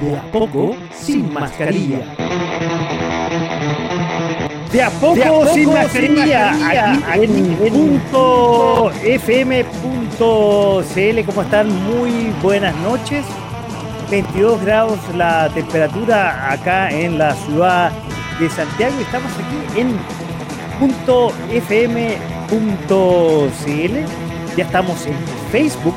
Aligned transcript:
De 0.00 0.14
a 0.14 0.22
poco, 0.30 0.76
sin 0.92 1.32
mascarilla. 1.32 2.00
De 4.70 4.82
a 4.82 4.90
poco, 4.90 5.46
sin, 5.54 5.72
mascarilla. 5.72 6.50
Aquí, 7.08 7.22
en, 7.24 7.58
punto 7.72 8.92
fm.cl, 9.02 9.64
¿cómo 11.24 11.42
están? 11.42 11.68
Muy 11.84 12.30
buenas 12.42 12.76
noches. 12.76 13.24
22 14.10 14.60
grados 14.62 14.98
la 15.14 15.48
temperatura 15.54 16.52
acá 16.52 16.90
en 16.90 17.16
la 17.16 17.34
ciudad 17.34 17.90
de 18.38 18.50
Santiago. 18.50 18.94
Estamos 19.00 19.32
aquí 19.32 19.80
en 19.80 19.96
punto 20.78 21.32
fm.cl. 21.50 22.56
Ya 24.56 24.64
estamos 24.64 25.06
en 25.06 25.14
Facebook, 25.50 25.94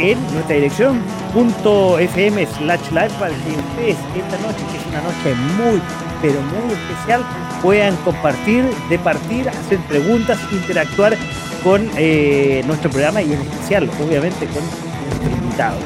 en 0.00 0.18
nuestra 0.32 0.54
dirección 0.56 1.02
.fm 1.34 2.46
slash 2.46 2.90
live 2.90 3.10
para 3.18 3.34
que 3.34 3.50
ustedes 3.50 3.96
esta 4.16 4.38
noche, 4.38 4.62
que 4.70 4.78
es 4.78 4.86
una 4.86 5.02
noche 5.02 5.34
muy, 5.56 5.82
pero 6.22 6.40
muy 6.40 6.72
especial, 6.72 7.22
puedan 7.62 7.96
compartir, 7.96 8.64
departir, 8.88 9.48
hacer 9.48 9.78
preguntas, 9.88 10.38
interactuar 10.52 11.16
con 11.62 11.88
eh, 11.96 12.62
nuestro 12.66 12.90
programa 12.90 13.22
y 13.22 13.32
en 13.32 13.40
especial, 13.40 13.90
obviamente, 14.04 14.46
con 14.46 14.62
nuestro 14.62 15.44
invitado. 15.44 15.78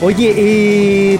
Oye, 0.00 0.34
eh, 0.36 1.18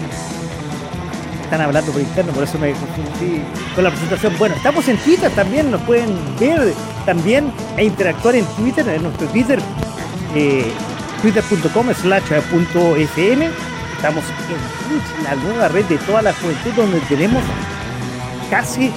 están 1.44 1.60
hablando 1.60 1.92
por 1.92 2.00
interno, 2.00 2.32
por 2.32 2.44
eso 2.44 2.58
me 2.58 2.72
confundí 2.72 3.42
con 3.74 3.84
la 3.84 3.90
presentación. 3.90 4.34
Bueno, 4.38 4.54
estamos 4.56 4.88
en 4.88 4.96
Twitter 4.96 5.30
también, 5.32 5.70
nos 5.70 5.82
pueden 5.82 6.08
ver 6.40 6.72
también 7.04 7.52
e 7.76 7.84
interactuar 7.84 8.36
en 8.36 8.44
Twitter, 8.56 8.88
en 8.88 9.02
nuestro 9.02 9.28
Twitter. 9.28 9.60
Eh, 10.34 10.64
twitter.com 11.22 11.94
slash 11.94 12.24
fm. 12.24 13.50
Estamos 13.96 14.24
en 14.50 14.88
Twitch, 14.88 15.22
la 15.22 15.36
nueva 15.36 15.68
red 15.68 15.84
de 15.84 15.96
toda 15.98 16.20
la 16.20 16.32
juventud, 16.34 16.72
donde 16.76 16.98
tenemos 17.02 17.42
casi 18.50 18.90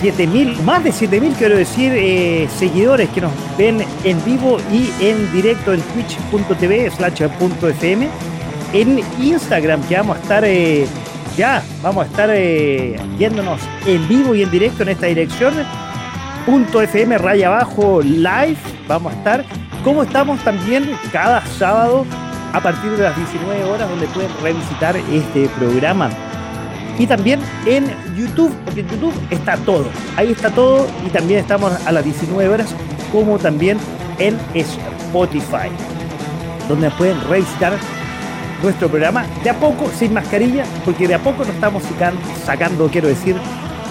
7000, 0.00 0.62
más 0.62 0.82
de 0.82 0.90
7000 0.90 1.32
quiero 1.34 1.56
decir, 1.56 1.92
eh, 1.94 2.48
seguidores 2.58 3.08
que 3.10 3.20
nos 3.20 3.32
ven 3.56 3.84
en 4.02 4.24
vivo 4.24 4.58
y 4.72 4.90
en 5.00 5.30
directo 5.32 5.72
en 5.72 5.80
twitch.tv 5.80 6.90
slash 6.90 7.22
fm. 7.22 8.08
En 8.72 9.00
Instagram, 9.20 9.82
que 9.84 9.96
vamos 9.96 10.16
a 10.16 10.20
estar 10.20 10.44
eh, 10.44 10.86
ya, 11.36 11.62
vamos 11.82 12.04
a 12.04 12.06
estar 12.08 12.30
eh, 12.32 13.00
viéndonos 13.16 13.60
en 13.86 14.08
vivo 14.08 14.34
y 14.34 14.42
en 14.42 14.50
directo 14.50 14.82
en 14.82 14.88
esta 14.90 15.06
dirección. 15.06 15.54
Punto 16.44 16.82
FM 16.82 17.16
raya 17.18 17.46
abajo 17.46 18.00
live, 18.02 18.56
vamos 18.88 19.12
a 19.12 19.16
estar 19.16 19.44
como 19.82 20.02
estamos 20.02 20.42
también 20.44 20.90
cada 21.12 21.44
sábado 21.46 22.04
a 22.52 22.60
partir 22.60 22.90
de 22.92 23.02
las 23.04 23.16
19 23.16 23.64
horas 23.64 23.88
donde 23.88 24.06
pueden 24.08 24.30
revisitar 24.42 24.96
este 24.96 25.48
programa. 25.58 26.10
Y 26.98 27.06
también 27.06 27.40
en 27.66 27.86
YouTube, 28.14 28.54
porque 28.64 28.80
en 28.80 28.88
YouTube 28.88 29.14
está 29.30 29.56
todo. 29.58 29.86
Ahí 30.16 30.32
está 30.32 30.50
todo 30.50 30.86
y 31.06 31.10
también 31.10 31.40
estamos 31.40 31.72
a 31.86 31.92
las 31.92 32.04
19 32.04 32.52
horas 32.52 32.74
como 33.10 33.38
también 33.38 33.78
en 34.18 34.38
Spotify, 34.54 35.70
donde 36.68 36.90
pueden 36.90 37.18
revisitar 37.28 37.72
nuestro 38.62 38.88
programa 38.88 39.24
de 39.42 39.50
a 39.50 39.54
poco, 39.54 39.90
sin 39.98 40.12
mascarilla, 40.12 40.64
porque 40.84 41.08
de 41.08 41.14
a 41.14 41.18
poco 41.18 41.38
nos 41.38 41.54
estamos 41.54 41.82
sacando, 42.44 42.88
quiero 42.88 43.08
decir, 43.08 43.36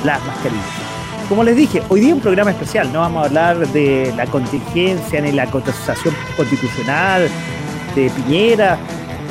las 0.03 0.23
mascarillas. 0.25 0.88
Como 1.29 1.43
les 1.43 1.55
dije, 1.55 1.83
hoy 1.89 1.99
día 1.99 2.15
un 2.15 2.21
programa 2.21 2.49
especial, 2.49 2.91
no 2.91 3.01
vamos 3.01 3.21
a 3.21 3.27
hablar 3.27 3.67
de 3.67 4.11
la 4.17 4.25
contingencia 4.25 5.21
ni 5.21 5.31
la 5.31 5.45
contestación 5.45 6.15
constitucional 6.35 7.29
de 7.95 8.09
Piñera, 8.09 8.79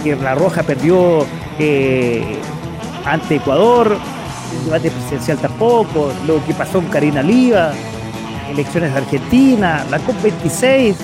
que 0.05 0.15
La 0.15 0.37
Roja 0.37 0.63
perdió 0.63 1.27
eh, 1.59 2.39
ante 3.05 3.37
Ecuador, 3.37 3.97
el 4.53 4.65
debate 4.67 4.93
presidencial 4.93 5.39
tampoco, 5.39 6.13
lo 6.25 6.45
que 6.47 6.55
pasó 6.55 6.75
con 6.75 6.87
Karina 6.87 7.21
Liva, 7.21 7.73
elecciones 8.49 8.93
de 8.93 8.99
Argentina, 8.99 9.85
la 9.91 9.99
COP26, 9.99 10.95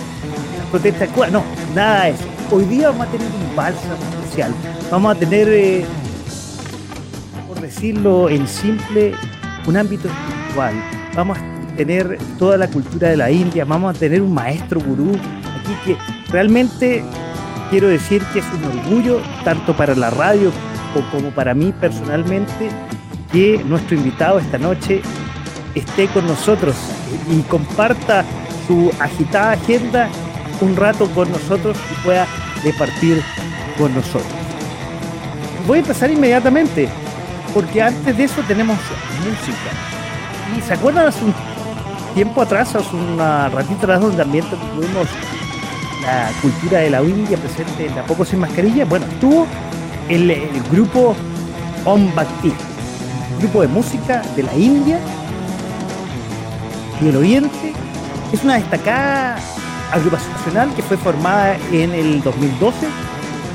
las 0.59 0.67
protestas 0.71 1.01
de 1.01 1.09
Cuba, 1.09 1.27
no, 1.27 1.43
nada 1.75 2.05
de 2.05 2.11
eso. 2.11 2.25
Hoy 2.53 2.67
día 2.67 2.91
vamos 2.91 3.09
a 3.09 3.11
tener 3.11 3.27
un 3.27 3.57
bálsamo 3.57 3.95
especial, 4.23 4.55
vamos 4.93 5.17
a 5.17 5.19
tener, 5.19 5.49
eh, 5.49 5.85
por 7.49 7.61
decirlo 7.61 8.29
en 8.29 8.47
simple, 8.47 9.13
un 9.67 9.77
ámbito 9.77 10.09
Vamos 11.15 11.39
a 11.39 11.77
tener 11.77 12.19
toda 12.39 12.57
la 12.57 12.69
cultura 12.69 13.09
de 13.09 13.17
la 13.17 13.31
India, 13.31 13.65
vamos 13.65 13.97
a 13.97 13.99
tener 13.99 14.23
un 14.23 14.33
maestro 14.33 14.81
gurú 14.81 15.13
aquí 15.13 15.75
que 15.85 15.97
realmente 16.31 17.03
quiero 17.71 17.89
decir 17.89 18.23
que 18.33 18.39
es 18.39 18.45
un 18.53 18.79
orgullo 18.79 19.21
tanto 19.45 19.77
para 19.77 19.95
la 19.95 20.11
radio 20.11 20.53
como 21.11 21.31
para 21.31 21.55
mí 21.55 21.73
personalmente 21.81 22.71
que 23.33 23.61
nuestro 23.65 23.97
invitado 23.97 24.39
esta 24.39 24.59
noche 24.59 25.03
esté 25.75 26.07
con 26.09 26.27
nosotros 26.27 26.77
y 27.29 27.41
comparta 27.43 28.25
su 28.69 28.93
agitada 29.01 29.53
agenda 29.53 30.09
un 30.61 30.77
rato 30.77 31.09
con 31.11 31.31
nosotros 31.33 31.77
y 31.91 32.05
pueda 32.05 32.27
departir 32.63 33.21
con 33.77 33.93
nosotros. 33.93 34.33
Voy 35.67 35.79
a 35.79 35.81
empezar 35.81 36.11
inmediatamente, 36.11 36.89
porque 37.53 37.83
antes 37.83 38.17
de 38.17 38.25
eso 38.25 38.41
tenemos 38.47 38.79
música. 39.25 39.94
Se 40.63 40.75
acuerdan 40.75 41.09
hace 41.09 41.25
un 41.25 41.35
tiempo 42.15 42.43
atrás, 42.43 42.75
hace 42.75 42.95
un 42.97 43.19
ratito 43.19 43.79
atrás, 43.83 44.01
donde 44.01 44.17
también 44.17 44.45
tuvimos 44.49 45.09
la 46.03 46.31
cultura 46.41 46.81
de 46.81 46.91
la 46.91 47.03
India 47.03 47.37
presente 47.37 47.87
en 47.87 47.97
la 47.97 48.05
poco 48.05 48.25
sin 48.25 48.39
mascarilla. 48.39 48.85
Bueno, 48.85 49.07
estuvo 49.07 49.47
el, 50.09 50.33
grupo 50.71 51.17
Om 51.85 52.15
Bhakti, 52.15 52.53
grupo 53.41 53.63
de 53.63 53.69
música 53.69 54.23
de 54.37 54.43
la 54.43 54.55
India 54.55 54.99
y 57.01 57.09
el 57.09 57.17
Oriente. 57.17 57.73
Es 58.33 58.43
una 58.45 58.55
destacada 58.55 59.39
agrupación 59.93 60.33
nacional 60.33 60.75
que 60.75 60.83
fue 60.83 60.97
formada 60.97 61.57
en 61.73 61.93
el 61.93 62.23
2012 62.23 62.87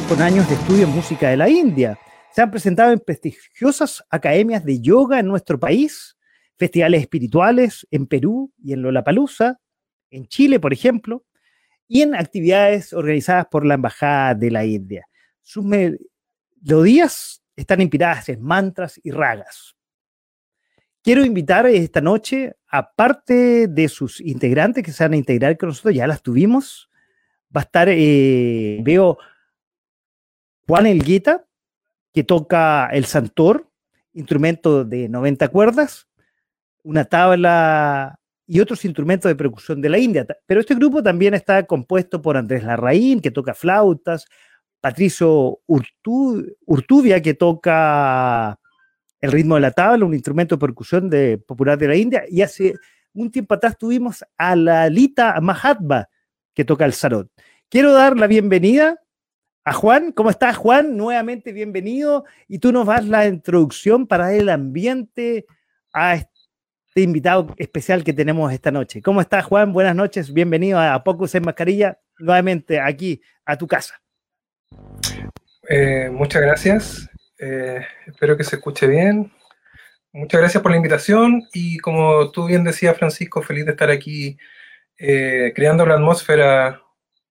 con 0.08 0.22
años 0.22 0.48
de 0.48 0.56
estudio 0.56 0.84
en 0.86 0.92
música 0.92 1.30
de 1.30 1.38
la 1.38 1.50
India. 1.50 1.98
Se 2.32 2.42
han 2.42 2.52
presentado 2.52 2.92
en 2.92 3.00
prestigiosas 3.00 4.04
academias 4.10 4.64
de 4.64 4.80
yoga 4.80 5.20
en 5.20 5.28
nuestro 5.28 5.60
país 5.60 6.16
festivales 6.60 7.02
espirituales 7.02 7.88
en 7.90 8.06
Perú 8.06 8.52
y 8.62 8.74
en 8.74 8.82
Lollapalooza, 8.82 9.60
en 10.12 10.28
Chile, 10.28 10.60
por 10.60 10.74
ejemplo, 10.74 11.26
y 11.88 12.02
en 12.02 12.14
actividades 12.14 12.94
organizadas 12.94 13.48
por 13.50 13.66
la 13.66 13.76
Embajada 13.76 14.36
de 14.36 14.52
la 14.52 14.66
India. 14.66 15.08
Sus 15.42 15.64
melodías 15.64 17.42
están 17.56 17.82
inspiradas 17.82 18.30
en 18.30 18.42
mantras 18.42 19.00
y 19.02 19.12
ragas. 19.12 19.76
Quiero 21.02 21.24
invitar 21.24 21.66
esta 21.66 22.02
noche, 22.02 22.58
aparte 22.68 23.68
de 23.68 23.88
sus 23.88 24.20
integrantes 24.20 24.84
que 24.84 24.92
se 24.92 25.04
van 25.04 25.14
a 25.14 25.18
integrar 25.18 25.58
con 25.58 25.70
nosotros, 25.70 25.96
ya 25.96 26.06
las 26.08 26.22
tuvimos, 26.22 26.90
va 27.56 27.62
a 27.62 27.64
estar, 27.64 27.88
eh, 27.90 28.80
veo 28.84 29.18
Juan 30.68 30.86
Elguita, 30.86 31.48
que 32.14 32.24
toca 32.24 32.90
el 32.92 33.06
santor, 33.06 33.72
instrumento 34.14 34.84
de 34.84 35.08
90 35.08 35.48
cuerdas, 35.48 36.09
una 36.90 37.06
tabla 37.06 38.20
y 38.48 38.60
otros 38.60 38.84
instrumentos 38.84 39.30
de 39.30 39.36
percusión 39.36 39.80
de 39.80 39.90
la 39.90 40.00
India. 40.00 40.26
Pero 40.48 40.60
este 40.60 40.74
grupo 40.74 41.04
también 41.04 41.36
está 41.36 41.64
compuesto 41.64 42.20
por 42.20 42.36
Andrés 42.36 42.64
Larraín, 42.64 43.22
que 43.22 43.30
toca 43.30 43.54
flautas, 43.54 44.26
Patricio 44.82 45.60
Urtubia, 45.68 47.22
que 47.22 47.36
toca 47.36 48.58
el 49.22 49.32
ritmo 49.32 49.54
de 49.56 49.62
la 49.62 49.72
tabla, 49.72 50.04
un 50.04 50.16
instrumento 50.16 50.56
de 50.56 50.60
percusión 50.60 51.12
popular 51.46 51.78
de 51.78 51.88
la 51.88 51.96
India, 51.96 52.24
y 52.28 52.42
hace 52.42 52.74
un 53.14 53.30
tiempo 53.30 53.54
atrás 53.54 53.78
tuvimos 53.78 54.26
a 54.36 54.56
la 54.56 54.90
Lita 54.90 55.40
Mahatma, 55.42 56.10
que 56.56 56.66
toca 56.66 56.86
el 56.86 56.94
sarot. 56.94 57.30
Quiero 57.70 57.94
dar 57.94 58.18
la 58.18 58.26
bienvenida 58.26 59.00
a 59.64 59.74
Juan. 59.74 60.12
¿Cómo 60.12 60.32
estás, 60.32 60.58
Juan? 60.58 60.98
Nuevamente 60.98 61.52
bienvenido. 61.52 62.26
Y 62.48 62.58
tú 62.58 62.72
nos 62.72 62.88
das 62.88 63.06
la 63.06 63.28
introducción 63.28 64.08
para 64.08 64.34
el 64.34 64.50
ambiente 64.50 65.46
a 65.94 66.16
este 66.16 66.39
este 66.90 67.02
invitado 67.02 67.54
especial 67.58 68.04
que 68.04 68.14
tenemos 68.14 68.52
esta 68.52 68.72
noche. 68.72 69.00
¿Cómo 69.04 69.22
estás, 69.22 69.46
Juan? 69.46 69.72
Buenas 69.72 69.96
noches, 69.96 70.34
bienvenido 70.34 70.80
a 70.80 71.04
Pocos 71.04 71.36
en 71.36 71.44
Mascarilla, 71.44 72.00
nuevamente 72.18 72.82
aquí 72.82 73.22
a 73.46 73.56
tu 73.60 73.68
casa. 73.68 74.02
Eh, 75.70 76.10
muchas 76.12 76.42
gracias. 76.42 77.08
Eh, 77.38 77.86
espero 78.08 78.36
que 78.36 78.44
se 78.44 78.56
escuche 78.56 78.88
bien. 78.88 79.32
Muchas 80.14 80.42
gracias 80.42 80.64
por 80.64 80.72
la 80.72 80.78
invitación 80.78 81.44
y 81.54 81.78
como 81.78 82.32
tú 82.32 82.48
bien 82.48 82.64
decías, 82.64 82.98
Francisco, 82.98 83.44
feliz 83.44 83.66
de 83.66 83.72
estar 83.72 83.92
aquí 83.92 84.40
eh, 84.98 85.54
creando 85.56 85.86
la 85.86 85.94
atmósfera 85.94 86.82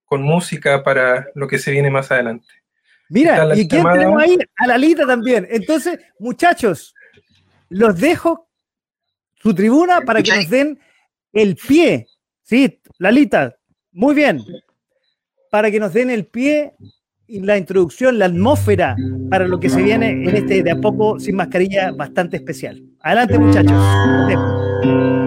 con 0.05 0.23
música 0.23 0.85
para 0.85 1.27
lo 1.35 1.49
que 1.49 1.59
se 1.59 1.73
viene 1.73 1.91
más 1.91 2.13
adelante. 2.13 2.47
Mira, 3.09 3.57
¿y 3.57 3.67
quién 3.67 3.85
tenemos 3.93 4.23
ahí? 4.23 4.39
A 4.57 4.69
Lalita 4.69 5.05
también. 5.05 5.49
Entonces, 5.51 5.99
muchachos, 6.21 6.95
los 7.69 7.99
dejo 7.99 8.48
su 9.43 9.55
tribuna 9.55 10.01
para 10.03 10.23
que 10.23 10.35
nos 10.35 10.49
den 10.49 10.79
el 11.33 11.57
pie. 11.57 12.07
Sí, 12.43 12.81
Lalita, 12.99 13.57
muy 13.93 14.15
bien. 14.15 14.41
Para 15.51 15.71
que 15.71 15.81
nos 15.81 15.93
den 15.93 16.11
el 16.11 16.27
pie 16.27 16.75
y 17.27 17.41
la 17.41 17.59
introducción, 17.59 18.19
la 18.19 18.27
atmósfera 18.27 18.97
para 19.31 19.47
lo 19.47 19.61
que 19.61 19.69
se 19.69 19.83
viene 19.83 20.11
en 20.11 20.35
este 20.35 20.63
de 20.63 20.71
a 20.71 20.81
poco 20.81 21.21
sin 21.21 21.37
mascarilla 21.37 21.93
bastante 21.93 22.37
especial. 22.39 22.83
Adelante, 23.01 23.39
muchachos. 23.39 25.18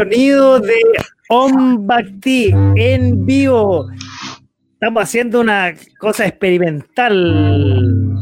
Sonido 0.00 0.58
de 0.60 0.80
Om 1.28 1.86
en 2.76 3.26
vivo. 3.26 3.86
Estamos 4.72 5.02
haciendo 5.02 5.40
una 5.42 5.74
cosa 5.98 6.26
experimental. 6.26 8.16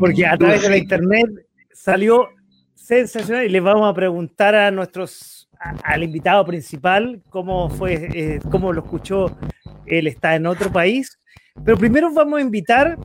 Porque 0.00 0.26
a 0.26 0.36
través 0.36 0.62
de 0.62 0.70
la 0.70 0.78
internet 0.78 1.26
salió 1.72 2.26
sensacional 2.74 3.44
y 3.44 3.50
les 3.50 3.62
vamos 3.62 3.88
a 3.88 3.94
preguntar 3.94 4.56
a 4.56 4.72
nuestros 4.72 5.48
al 5.84 6.02
invitado 6.02 6.44
principal 6.44 7.22
cómo 7.30 7.70
fue, 7.70 8.08
eh, 8.12 8.40
cómo 8.50 8.72
lo 8.72 8.82
escuchó. 8.82 9.38
Él 9.86 10.08
está 10.08 10.34
en 10.34 10.46
otro 10.46 10.72
país. 10.72 11.20
Pero 11.64 11.76
primero 11.78 12.12
vamos 12.12 12.40
a 12.40 12.42
invitar 12.42 12.98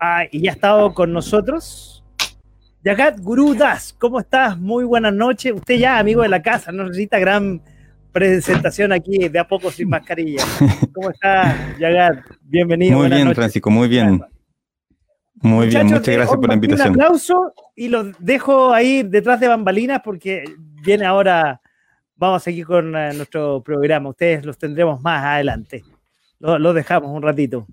a, 0.00 0.24
y 0.28 0.42
ya 0.42 0.50
ha 0.50 0.54
estado 0.54 0.94
con 0.94 1.12
nosotros, 1.12 1.99
Yagat 2.82 3.20
Guru 3.20 3.54
Das, 3.54 3.94
¿cómo 3.98 4.20
estás? 4.20 4.58
Muy 4.58 4.84
buenas 4.84 5.12
noches. 5.12 5.52
Usted 5.52 5.76
ya, 5.76 5.98
amigo 5.98 6.22
de 6.22 6.30
la 6.30 6.40
casa, 6.40 6.72
no 6.72 6.84
necesita 6.84 7.18
gran 7.18 7.60
presentación 8.10 8.90
aquí 8.90 9.28
de 9.28 9.38
a 9.38 9.46
poco 9.46 9.70
sin 9.70 9.90
mascarilla. 9.90 10.42
¿Cómo 10.94 11.10
está, 11.10 11.76
Yagat? 11.78 12.24
Bienvenido. 12.40 12.96
Muy 12.96 13.10
bien, 13.10 13.34
Francisco, 13.34 13.68
muy 13.68 13.86
bien. 13.86 14.22
Muy 15.42 15.68
bien, 15.68 15.88
muchas 15.88 16.06
gracias 16.06 16.36
por 16.36 16.48
la 16.48 16.54
invitación. 16.54 16.94
Un 16.94 17.02
aplauso 17.02 17.52
y 17.76 17.88
los 17.88 18.14
dejo 18.18 18.72
ahí 18.72 19.02
detrás 19.02 19.40
de 19.40 19.48
bambalinas 19.48 20.00
porque 20.02 20.44
viene 20.82 21.04
ahora, 21.04 21.60
vamos 22.16 22.40
a 22.40 22.44
seguir 22.44 22.64
con 22.64 22.94
uh, 22.94 23.12
nuestro 23.12 23.62
programa. 23.62 24.08
Ustedes 24.08 24.46
los 24.46 24.56
tendremos 24.56 25.02
más 25.02 25.22
adelante. 25.22 25.84
Los 26.38 26.58
lo 26.58 26.72
dejamos 26.72 27.10
un 27.10 27.22
ratito. 27.22 27.66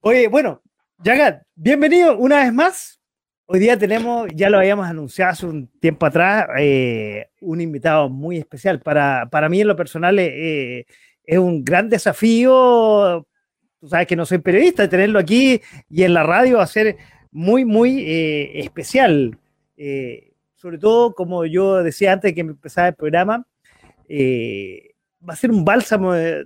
Oye, 0.00 0.28
bueno, 0.28 0.62
Yagat, 1.00 1.44
bienvenido 1.54 2.18
una 2.18 2.38
vez 2.42 2.52
más. 2.52 3.00
Hoy 3.46 3.60
día 3.60 3.78
tenemos, 3.78 4.28
ya 4.34 4.50
lo 4.50 4.58
habíamos 4.58 4.84
anunciado 4.84 5.30
hace 5.30 5.46
un 5.46 5.68
tiempo 5.78 6.06
atrás, 6.06 6.48
eh, 6.58 7.28
un 7.40 7.60
invitado 7.60 8.08
muy 8.08 8.36
especial. 8.36 8.80
Para, 8.80 9.28
para 9.30 9.48
mí, 9.48 9.60
en 9.60 9.68
lo 9.68 9.76
personal, 9.76 10.18
eh, 10.18 10.86
es 11.22 11.38
un 11.38 11.64
gran 11.64 11.88
desafío. 11.88 13.24
Tú 13.78 13.88
sabes 13.88 14.08
que 14.08 14.16
no 14.16 14.26
soy 14.26 14.38
periodista, 14.38 14.88
tenerlo 14.88 15.20
aquí 15.20 15.60
y 15.88 16.02
en 16.02 16.14
la 16.14 16.24
radio 16.24 16.56
va 16.56 16.64
a 16.64 16.66
ser 16.66 16.96
muy, 17.30 17.64
muy 17.64 18.00
eh, 18.00 18.58
especial. 18.58 19.38
Eh, 19.76 20.32
sobre 20.56 20.78
todo, 20.78 21.14
como 21.14 21.46
yo 21.46 21.84
decía 21.84 22.12
antes 22.12 22.30
de 22.30 22.34
que 22.34 22.40
empezara 22.40 22.88
el 22.88 22.94
programa, 22.96 23.46
eh, 24.08 24.94
va 25.26 25.34
a 25.34 25.36
ser 25.36 25.52
un 25.52 25.64
bálsamo 25.64 26.12
de, 26.12 26.44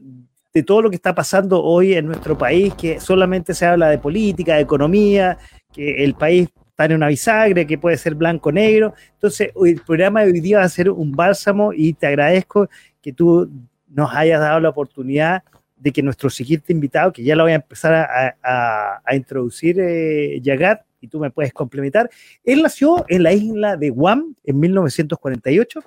de 0.52 0.62
todo 0.62 0.82
lo 0.82 0.90
que 0.90 0.96
está 0.96 1.14
pasando 1.14 1.62
hoy 1.62 1.94
en 1.94 2.06
nuestro 2.06 2.36
país, 2.36 2.74
que 2.74 3.00
solamente 3.00 3.54
se 3.54 3.66
habla 3.66 3.88
de 3.88 3.98
política, 3.98 4.56
de 4.56 4.62
economía, 4.62 5.38
que 5.72 6.04
el 6.04 6.14
país 6.14 6.48
está 6.68 6.84
en 6.84 6.94
una 6.94 7.08
bisagre, 7.08 7.66
que 7.66 7.78
puede 7.78 7.96
ser 7.96 8.14
blanco-negro. 8.14 8.94
Entonces, 9.14 9.50
el 9.64 9.80
programa 9.80 10.22
de 10.22 10.32
hoy 10.32 10.40
día 10.40 10.58
va 10.58 10.64
a 10.64 10.68
ser 10.68 10.90
un 10.90 11.12
bálsamo 11.12 11.72
y 11.72 11.94
te 11.94 12.06
agradezco 12.06 12.68
que 13.00 13.12
tú 13.12 13.50
nos 13.88 14.14
hayas 14.14 14.40
dado 14.40 14.60
la 14.60 14.68
oportunidad 14.68 15.42
de 15.76 15.92
que 15.92 16.02
nuestro 16.02 16.30
siguiente 16.30 16.72
invitado, 16.72 17.12
que 17.12 17.24
ya 17.24 17.34
lo 17.34 17.44
voy 17.44 17.52
a 17.52 17.56
empezar 17.56 17.94
a, 17.94 18.36
a, 18.42 19.02
a 19.04 19.16
introducir, 19.16 19.80
eh, 19.80 20.38
Yagat, 20.40 20.82
y 21.00 21.08
tú 21.08 21.18
me 21.18 21.30
puedes 21.30 21.52
complementar, 21.52 22.08
él 22.44 22.62
nació 22.62 23.04
en 23.08 23.24
la 23.24 23.32
isla 23.32 23.76
de 23.76 23.90
Guam 23.90 24.36
en 24.44 24.60
1948 24.60 25.82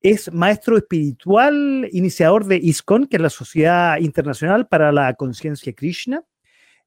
es 0.00 0.32
maestro 0.32 0.76
espiritual, 0.76 1.88
iniciador 1.92 2.44
de 2.44 2.56
ISKCON, 2.56 3.06
que 3.06 3.16
es 3.16 3.22
la 3.22 3.30
Sociedad 3.30 3.98
Internacional 3.98 4.68
para 4.68 4.92
la 4.92 5.14
Conciencia 5.14 5.72
Krishna. 5.72 6.22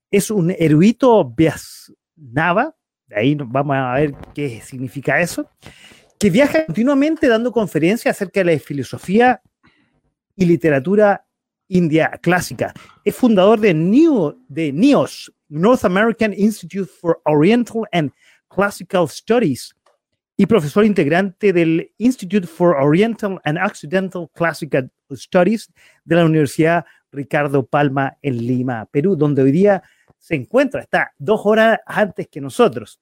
Es 0.10 0.32
un 0.32 0.52
erudito 0.52 1.34
Vyasnava, 1.36 2.76
ahí 3.14 3.36
vamos 3.36 3.76
a 3.76 3.94
ver 3.96 4.16
qué 4.34 4.62
significa 4.62 5.20
eso, 5.20 5.50
que 6.18 6.30
viaja 6.30 6.66
continuamente 6.66 7.28
dando 7.28 7.52
conferencias 7.52 8.16
acerca 8.16 8.42
de 8.42 8.54
la 8.54 8.60
filosofía 8.60 9.42
y 10.36 10.46
literatura 10.46 11.26
india 11.68 12.20
clásica. 12.22 12.74
Es 13.04 13.16
fundador 13.16 13.60
de, 13.60 13.74
New, 13.74 14.38
de 14.48 14.72
NIOS, 14.72 15.34
North 15.50 15.84
American 15.86 16.34
Institute 16.34 16.90
for 17.00 17.22
Oriental 17.26 17.84
and 17.92 18.12
Classical 18.50 19.08
Studies 19.08 19.74
y 20.42 20.48
profesor 20.48 20.84
integrante 20.84 21.54
del 21.54 21.94
Institute 22.00 22.48
for 22.48 22.76
Oriental 22.78 23.40
and 23.44 23.60
Occidental 23.60 24.28
Classical 24.34 24.90
Studies 25.14 25.72
de 26.04 26.16
la 26.16 26.26
Universidad 26.26 26.84
Ricardo 27.12 27.64
Palma 27.64 28.18
en 28.24 28.38
Lima, 28.38 28.88
Perú, 28.88 29.16
donde 29.16 29.44
hoy 29.44 29.52
día 29.52 29.84
se 30.18 30.34
encuentra, 30.34 30.82
está 30.82 31.12
dos 31.20 31.42
horas 31.44 31.78
antes 31.86 32.28
que 32.28 32.42
nosotros. 32.42 33.00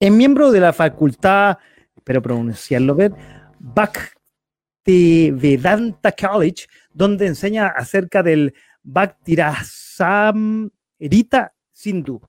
Es 0.00 0.10
miembro 0.10 0.50
de 0.50 0.60
la 0.60 0.72
facultad, 0.72 1.58
espero 1.94 2.22
pronunciarlo 2.22 2.94
bien, 2.94 3.14
Bhaktivedanta 3.58 6.12
College, 6.12 6.66
donde 6.94 7.26
enseña 7.26 7.66
acerca 7.66 8.22
del 8.22 8.54
Bhaktirasamrita 8.82 11.52
Sindhu. 11.72 12.22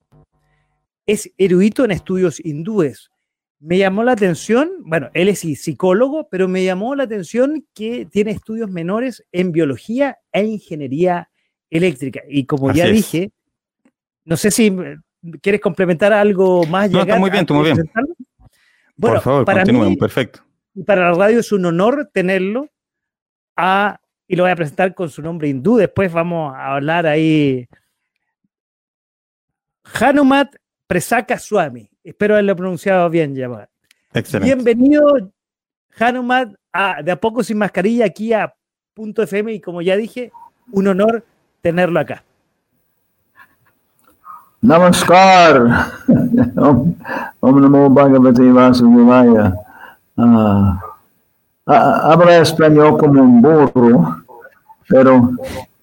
Es 1.05 1.31
erudito 1.37 1.85
en 1.85 1.91
estudios 1.91 2.43
hindúes. 2.43 3.09
Me 3.59 3.77
llamó 3.77 4.03
la 4.03 4.11
atención, 4.11 4.69
bueno, 4.81 5.09
él 5.13 5.29
es 5.29 5.39
psicólogo, 5.39 6.27
pero 6.29 6.47
me 6.47 6.63
llamó 6.63 6.93
la 6.93 7.03
atención 7.03 7.65
que 7.73 8.05
tiene 8.05 8.31
estudios 8.31 8.69
menores 8.69 9.25
en 9.31 9.51
biología 9.51 10.19
e 10.31 10.43
ingeniería 10.43 11.29
eléctrica. 11.69 12.21
Y 12.27 12.45
como 12.45 12.71
ya 12.71 12.87
dije, 12.87 13.31
no 14.25 14.37
sé 14.37 14.51
si 14.51 14.75
quieres 15.41 15.61
complementar 15.61 16.13
algo 16.13 16.65
más. 16.65 16.91
No, 16.91 17.01
está 17.01 17.17
muy 17.17 17.29
bien, 17.29 17.41
está 17.41 17.53
muy 17.53 17.63
bien. 17.65 17.77
Bueno, 18.97 19.15
Por 19.15 19.23
favor, 19.23 19.45
para 19.45 19.63
continúen, 19.63 19.97
perfecto. 19.97 20.41
Y 20.73 20.83
para 20.83 21.11
la 21.11 21.17
radio 21.17 21.39
es 21.39 21.51
un 21.51 21.65
honor 21.65 22.09
tenerlo 22.13 22.69
a, 23.55 23.99
y 24.27 24.35
lo 24.35 24.43
voy 24.43 24.51
a 24.51 24.55
presentar 24.55 24.93
con 24.93 25.09
su 25.09 25.21
nombre 25.21 25.47
hindú. 25.47 25.77
Después 25.77 26.11
vamos 26.11 26.53
a 26.53 26.75
hablar 26.75 27.05
ahí. 27.05 27.67
Hanumat 29.99 30.55
Presaka 30.87 31.37
Swami. 31.39 31.89
Espero 32.05 32.35
haberlo 32.35 32.55
pronunciado 32.55 33.09
bien, 33.09 33.33
llamado. 33.33 33.67
Excelente. 34.13 34.53
Bienvenido, 34.53 35.31
Hanumat, 35.97 36.53
a 36.71 37.01
De 37.01 37.11
a 37.11 37.19
poco 37.19 37.43
sin 37.43 37.57
mascarilla 37.57 38.05
aquí 38.05 38.31
a 38.31 38.53
Punto 38.93 39.23
FM 39.23 39.53
y 39.53 39.59
como 39.59 39.81
ya 39.81 39.95
dije, 39.97 40.31
un 40.71 40.87
honor 40.87 41.25
tenerlo 41.61 41.99
acá. 41.99 42.23
Namaskar. 44.61 45.65
Om 47.39 47.61
Namo 47.61 47.89
Bhagavate 47.89 48.51
Vasudevaya. 48.51 49.55
Uh, 50.15 50.77
habla 51.65 52.37
español 52.37 52.99
como 52.99 53.19
un 53.23 53.41
burro, 53.41 54.23
pero 54.87 55.31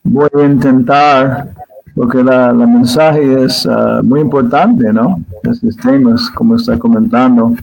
voy 0.04 0.30
a 0.36 0.44
intentar 0.44 1.61
porque 1.94 2.22
la, 2.22 2.52
la 2.52 2.66
mensaje 2.66 3.44
es 3.44 3.66
uh, 3.66 4.02
muy 4.02 4.20
importante, 4.20 4.92
¿no? 4.92 5.20
Estos 5.42 5.76
temas, 5.76 6.30
como 6.30 6.56
está 6.56 6.78
comentando. 6.78 7.54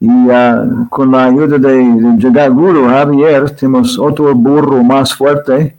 Y 0.00 0.08
uh, 0.08 0.88
con 0.88 1.12
la 1.12 1.26
ayuda 1.26 1.58
de, 1.58 2.30
de 2.30 2.48
Guru, 2.48 2.86
Javier, 2.86 3.50
tenemos 3.50 3.98
otro 3.98 4.34
burro 4.34 4.82
más 4.82 5.14
fuerte 5.14 5.76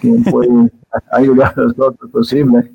que 0.00 0.20
puede 0.30 0.70
ayudar 1.12 1.54
a 1.58 2.06
posible. 2.06 2.70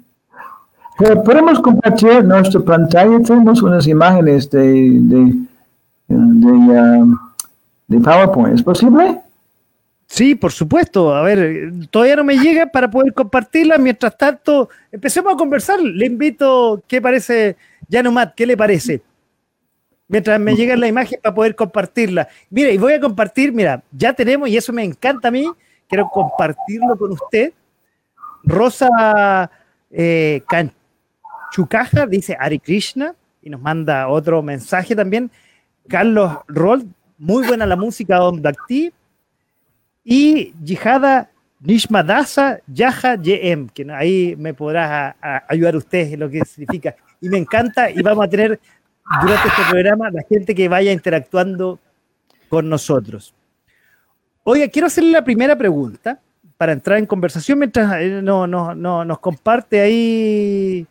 Pero 0.99 1.23
podemos 1.23 1.59
compartir 1.59 2.23
nuestra 2.23 2.61
pantalla, 2.61 3.19
tenemos 3.19 3.63
unas 3.63 3.87
imágenes 3.87 4.47
de, 4.51 4.99
de, 4.99 5.37
de, 6.07 6.51
uh, 6.51 7.17
de 7.87 7.99
PowerPoint. 7.99 8.55
¿Es 8.55 8.63
posible? 8.63 9.22
Sí, 10.13 10.35
por 10.35 10.51
supuesto. 10.51 11.15
A 11.15 11.23
ver, 11.23 11.71
todavía 11.89 12.17
no 12.17 12.23
me 12.23 12.37
llega 12.37 12.67
para 12.67 12.87
poder 12.87 13.15
compartirla. 13.15 13.79
Mientras 13.79 14.15
tanto, 14.15 14.69
empecemos 14.91 15.33
a 15.33 15.35
conversar. 15.35 15.79
Le 15.81 16.05
invito, 16.05 16.83
¿qué 16.87 17.01
parece, 17.01 17.57
Matt? 18.11 18.35
¿Qué 18.35 18.45
le 18.45 18.55
parece? 18.55 19.01
Mientras 20.07 20.39
me 20.39 20.55
llega 20.55 20.77
la 20.77 20.87
imagen 20.87 21.19
para 21.19 21.33
poder 21.33 21.55
compartirla. 21.55 22.27
Mira, 22.51 22.69
y 22.69 22.77
voy 22.77 22.93
a 22.93 22.99
compartir, 22.99 23.51
mira, 23.51 23.81
ya 23.91 24.13
tenemos, 24.13 24.49
y 24.49 24.55
eso 24.55 24.71
me 24.71 24.83
encanta 24.83 25.29
a 25.29 25.31
mí, 25.31 25.49
quiero 25.89 26.07
compartirlo 26.09 26.95
con 26.95 27.13
usted. 27.13 27.51
Rosa 28.43 29.49
eh, 29.89 30.43
dice 32.07 32.37
Ari 32.39 32.59
Krishna 32.59 33.15
y 33.41 33.49
nos 33.49 33.61
manda 33.61 34.07
otro 34.09 34.43
mensaje 34.43 34.95
también. 34.95 35.31
Carlos 35.87 36.37
Roll, 36.47 36.85
muy 37.17 37.47
buena 37.47 37.65
la 37.65 37.75
música 37.75 38.23
Om 38.23 38.43
Dakti 38.43 38.93
y 40.03 40.53
Jihada 40.63 41.29
Nishmadasa 41.61 42.59
Yaha 42.67 43.15
Yem, 43.15 43.69
que 43.69 43.89
ahí 43.91 44.35
me 44.37 44.53
podrá 44.53 45.15
ayudar 45.47 45.75
usted 45.75 46.13
en 46.13 46.19
lo 46.19 46.29
que 46.29 46.41
significa. 46.45 46.95
Y 47.21 47.29
me 47.29 47.37
encanta 47.37 47.89
y 47.89 48.01
vamos 48.01 48.25
a 48.25 48.29
tener 48.29 48.59
durante 49.21 49.47
este 49.47 49.61
programa 49.69 50.09
la 50.11 50.23
gente 50.23 50.53
que 50.53 50.67
vaya 50.67 50.91
interactuando 50.91 51.79
con 52.49 52.69
nosotros. 52.69 53.33
Oiga, 54.43 54.67
quiero 54.67 54.87
hacerle 54.87 55.11
la 55.11 55.23
primera 55.23 55.57
pregunta 55.57 56.19
para 56.57 56.73
entrar 56.73 56.97
en 56.97 57.05
conversación 57.05 57.59
mientras 57.59 58.01
eh, 58.01 58.21
no, 58.21 58.45
no, 58.45 58.75
no, 58.75 59.05
nos 59.05 59.19
comparte 59.19 59.79
ahí 59.79 60.85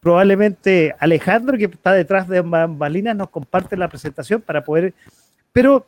probablemente 0.00 0.94
Alejandro, 0.98 1.56
que 1.56 1.64
está 1.64 1.92
detrás 1.92 2.28
de 2.28 2.40
Bambalinas, 2.42 3.16
nos 3.16 3.30
comparte 3.30 3.76
la 3.76 3.88
presentación 3.88 4.40
para 4.40 4.62
poder... 4.62 4.92
Pero... 5.52 5.86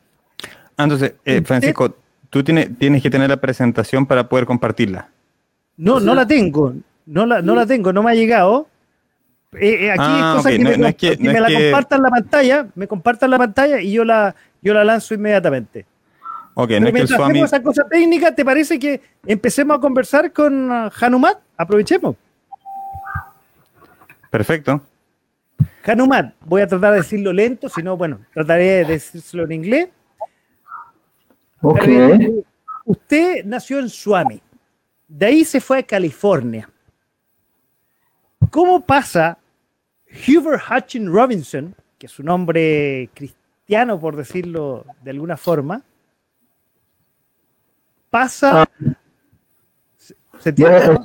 Entonces, 0.79 1.15
eh, 1.25 1.43
Francisco, 1.45 1.95
tú 2.31 2.43
tienes, 2.45 2.77
tienes 2.79 3.03
que 3.03 3.11
tener 3.11 3.29
la 3.29 3.37
presentación 3.39 4.07
para 4.07 4.29
poder 4.29 4.47
compartirla. 4.47 5.09
No, 5.77 6.01
no 6.01 6.15
la 6.15 6.27
tengo. 6.27 6.75
No 7.07 7.25
la, 7.25 7.41
no 7.41 7.55
la 7.55 7.67
tengo, 7.67 7.93
no 7.93 8.03
me 8.03 8.11
ha 8.11 8.15
llegado. 8.15 8.69
Eh, 9.53 9.87
eh, 9.87 9.91
aquí 9.93 10.03
es 10.03 10.09
ah, 10.09 10.35
cosa 10.37 10.51
que, 10.51 10.59
me, 10.59 10.77
me 10.77 11.41
la 11.41 11.53
compartan 11.53 12.03
la 12.03 12.11
pantalla, 12.11 12.67
me 12.75 12.87
compartan 12.89 13.31
la 13.31 13.39
pantalla 13.39 13.81
y 13.81 13.93
yo 13.93 14.05
la, 14.05 14.35
yo 14.61 14.75
la 14.75 14.85
lanzo 14.85 15.15
inmediatamente. 15.15 15.87
Ok, 16.55 16.71
no 16.81 16.89
es 16.89 16.95
que 16.95 17.01
el 17.01 17.09
Swami... 17.09 17.43
esa 17.43 17.63
cosa 17.63 17.87
técnica, 17.89 18.35
¿te 18.35 18.45
parece 18.45 18.79
que 18.79 19.01
empecemos 19.27 19.77
a 19.77 19.81
conversar 19.81 20.33
con 20.33 20.71
uh, 20.71 20.91
Hanumat? 21.01 21.39
Aprovechemos. 21.57 22.17
Perfecto. 24.31 24.81
Hanumat, 25.85 26.35
voy 26.41 26.63
a 26.63 26.67
tratar 26.67 26.93
de 26.93 26.99
decirlo 26.99 27.33
lento, 27.33 27.69
si 27.69 27.83
no, 27.83 27.97
bueno, 27.97 28.21
trataré 28.35 28.65
de 28.65 28.85
decirlo 28.85 29.45
en 29.45 29.53
inglés. 29.53 29.89
Usted 32.85 33.45
nació 33.45 33.81
en 33.81 33.89
Suami, 33.89 34.41
de 35.09 35.27
ahí 35.27 35.45
se 35.45 35.61
fue 35.61 35.79
a 35.79 35.83
California. 35.83 36.69
¿Cómo 38.51 38.81
pasa 38.81 39.39
Hubert 40.29 40.63
Hutchin 40.71 41.13
Robinson, 41.13 41.75
que 41.99 42.07
es 42.07 42.13
su 42.13 42.23
nombre 42.23 43.11
cristiano, 43.15 43.99
por 43.99 44.17
decirlo 44.17 44.85
de 45.03 45.11
alguna 45.11 45.37
forma, 45.37 45.83
pasa... 48.11 48.63
Ah. 48.63 48.67
¿Se, 50.39 50.51
entiende? 50.51 50.99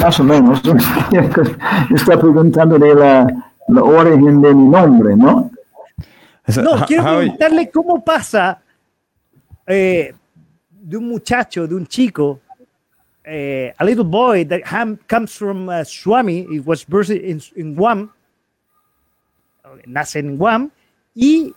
más 0.00 0.20
o 0.20 0.24
menos. 0.24 0.62
Está 1.94 2.18
preguntándole 2.18 2.94
la, 2.94 3.26
la 3.68 3.82
origen 3.82 4.40
de 4.40 4.54
mi 4.54 4.68
nombre, 4.68 5.16
¿no? 5.16 5.51
No, 6.46 6.84
quiero 6.86 7.04
preguntarle 7.04 7.70
cómo 7.70 8.04
pasa 8.04 8.60
eh, 9.66 10.12
de 10.70 10.96
un 10.96 11.08
muchacho, 11.08 11.66
de 11.66 11.74
un 11.74 11.86
chico, 11.86 12.40
eh, 13.24 13.72
a 13.76 13.84
little 13.84 14.04
boy 14.04 14.44
that 14.44 14.62
comes 15.06 15.36
from 15.36 15.68
uh, 15.68 15.84
Swami, 15.84 16.46
he 16.50 16.58
was 16.58 16.84
birthed 16.84 17.22
in, 17.22 17.40
in 17.54 17.74
Guam, 17.74 18.12
nace 19.86 20.16
en 20.16 20.36
Guam, 20.36 20.70
y 21.14 21.54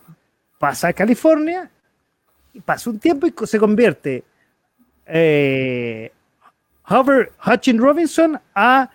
pasa 0.59 0.89
a 0.89 0.93
California, 0.93 1.69
y 2.53 2.61
pasa 2.61 2.89
un 2.89 2.99
tiempo 2.99 3.27
y 3.27 3.33
se 3.47 3.57
convierte 3.57 4.23
eh, 5.05 6.11
Howard 6.87 7.31
Hutchin 7.45 7.79
Robinson 7.79 8.39
a 8.53 8.89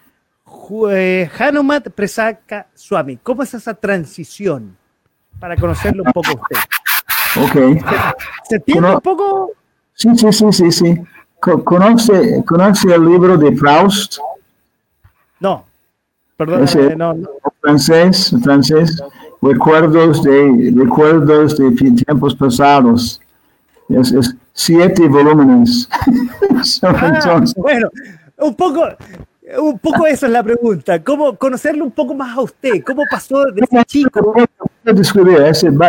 eh, 0.91 1.31
Hanumat 1.39 1.91
Presaka 1.91 2.69
Swami. 2.75 3.17
¿Cómo 3.17 3.43
es 3.43 3.55
esa 3.55 3.75
transición? 3.75 4.77
Para 5.41 5.57
conocerlo 5.57 6.05
un 6.05 6.13
poco 6.13 6.31
usted. 6.35 6.57
Ok. 7.43 7.83
¿Se, 8.49 8.57
entiende 8.57 8.95
un 8.95 9.01
poco? 9.01 9.53
Sí, 9.95 10.09
sí, 10.17 10.33
sí, 10.33 10.53
sí, 10.53 10.71
sí. 10.71 11.01
¿Conoce, 11.41 12.45
¿Conoce 12.45 12.95
el 12.95 13.07
libro 13.07 13.37
de 13.39 13.53
Proust? 13.53 14.19
No, 15.41 15.65
perdón. 16.37 16.67
No, 16.97 17.17
Francés, 17.63 18.35
francés. 18.43 19.03
Recuerdos 19.41 20.23
de, 20.23 20.73
recuerdos 20.77 21.57
de 21.57 21.71
tiempos 21.71 22.35
pasados. 22.35 23.21
Es, 23.89 24.13
es 24.13 24.37
siete 24.53 25.09
volúmenes. 25.09 25.89
ah, 26.83 27.43
bueno, 27.57 27.89
un 28.37 28.55
poco, 28.55 28.85
un 29.59 29.79
poco 29.79 30.07
esa 30.07 30.27
es 30.27 30.33
la 30.33 30.43
pregunta. 30.43 31.03
¿Cómo 31.03 31.37
conocerlo 31.37 31.85
un 31.85 31.91
poco 31.91 32.15
más 32.15 32.37
a 32.37 32.43
usted? 32.43 32.83
¿Cómo 32.87 33.03
pasó 33.11 33.45
de 33.47 33.63
ese 33.63 33.85
chico? 33.85 34.35
Describir, 34.85 35.41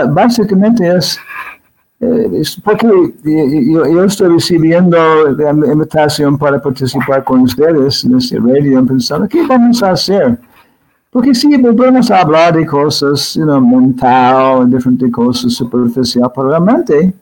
básicamente 0.09 0.87
es 0.87 1.19
eh, 2.03 2.41
porque 2.63 2.87
yo, 3.23 4.03
estoy 4.03 4.33
recibiendo 4.33 4.97
la 5.37 5.51
invitación 5.51 6.35
para 6.35 6.59
participar 6.59 7.23
con 7.23 7.41
ustedes 7.41 8.03
en 8.03 8.15
este 8.15 8.39
radio, 8.39 8.83
pensando, 8.83 9.27
¿qué 9.27 9.45
vamos 9.45 9.83
a 9.83 9.91
hacer? 9.91 10.39
Porque 11.11 11.35
sí, 11.35 11.55
podemos 11.59 12.09
hablar 12.09 12.55
de 12.55 12.65
cosas 12.65 13.35
you 13.35 13.43
know, 13.43 13.61
mental, 13.61 14.67
diferentes 14.71 15.11
cosas 15.11 15.53
superficiales, 15.53 16.31
pero 16.33 16.49
realmente 16.49 17.13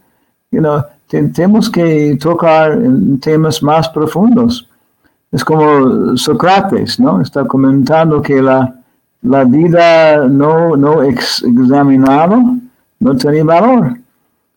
you 0.50 0.62
know, 0.62 0.82
tenemos 1.08 1.70
que 1.70 2.18
tocar 2.18 2.72
en 2.72 3.20
temas 3.20 3.62
más 3.62 3.90
profundos. 3.90 4.69
Es 5.32 5.44
como 5.44 6.18
Sócrates, 6.18 7.00
¿no? 7.00 7.22
Está 7.22 7.46
comentando 7.46 8.22
que 8.22 8.42
la, 8.42 8.76
la 9.22 9.44
vida 9.44 10.28
no, 10.28 10.76
no 10.76 11.04
examinada 11.04 12.42
no 13.00 13.16
tiene 13.16 13.44
valor. 13.44 13.98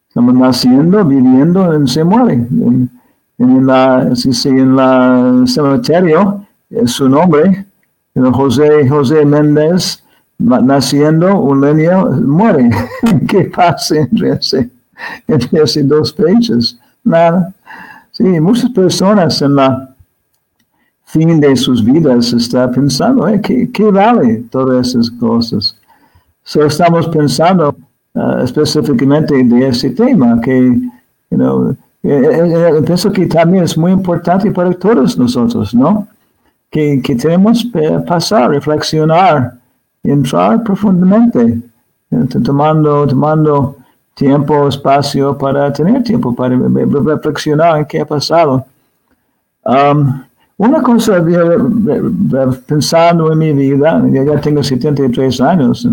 Estamos 0.08 0.34
naciendo, 0.34 1.04
viviendo 1.04 1.82
y 1.82 1.88
se 1.88 2.04
muere. 2.04 2.34
En, 2.34 2.90
en 3.38 3.66
la, 3.66 4.14
si, 4.14 4.48
en 4.48 4.76
la 4.76 5.44
cementerio 5.46 6.46
es 6.70 6.92
su 6.92 7.08
nombre, 7.08 7.66
José, 8.14 8.88
José 8.88 9.24
Méndez, 9.24 10.02
naciendo, 10.38 11.40
un 11.40 11.60
niño 11.60 12.06
muere. 12.22 12.70
¿Qué 13.28 13.44
pasa 13.44 13.96
entre, 13.96 14.32
ese, 14.32 14.70
entre 15.26 15.62
esos 15.62 15.88
dos 15.88 16.12
países? 16.12 16.78
Nada. 17.04 17.52
Sí, 18.10 18.24
muchas 18.24 18.70
personas 18.70 19.40
en 19.40 19.56
la 19.56 19.91
fin 21.12 21.40
de 21.40 21.54
sus 21.56 21.84
vidas 21.84 22.32
están 22.32 22.72
pensando, 22.72 23.28
eh, 23.28 23.40
¿qué, 23.40 23.70
¿qué, 23.70 23.90
vale 23.90 24.44
todas 24.50 24.88
esas 24.88 25.10
cosas? 25.10 25.76
So, 26.44 26.64
estamos 26.64 27.06
pensando 27.08 27.76
Uh, 28.14 28.44
específicamente 28.44 29.42
de 29.42 29.68
ese 29.68 29.88
tema, 29.88 30.38
que 30.42 30.52
you 31.30 31.38
know, 31.38 31.74
eh, 32.02 32.10
eh, 32.10 32.76
eh, 32.76 32.82
pienso 32.84 33.10
que 33.10 33.26
también 33.26 33.64
es 33.64 33.78
muy 33.78 33.90
importante 33.90 34.50
para 34.50 34.70
todos 34.74 35.16
nosotros, 35.16 35.74
¿no? 35.74 36.06
Que, 36.70 37.00
que 37.00 37.16
tenemos 37.16 37.66
que 37.72 37.98
pasar, 38.06 38.50
reflexionar, 38.50 39.54
entrar 40.02 40.62
profundamente, 40.62 41.62
tomando, 42.44 43.06
tomando 43.06 43.76
tiempo, 44.14 44.68
espacio 44.68 45.38
para 45.38 45.72
tener 45.72 46.02
tiempo 46.02 46.34
para 46.34 46.54
reflexionar 46.54 47.78
en 47.78 47.84
qué 47.86 48.00
ha 48.00 48.06
pasado. 48.06 48.66
Um, 49.64 50.22
una 50.56 50.82
cosa, 50.82 51.24
pensando 52.66 53.32
en 53.32 53.38
mi 53.38 53.52
vida, 53.52 54.04
ya 54.10 54.40
tengo 54.40 54.62
73 54.62 55.40
años, 55.40 55.86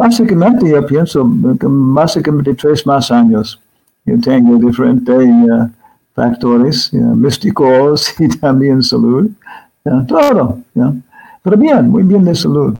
Básicamente 0.00 0.66
yo 0.66 0.86
pienso 0.86 1.30
que 1.58 1.66
básicamente 1.68 2.54
tres 2.54 2.86
más 2.86 3.10
años. 3.10 3.60
Yo 4.06 4.18
tengo 4.18 4.56
diferentes 4.56 5.14
uh, 5.14 5.68
factores 6.14 6.90
místicos 6.92 8.14
y 8.18 8.28
también 8.28 8.82
salud. 8.82 9.28
todo. 10.08 10.58
Pero 11.42 11.56
bien, 11.58 11.90
muy 11.90 12.02
bien 12.02 12.24
de 12.24 12.34
salud. 12.34 12.78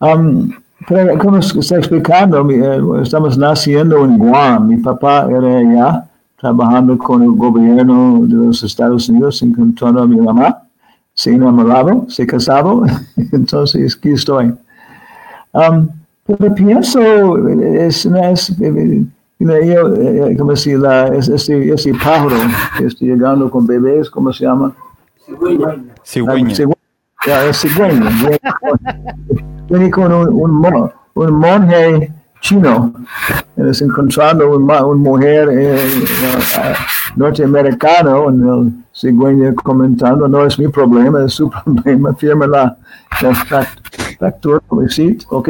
Um, 0.00 0.50
pero 0.88 1.18
como 1.18 1.38
está 1.38 1.76
explicando, 1.76 2.48
eh, 2.50 3.02
estamos 3.02 3.36
naciendo 3.36 4.02
en 4.06 4.16
Guam. 4.16 4.68
Mi 4.68 4.76
papá 4.78 5.26
era 5.28 5.58
allá 5.58 6.07
trabajando 6.38 6.96
con 6.96 7.22
el 7.22 7.32
gobierno 7.32 8.20
de 8.26 8.46
los 8.46 8.62
Estados 8.62 9.08
Unidos, 9.08 9.42
encontrando 9.42 10.02
a 10.02 10.06
mi 10.06 10.20
mamá. 10.20 10.62
Se 11.14 11.32
enamorado, 11.32 12.06
se 12.08 12.26
casado, 12.26 12.84
entonces 13.32 13.96
aquí 13.96 14.10
estoy. 14.10 14.54
Um, 15.52 15.88
pero 16.24 16.54
pienso, 16.54 17.00
es, 17.48 18.06
es, 18.06 18.56
yo, 19.38 20.36
como 20.38 20.54
si 20.56 20.76
la, 20.76 21.08
ese, 21.08 21.72
ese 21.72 21.94
pájaro 21.94 22.36
que 22.76 22.86
está 22.86 23.04
llegando 23.04 23.50
con 23.50 23.66
bebés, 23.66 24.10
¿cómo 24.10 24.32
se 24.32 24.44
llama? 24.44 24.72
Cigüeña. 25.26 25.76
Cigüeña. 26.04 26.54
Ya, 27.26 27.46
es 27.46 27.60
cigüeña. 27.60 28.10
Viene 29.68 29.90
con 29.90 30.12
un, 30.12 30.28
un, 30.28 30.90
un, 31.14 31.32
monje 31.32 32.12
chino, 32.40 32.92
es 33.56 33.82
encontrando 33.82 34.56
una, 34.56 34.84
una 34.84 35.00
mujer 35.00 35.48
eh, 35.50 36.04
norteamericana, 37.16 38.16
el 38.28 38.72
cigüeña 38.94 39.54
comentando, 39.54 40.28
no 40.28 40.44
es 40.44 40.58
mi 40.58 40.68
problema, 40.68 41.24
es 41.24 41.34
su 41.34 41.50
problema, 41.64 42.14
firma 42.14 42.46
la, 42.46 42.76
factura, 44.18 44.60
receipt, 44.70 45.24
ok. 45.30 45.48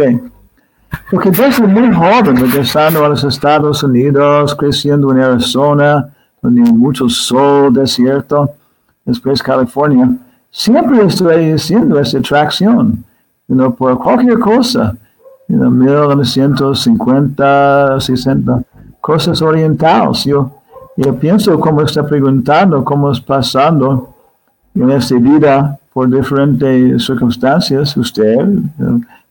Porque 1.11 1.31
desde 1.31 1.67
muy 1.67 1.93
joven, 1.95 2.37
regresando 2.37 3.05
a 3.05 3.09
los 3.11 3.23
Estados 3.25 3.83
Unidos, 3.83 4.55
creciendo 4.55 5.13
en 5.13 5.21
Arizona, 5.21 6.09
donde 6.41 6.63
hay 6.63 6.73
mucho 6.73 7.09
sol, 7.09 7.73
desierto, 7.73 8.51
después 9.05 9.43
California, 9.43 10.11
siempre 10.51 11.05
estoy 11.05 11.53
haciendo 11.53 11.99
esa 12.01 12.19
atracción, 12.19 13.05
you 13.49 13.75
por 13.75 13.99
cualquier 13.99 14.39
cosa, 14.39 14.95
you 15.49 15.57
1950, 15.57 18.01
60, 18.01 18.63
cosas 19.01 19.41
orientales. 19.41 20.25
Yo, 20.25 20.51
yo 20.97 21.19
pienso 21.19 21.59
cómo 21.59 21.83
está 21.83 22.07
preguntando, 22.07 22.85
cómo 22.85 23.11
es 23.11 23.21
pasando 23.21 24.15
en 24.75 24.91
esta 24.91 25.17
vida 25.17 25.79
por 25.93 26.11
diferentes 26.11 27.05
circunstancias, 27.05 27.97
usted, 27.97 28.47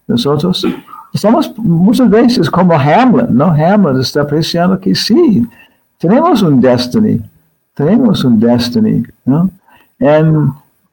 nosotros. 0.08 0.66
Estamos 1.14 1.54
muchas 1.58 2.10
veces 2.10 2.50
como 2.50 2.74
Hamlet, 2.74 3.30
¿no? 3.30 3.46
Hamlet 3.46 3.98
está 3.98 4.22
apreciando 4.22 4.80
que 4.80 4.96
sí, 4.96 5.48
tenemos 5.98 6.42
un 6.42 6.60
destiny, 6.60 7.22
tenemos 7.74 8.24
un 8.24 8.40
destiny, 8.40 9.04
¿no? 9.26 9.50
Y 10.00 10.06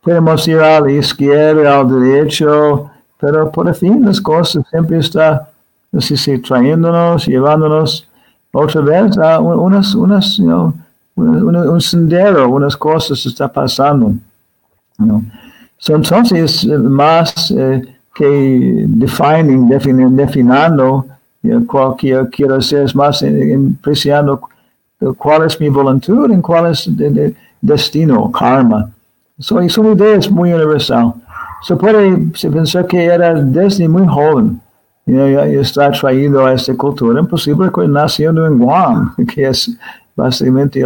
podemos 0.03 0.47
ir 0.47 0.59
a 0.59 0.81
la 0.81 0.93
izquierda, 0.93 1.81
al 1.81 2.01
derecho, 2.01 2.91
pero 3.19 3.51
por 3.51 3.73
fin 3.75 4.05
las 4.05 4.21
cosas 4.21 4.65
siempre 4.71 4.99
están, 4.99 5.41
así, 5.97 6.17
sí, 6.17 6.39
trayéndonos, 6.39 7.27
llevándonos 7.27 8.09
otra 8.53 8.81
vez 8.81 9.19
a 9.19 9.41
unas, 9.41 9.95
unas, 9.95 10.37
you 10.37 10.75
un, 11.17 11.81
sendero, 11.81 12.49
unas 12.49 12.77
cosas 12.77 13.25
está 13.25 13.49
pasando. 13.49 14.15
¿no? 14.99 15.25
So, 15.79 15.97
entonces, 15.97 16.67
más... 16.67 17.51
Eh, 17.51 17.83
que 18.15 18.85
defining, 18.87 19.69
definando 19.69 21.07
cuál 21.67 21.97
quiero 22.31 22.61
ser, 22.61 22.85
es 22.85 22.95
más 22.95 23.23
apreciando 23.23 24.41
cuál 25.19 25.47
es 25.47 25.61
mi 25.61 25.69
voluntad 25.69 26.31
y 26.31 26.41
cuál 26.41 26.71
es 26.71 26.87
el 26.87 27.37
destino, 27.61 28.31
karma. 28.31 28.89
So, 29.39 29.61
una 29.77 29.93
idea 29.93 30.15
muy 30.31 30.53
universal. 30.53 31.13
Se 31.65 31.77
puede 31.77 32.31
pensar 32.51 32.87
que 32.87 33.05
era 33.05 33.35
desde 33.35 33.89
muy 33.89 34.07
joven. 34.07 34.61
Ya, 35.07 35.47
está 35.47 35.87
atraído 35.87 36.45
a 36.45 36.53
esta 36.53 36.75
cultura. 36.75 37.21
Imposible 37.21 37.71
que 37.75 37.89
naciendo 37.89 38.47
en 38.47 38.59
Guam, 38.59 39.15
que 39.35 39.49
es 39.49 39.77
básicamente 40.15 40.83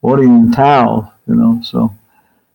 oriental. 0.00 1.10
You 1.26 1.34
know, 1.34 1.62
so. 1.62 1.92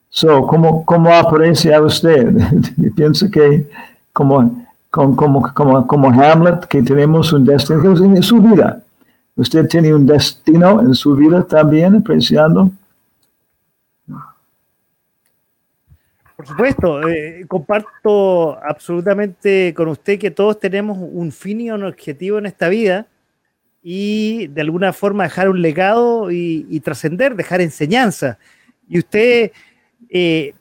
So, 0.09 0.45
¿cómo, 0.45 0.83
¿Cómo 0.85 1.13
aprecia 1.13 1.81
usted? 1.81 2.35
Piensa 2.95 3.29
que 3.29 3.69
como, 4.11 4.65
como, 4.89 5.15
como, 5.53 5.87
como 5.87 6.09
Hamlet, 6.09 6.65
que 6.65 6.81
tenemos 6.81 7.31
un 7.31 7.45
destino 7.45 7.95
en 7.95 8.21
su 8.21 8.41
vida. 8.41 8.81
¿Usted 9.37 9.67
tiene 9.69 9.93
un 9.93 10.05
destino 10.05 10.81
en 10.81 10.93
su 10.93 11.15
vida 11.15 11.43
también, 11.43 11.95
apreciando? 11.95 12.69
Por 16.41 16.47
supuesto, 16.47 17.07
eh, 17.07 17.45
comparto 17.47 18.57
absolutamente 18.63 19.75
con 19.75 19.89
usted 19.89 20.17
que 20.17 20.31
todos 20.31 20.59
tenemos 20.59 20.97
un 20.99 21.31
fin 21.31 21.61
y 21.61 21.69
un 21.69 21.83
objetivo 21.83 22.39
en 22.39 22.47
esta 22.47 22.67
vida 22.67 23.05
y 23.83 24.47
de 24.47 24.61
alguna 24.61 24.91
forma 24.91 25.25
dejar 25.25 25.49
un 25.49 25.61
legado 25.61 26.31
y, 26.31 26.79
trascender, 26.79 27.35
dejar 27.35 27.61
enseñanza. 27.61 28.39
Y 28.89 28.97
usted 28.97 29.51
eh, 30.09 30.55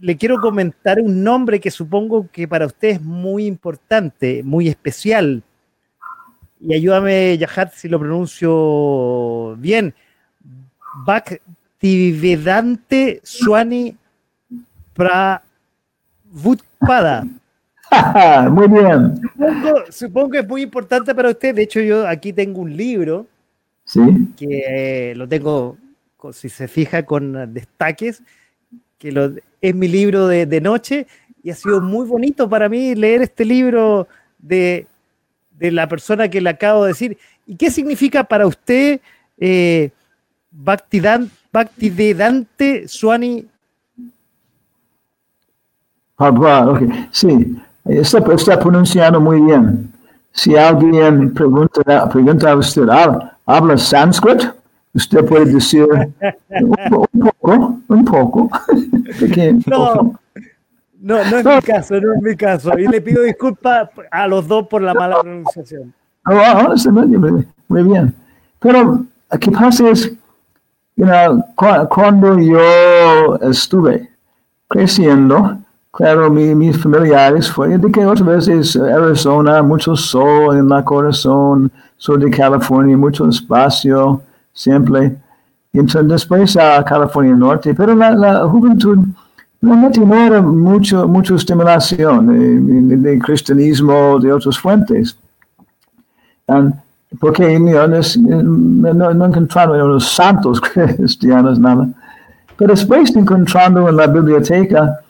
le 0.00 0.16
quiero 0.16 0.40
comentar 0.40 1.00
un 1.00 1.24
nombre 1.24 1.58
que 1.58 1.72
supongo 1.72 2.28
que 2.30 2.46
para 2.46 2.66
usted 2.66 2.90
es 2.90 3.02
muy 3.02 3.46
importante, 3.46 4.44
muy 4.44 4.68
especial. 4.68 5.42
Y 6.60 6.72
ayúdame, 6.72 7.36
Yahat, 7.36 7.72
si 7.72 7.88
lo 7.88 7.98
pronuncio 7.98 9.56
bien. 9.56 9.92
Bhaktivedante 11.04 13.22
Swani 14.96 15.42
Pravutpada. 16.32 17.26
muy 18.50 18.68
bien. 18.68 19.20
Supongo, 19.90 20.30
que 20.30 20.38
es 20.38 20.48
muy 20.48 20.62
importante 20.62 21.14
para 21.14 21.30
usted. 21.30 21.54
De 21.54 21.62
hecho, 21.62 21.80
yo 21.80 22.08
aquí 22.08 22.32
tengo 22.32 22.60
un 22.60 22.76
libro 22.76 23.26
¿Sí? 23.84 24.00
que 24.36 25.14
lo 25.16 25.28
tengo, 25.28 25.76
si 26.32 26.48
se 26.48 26.66
fija, 26.66 27.04
con 27.04 27.54
destaques, 27.54 28.22
que 28.98 29.12
lo, 29.12 29.32
es 29.60 29.74
mi 29.74 29.88
libro 29.88 30.26
de, 30.26 30.60
noche 30.60 31.06
y 31.42 31.50
ha 31.50 31.54
sido 31.54 31.80
muy 31.80 32.06
bonito 32.06 32.48
para 32.48 32.68
mí 32.68 32.94
leer 32.94 33.22
este 33.22 33.44
libro 33.44 34.08
de 34.38 34.86
de 35.58 35.70
la 35.70 35.88
persona 35.88 36.28
que 36.28 36.40
le 36.40 36.50
acabo 36.50 36.84
de 36.84 36.88
decir. 36.88 37.16
¿Y 37.46 37.56
qué 37.56 37.70
significa 37.70 38.24
para 38.24 38.46
usted 38.46 39.00
eh, 39.38 39.90
Bhaktivedante 40.50 42.88
Swami? 42.88 43.46
Ah, 46.18 46.66
okay. 46.68 47.08
Sí, 47.10 47.56
está, 47.84 48.18
está 48.32 48.58
pronunciando 48.58 49.20
muy 49.20 49.40
bien. 49.40 49.92
Si 50.32 50.56
alguien 50.56 51.32
pregunta, 51.32 52.08
pregunta 52.08 52.50
a 52.50 52.56
usted, 52.56 52.88
¿habla 53.46 53.76
sánscrito? 53.76 54.54
Usted 54.94 55.24
puede 55.26 55.52
decir 55.52 55.86
un, 56.50 56.74
poco, 56.90 57.80
un 57.88 58.04
poco. 58.04 58.50
no, 59.66 60.18
no, 61.00 61.24
no 61.24 61.38
es 61.38 61.44
mi 61.44 61.62
caso, 61.62 62.00
no 62.00 62.14
es 62.14 62.22
mi 62.22 62.36
caso. 62.36 62.78
Y 62.78 62.88
le 62.88 63.00
pido 63.02 63.22
disculpas 63.22 63.90
a 64.10 64.26
los 64.26 64.48
dos 64.48 64.66
por 64.68 64.80
la 64.80 64.94
mala 64.94 65.20
pronunciación. 65.20 65.92
se 66.76 66.90
me 66.90 67.06
muy 67.68 67.82
bien. 67.82 68.14
Pero, 68.58 69.04
¿qué 69.38 69.50
pasa 69.50 69.90
es, 69.90 70.12
cuando 71.88 72.38
yo 72.38 73.36
estuve 73.42 74.10
creciendo, 74.68 75.58
Claro, 75.96 76.30
mi, 76.30 76.54
mis 76.54 76.76
familiares 76.76 77.50
fue 77.50 77.78
de 77.78 77.90
que 77.90 78.04
otras 78.04 78.46
veces 78.46 78.76
Arizona, 78.76 79.62
mucho 79.62 79.96
sol 79.96 80.58
en 80.58 80.68
la 80.68 80.84
corazón, 80.84 81.72
sur 81.96 82.18
de 82.18 82.30
California, 82.30 82.94
mucho 82.98 83.26
espacio, 83.26 84.20
siempre. 84.52 85.16
Entonces 85.72 86.06
después 86.06 86.54
a 86.58 86.84
California 86.84 87.34
Norte, 87.34 87.72
pero 87.72 87.94
la, 87.94 88.10
la 88.10 88.46
juventud 88.46 88.98
realmente 89.62 90.00
no 90.00 90.14
era 90.14 90.42
mucho, 90.42 91.08
mucha 91.08 91.34
estimulación 91.34 93.02
de, 93.02 93.18
cristianismo, 93.18 94.18
de 94.18 94.34
otras 94.34 94.58
fuentes. 94.58 95.16
porque 97.18 97.58
no, 97.58 97.86
no, 97.88 99.14
no 99.14 99.24
encontraron 99.24 99.92
los 99.92 100.06
santos 100.06 100.60
cristianos 100.96 101.58
nada. 101.58 101.88
Pero 102.58 102.72
después 102.72 103.16
encontrando 103.16 103.88
en 103.88 103.96
la 103.96 104.06
biblioteca, 104.06 105.00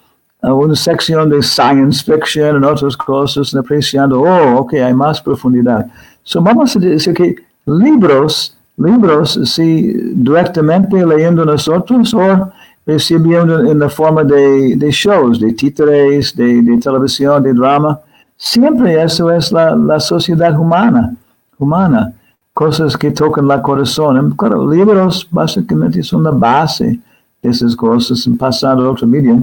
una 0.55 0.77
sección 0.77 1.29
de 1.29 1.43
science 1.43 2.05
fiction 2.05 2.63
y 2.63 2.67
otras 2.67 2.97
cosas, 2.97 3.55
apreciando, 3.55 4.23
oh, 4.23 4.61
ok, 4.61 4.75
hay 4.75 4.95
más 4.95 5.21
profundidad. 5.21 5.87
So 6.23 6.41
vamos 6.41 6.77
a 6.77 6.79
decir 6.79 7.15
que 7.15 7.37
libros, 7.67 8.57
libros, 8.77 9.41
si 9.45 9.93
directamente 10.15 11.05
leyendo 11.05 11.45
nosotros 11.45 12.15
o 12.15 12.53
recibiendo 12.87 13.61
en 13.61 13.79
la 13.81 13.89
forma 13.89 14.23
de, 14.23 14.77
de 14.77 14.91
shows, 14.91 15.41
de 15.41 15.53
títeres, 15.53 16.35
de, 16.37 16.63
de, 16.63 16.79
televisión, 16.79 17.43
de 17.43 17.53
drama, 17.53 17.99
siempre 18.37 19.03
eso 19.03 19.31
es 19.33 19.51
la, 19.51 19.75
la 19.75 19.99
sociedad 19.99 20.57
humana, 20.59 21.15
humana, 21.59 22.13
cosas 22.55 22.97
que 22.97 23.11
tocan 23.11 23.49
la 23.49 23.61
corazón. 23.61 24.31
Claro, 24.37 24.71
libros 24.71 25.27
básicamente 25.31 26.03
son 26.03 26.23
la 26.23 26.31
base 26.31 27.01
de 27.43 27.51
esas 27.51 27.75
cosas, 27.75 28.29
pasando 28.39 28.87
a 28.87 28.91
otro 28.93 29.07
medio. 29.07 29.43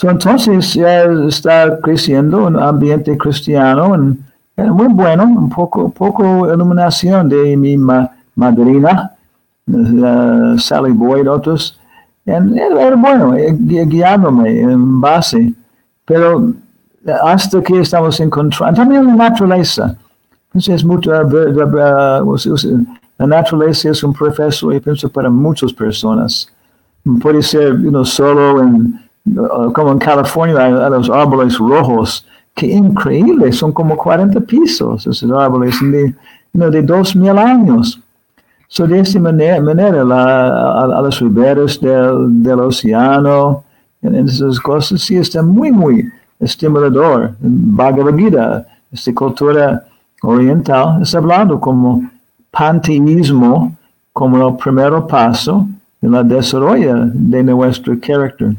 So, 0.00 0.08
entonces 0.08 0.72
ya 0.72 1.02
está 1.28 1.78
creciendo 1.78 2.46
un 2.46 2.58
ambiente 2.58 3.18
cristiano, 3.18 3.94
en, 3.94 4.18
muy 4.70 4.88
bueno, 4.88 5.24
un 5.24 5.50
poco, 5.50 5.90
poco 5.90 6.50
iluminación 6.50 7.28
de 7.28 7.54
mi 7.54 7.76
madrina, 8.34 9.12
Sally 10.56 10.92
Boyd, 10.92 11.28
otros. 11.28 11.78
era, 12.24 12.96
bueno, 12.96 13.36
eh, 13.36 13.54
guiándome 13.60 14.62
en 14.62 15.02
base, 15.02 15.52
pero 16.06 16.50
hasta 17.22 17.62
que 17.62 17.80
estamos 17.80 18.18
encontrando, 18.20 18.80
también 18.80 19.06
la 19.06 19.28
naturaleza. 19.28 19.94
Entonces, 20.46 20.82
mucho, 20.82 21.12
la 21.12 23.26
naturaleza 23.26 23.90
es 23.90 24.02
un 24.02 24.14
profesor, 24.14 24.74
y 24.74 24.80
pienso, 24.80 25.10
para 25.10 25.28
muchas 25.28 25.74
personas. 25.74 26.50
Puede 27.20 27.42
ser 27.42 27.76
solo 28.04 28.62
en 28.62 29.09
como 29.72 29.92
en 29.92 29.98
California 29.98 30.64
hay, 30.64 30.90
los 30.90 31.10
árboles 31.10 31.58
rojos, 31.58 32.26
que 32.54 32.66
increíble, 32.66 33.52
son 33.52 33.72
como 33.72 33.96
40 33.96 34.40
pisos 34.40 35.06
esos 35.06 35.30
árboles 35.32 35.76
de, 35.80 36.14
de 36.52 36.82
dos 36.82 37.14
mil 37.14 37.36
años. 37.38 38.00
So, 38.68 38.86
de 38.86 39.00
esta 39.00 39.18
manera, 39.18 40.04
la, 40.04 40.82
a, 40.82 41.02
las 41.02 41.18
riberas 41.18 41.80
del, 41.80 42.42
del 42.42 42.60
océano, 42.60 43.64
en, 44.02 44.14
esas 44.14 44.60
cosas, 44.60 45.00
sí 45.00 45.16
está 45.16 45.42
muy, 45.42 45.72
muy 45.72 46.08
estimulador. 46.38 47.34
Bhagavad 47.40 48.16
Gita, 48.16 48.66
esta 48.92 49.12
cultura 49.12 49.84
oriental, 50.22 51.02
está 51.02 51.18
hablando 51.18 51.58
como 51.58 52.08
panteísmo, 52.50 53.76
como 54.12 54.48
el 54.48 54.56
primer 54.56 54.92
paso 55.08 55.66
en 56.02 56.12
la 56.12 56.22
desarrollo 56.22 57.06
de 57.12 57.42
nuestro 57.42 57.98
carácter. 58.00 58.54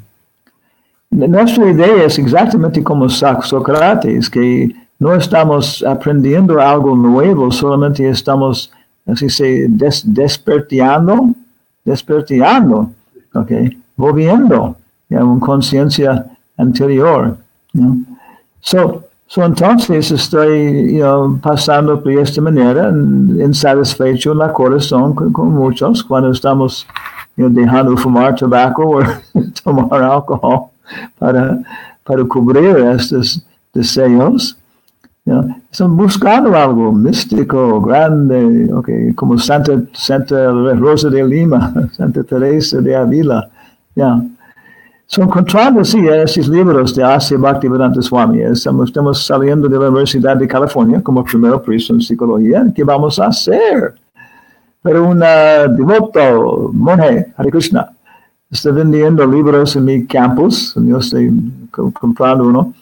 Nuestra 1.11 1.69
idea 1.69 2.05
es 2.05 2.17
exactamente 2.17 2.81
como 2.81 3.09
Sócrates, 3.09 4.29
que 4.29 4.73
no 4.97 5.13
estamos 5.13 5.83
aprendiendo 5.83 6.61
algo 6.61 6.95
nuevo, 6.95 7.51
solamente 7.51 8.07
estamos, 8.07 8.71
así 9.05 9.29
se 9.29 9.67
des, 9.67 10.03
despertando, 10.05 11.31
despertando, 11.83 12.91
okay, 13.33 13.77
volviendo 13.97 14.77
a 15.11 15.23
una 15.25 15.39
conciencia 15.41 16.25
anterior. 16.57 17.35
So, 18.61 19.03
so, 19.27 19.43
entonces 19.43 20.11
estoy 20.11 20.95
you 20.97 21.39
pasando 21.43 21.97
de 21.97 22.21
esta 22.21 22.39
manera, 22.39 22.89
insatisfecho 22.89 24.31
en 24.31 24.37
la 24.37 24.53
corazón 24.53 25.13
con, 25.13 25.53
muchos 25.53 26.05
cuando 26.05 26.31
estamos 26.31 26.87
dejando 27.35 27.97
fumar 27.97 28.33
tabaco 28.35 28.97
o 28.97 29.03
tomar 29.63 30.03
alcohol 30.03 30.70
para, 31.17 31.59
para 32.03 32.23
cubrir 32.25 32.77
estos 32.95 33.45
deseos. 33.73 34.57
Están 35.71 35.95
buscando 35.95 36.55
algo 36.55 36.91
místico, 36.91 37.81
grande, 37.81 38.73
okay, 38.73 39.13
como 39.13 39.37
Santa, 39.37 39.73
Santa 39.93 40.51
Rosa 40.51 41.09
de 41.09 41.23
Lima, 41.23 41.73
Santa 41.91 42.23
Teresa 42.23 42.81
de 42.81 42.95
Avila. 42.95 43.49
Yeah. 43.95 44.21
Son 45.05 45.25
encontrando, 45.25 45.83
sí, 45.83 45.99
estos 46.07 46.47
libros 46.47 46.95
de 46.95 47.03
Asia 47.03 47.37
Bhaktivedanta 47.37 48.01
Swami. 48.01 48.41
Estamos, 48.41 48.87
estamos 48.89 49.25
saliendo 49.25 49.67
de 49.67 49.77
la 49.77 49.89
Universidad 49.89 50.37
de 50.37 50.47
California 50.47 51.01
como 51.01 51.21
primer 51.23 51.59
priso 51.61 51.93
en 51.93 51.99
psicología. 51.99 52.65
¿Qué 52.73 52.83
vamos 52.83 53.19
a 53.19 53.27
hacer? 53.27 53.93
Pero 54.81 55.09
un 55.09 55.19
devoto, 55.19 56.71
monje, 56.73 57.33
Hare 57.35 57.51
Krishna, 57.51 57.91
Estoy 58.51 58.73
vendiendo 58.73 59.25
libros 59.25 59.75
en 59.77 59.85
mi 59.85 60.05
campus, 60.05 60.73
yo 60.75 60.97
estoy 60.97 61.31
comprando 61.71 62.43
uno. 62.45 62.73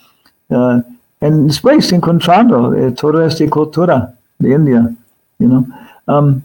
Uh, 0.50 0.82
y 1.22 1.30
después 1.46 1.92
encontrando 1.94 2.74
eh, 2.74 2.92
toda 2.92 3.28
esta 3.28 3.48
cultura 3.50 4.12
de 4.40 4.54
India. 4.56 4.90
You 5.38 5.66
um, 6.08 6.42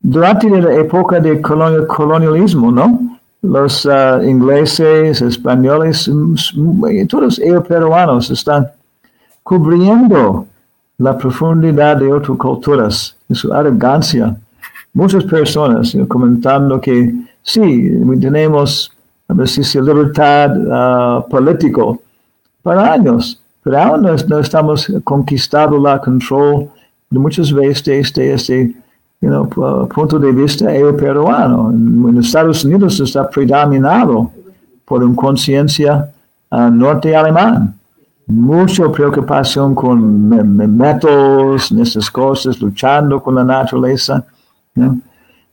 durante 0.00 0.48
la 0.48 0.74
época 0.74 1.20
de 1.20 1.40
colonial, 1.40 1.86
colonialismo, 1.86 2.72
¿no? 2.72 3.18
los 3.42 3.84
uh, 3.84 4.22
ingleses, 4.22 5.20
españoles, 5.20 6.10
todos 7.08 7.38
ellos 7.40 7.66
peruanos 7.66 8.30
están 8.30 8.68
cubriendo 9.42 10.46
la 10.98 11.18
profundidad 11.18 11.96
de 11.98 12.12
otras 12.12 12.38
culturas, 12.38 13.16
su 13.30 13.52
arrogancia. 13.52 14.36
Muchas 14.94 15.24
personas 15.24 15.96
comentando 16.08 16.80
que 16.80 17.12
sí, 17.42 17.90
tenemos, 18.20 18.92
a 19.28 19.34
veces, 19.34 19.74
libertad 19.74 20.50
uh, 20.56 21.28
política 21.28 21.82
para 22.62 22.92
años, 22.92 23.40
pero 23.62 23.78
aún 23.78 24.02
no, 24.02 24.38
estamos 24.38 24.90
conquistando 25.04 25.78
la 25.78 26.00
control 26.00 26.68
de 27.10 27.18
muchas 27.18 27.52
veces 27.52 28.12
de 28.14 28.32
este, 28.32 28.74
you 29.20 29.28
know, 29.28 29.48
punto 29.88 30.18
de 30.18 30.32
vista 30.32 30.66
peruano. 30.98 31.70
En, 31.70 32.18
Estados 32.18 32.64
Unidos 32.64 32.98
está 33.00 33.28
predominado 33.28 34.30
por 34.84 35.02
una 35.02 35.16
conciencia 35.16 36.10
uh, 36.50 36.70
norte 36.70 37.14
alemán. 37.14 37.74
Mucha 38.26 38.90
preocupación 38.90 39.74
con 39.74 40.28
métodos, 40.76 41.70
esas 41.72 42.10
cosas, 42.10 42.60
luchando 42.60 43.20
con 43.22 43.34
la 43.34 43.44
naturaleza. 43.44 44.24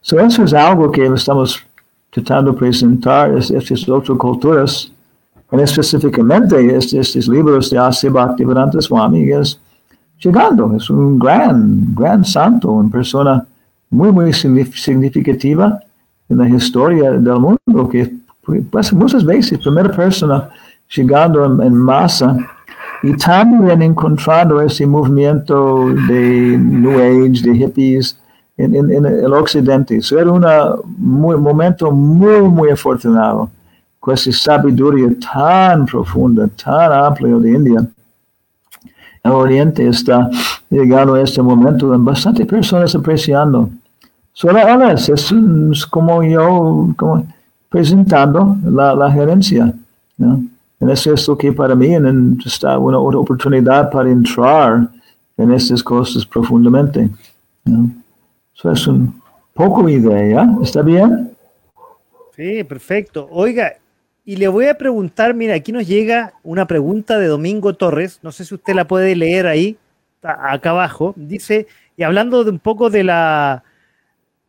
So 0.02 0.20
eso 0.20 0.44
es 0.44 0.54
algo 0.54 0.92
que 0.92 1.06
estamos 1.08 1.66
tratando 2.10 2.52
de 2.52 2.58
presentar 2.58 3.38
estas 3.38 3.88
otras 3.88 4.18
culturas, 4.18 4.92
y 5.52 5.60
específicamente 5.60 6.76
estos, 6.76 7.28
libros 7.28 7.70
de 7.70 7.78
Asya 7.78 8.12
Bhaktivedanta 8.12 8.82
Swami, 8.82 9.32
es 9.32 9.60
llegando, 10.20 10.76
es 10.76 10.90
un 10.90 11.18
gran, 11.18 11.96
gran 11.96 12.24
santo, 12.24 12.72
una 12.72 12.90
persona 12.90 13.46
muy, 13.90 14.12
muy 14.12 14.32
significativa 14.34 15.80
en 16.30 16.38
la 16.38 16.50
historia 16.50 17.12
del 17.12 17.40
mundo, 17.40 17.90
que 17.90 18.14
pues, 18.70 18.94
muchas 18.94 19.26
veces, 19.26 19.60
primera 19.60 19.92
persona 19.92 20.50
llegando 20.96 21.64
en, 21.64 21.76
masa 21.76 22.38
y 23.04 23.14
también 23.14 23.82
encontrando 23.82 24.62
ese 24.62 24.86
movimiento 24.86 25.90
de 26.08 26.58
New 26.58 27.00
Age, 27.00 27.42
de 27.44 27.56
hippies 27.56 28.19
en, 28.60 28.92
en, 28.92 29.06
el 29.06 29.34
occidente. 29.34 29.98
Eso 29.98 30.20
era 30.20 30.32
un 30.32 31.42
momento 31.42 31.92
muy, 31.92 32.42
muy 32.42 32.70
afortunado 32.70 33.50
con 34.00 34.14
esa 34.14 34.32
sabiduría 34.32 35.10
tan 35.20 35.86
profunda, 35.86 36.48
tan 36.62 36.92
amplia 36.92 37.36
de 37.38 37.52
India. 37.52 37.88
El 39.24 39.32
Oriente 39.32 39.88
está 39.88 40.30
llegando 40.70 41.16
a 41.16 41.22
este 41.22 41.42
momento 41.42 41.88
con 41.88 42.04
bastante 42.04 42.46
personas 42.46 42.94
apreciando. 42.96 43.70
Solo 44.34 44.60
ahora 44.60 44.94
es, 44.94 45.86
como 45.90 46.24
yo 46.24 46.94
como 46.98 47.26
presentando 47.70 48.58
la, 48.64 48.94
la 48.94 49.12
gerencia. 49.12 49.74
¿no? 50.18 50.44
Y 50.82 50.92
eso 50.92 51.14
es 51.14 51.28
lo 51.28 51.38
que 51.38 51.52
para 51.54 51.76
mí 51.76 51.96
está 52.46 52.78
una, 52.78 53.00
una, 53.00 53.20
oportunidad 53.20 53.90
para 53.90 54.10
entrar 54.10 54.90
en 55.38 55.52
estas 55.52 55.82
cosas 55.84 56.26
profundamente. 56.26 57.10
¿no? 57.66 57.99
Eso 58.60 58.74
es 58.74 58.88
un 58.88 59.22
poco 59.54 59.82
mi 59.84 59.94
idea, 59.94 60.46
¿está 60.62 60.82
bien? 60.82 61.34
Sí, 62.36 62.62
perfecto. 62.66 63.30
Oiga, 63.32 63.78
y 64.26 64.36
le 64.36 64.50
voy 64.50 64.66
a 64.66 64.78
preguntar, 64.78 65.34
mira, 65.34 65.56
aquí 65.56 65.72
nos 65.72 65.88
llega 65.88 66.34
una 66.44 66.68
pregunta 66.68 67.18
de 67.18 67.28
Domingo 67.28 67.76
Torres, 67.76 68.20
no 68.22 68.34
sé 68.34 68.44
si 68.44 68.56
usted 68.56 68.74
la 68.74 68.86
puede 68.86 69.16
leer 69.16 69.48
ahí, 69.48 69.78
acá 70.22 70.72
abajo, 70.72 71.14
dice, 71.16 71.68
y 71.96 72.04
hablando 72.04 72.44
de 72.44 72.52
un 72.52 72.60
poco 72.60 72.90
de 72.90 73.06
la, 73.06 73.64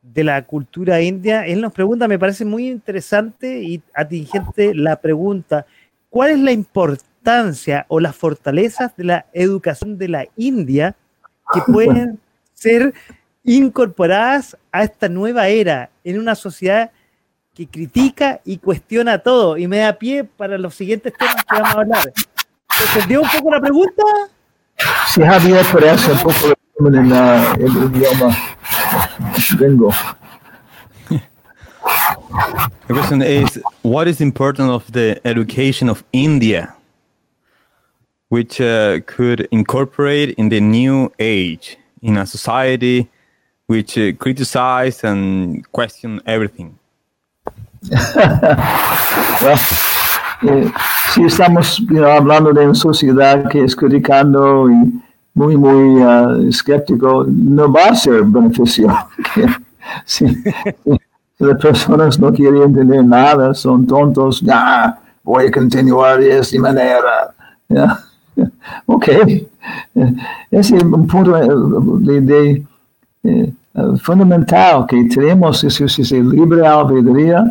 de 0.03 0.25
la 0.25 0.43
cultura 0.43 1.01
india, 1.01 1.47
él 1.47 1.61
nos 1.61 1.73
pregunta, 1.73 2.09
me 2.09 2.19
parece 2.19 2.45
muy 2.45 2.69
interesante 2.69 3.63
y 3.63 3.81
atingente 3.95 4.75
la 4.75 4.97
pregunta, 4.97 5.67
¿cuál 6.09 6.31
es 6.31 6.41
la 6.41 6.51
importancia 6.51 7.87
o 7.87 8.01
las 8.01 8.17
fortalezas 8.17 8.97
de 8.97 9.05
la 9.05 9.27
educación 9.33 9.99
de 9.99 10.09
la 10.09 10.27
India 10.35 10.97
que 11.55 11.61
pueden 11.73 12.19
ser 12.55 12.93
incorporadas 13.45 14.57
a 14.73 14.85
esta 14.85 15.09
nueva 15.09 15.49
era 15.49 15.91
en 16.05 16.19
una 16.19 16.35
sociedad 16.35 16.91
que 17.55 17.67
critica 17.67 18.41
y 18.45 18.59
cuestiona 18.59 19.19
todo 19.19 19.57
y 19.57 19.67
me 19.67 19.79
da 19.79 19.93
pie 19.95 20.25
para 20.25 20.59
los 20.59 20.75
siguientes 20.75 21.13
temas 21.17 21.45
que 21.45 21.55
vamos 21.55 21.75
a 21.75 21.81
hablar. 21.81 22.13
¿Entendió 22.87 23.23
un 23.23 23.29
poco 23.29 23.51
la 23.51 23.61
pregunta? 23.61 24.03
Sí, 25.09 25.23
Javier, 25.23 25.65
por 25.67 25.85
eso 25.85 26.13
un 26.13 26.19
poco 26.19 26.55
en 26.89 26.95
el 26.97 27.95
idioma 27.95 28.37
gringo. 29.59 29.93
The 32.87 32.95
question 32.95 33.23
is, 33.23 33.61
what 33.83 34.09
is 34.09 34.21
important 34.21 34.71
of 34.71 34.91
the 34.93 35.21
education 35.25 35.89
of 35.89 36.05
India, 36.13 36.75
which 38.29 38.61
uh, 38.61 39.01
could 39.07 39.49
incorporate 39.51 40.35
in 40.39 40.49
the 40.49 40.61
new 40.61 41.13
age 41.19 41.77
in 42.03 42.17
a 42.17 42.27
society 42.27 43.09
which 43.71 43.97
uh, 43.97 44.13
criticize 44.19 45.05
and 45.05 45.65
question 45.71 46.21
everything? 46.27 46.77
well, 49.43 49.59
eh, 50.43 50.69
si 51.13 51.23
estamos 51.23 51.79
you 51.79 52.01
know, 52.01 52.11
hablando 52.11 52.53
de 52.53 52.65
una 52.65 52.75
sociedad 52.75 53.49
que 53.49 53.63
es 53.63 53.77
criticando 53.77 54.69
y 54.69 55.01
muy, 55.35 55.57
muy 55.57 56.03
uh, 56.03 56.49
escéptico, 56.49 57.25
no 57.29 57.71
va 57.71 57.91
a 57.91 57.95
ser 57.95 58.25
beneficio. 58.25 58.89
si, 60.05 60.27
si, 60.27 60.99
las 61.39 61.61
personas 61.61 62.19
no 62.19 62.33
quieren 62.33 62.63
entender 62.63 63.05
nada, 63.05 63.55
son 63.55 63.87
tontos, 63.87 64.41
ya, 64.41 64.99
voy 65.23 65.47
a 65.47 65.51
continuar 65.53 66.19
de 66.19 66.41
esta 66.41 66.59
manera. 66.59 67.35
Yeah. 67.69 68.05
Ok, 68.87 69.09
ese 70.51 70.77
es 70.77 70.83
un 70.83 71.07
punto 71.07 71.33
de, 72.01 72.21
de 73.23 73.55
eh, 73.75 73.99
fundamental 74.03 74.87
que 74.87 75.05
tenemos, 75.05 75.63
es, 75.65 75.81
es, 75.81 76.13
libre 76.13 76.67
albedrío 76.67 77.45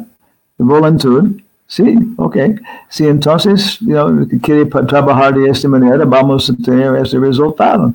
voluntad, 0.57 1.31
sí, 1.67 1.97
ok. 2.17 2.37
Si 2.89 3.07
entonces 3.07 3.79
you 3.79 3.93
know, 3.93 4.27
quiere 4.41 4.65
trabajar 4.65 5.33
de 5.33 5.49
esta 5.49 5.67
manera, 5.69 6.03
vamos 6.05 6.49
a 6.49 6.63
tener 6.63 6.95
este 6.97 7.17
resultado. 7.17 7.93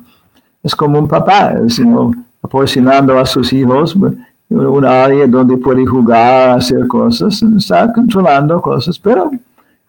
Es 0.63 0.75
como 0.75 0.97
un 0.97 1.07
papá, 1.07 1.53
you 1.67 1.83
know, 1.83 2.15
proporcionando 2.41 3.17
a 3.19 3.25
sus 3.25 3.53
hijos 3.53 3.95
una 4.49 5.03
área 5.05 5.27
donde 5.27 5.57
puede 5.57 5.85
jugar, 5.85 6.57
hacer 6.57 6.87
cosas, 6.87 7.41
está 7.43 7.91
controlando 7.91 8.61
cosas, 8.61 8.97
pero 8.99 9.31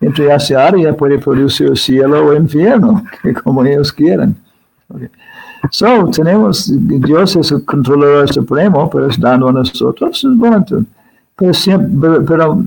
entre 0.01 0.35
esa 0.35 0.67
área 0.67 0.95
puede 0.95 1.19
producir 1.19 1.77
cielo 1.77 2.27
o 2.27 2.35
infierno, 2.35 3.03
como 3.45 3.65
ellos 3.65 3.93
quieran. 3.93 4.35
Okay. 4.89 5.09
So, 5.71 6.11
tenemos, 6.11 6.71
Dios 6.73 7.37
es 7.37 7.53
el 7.53 7.65
controlador 7.65 8.33
supremo, 8.33 8.89
pero 8.91 9.07
es 9.07 9.19
dando 9.19 9.49
a 9.49 9.53
nosotros 9.53 10.19
su 10.19 10.37
voluntad. 10.37 10.79
Pero, 11.37 11.53
siempre, 11.53 12.21
pero, 12.27 12.63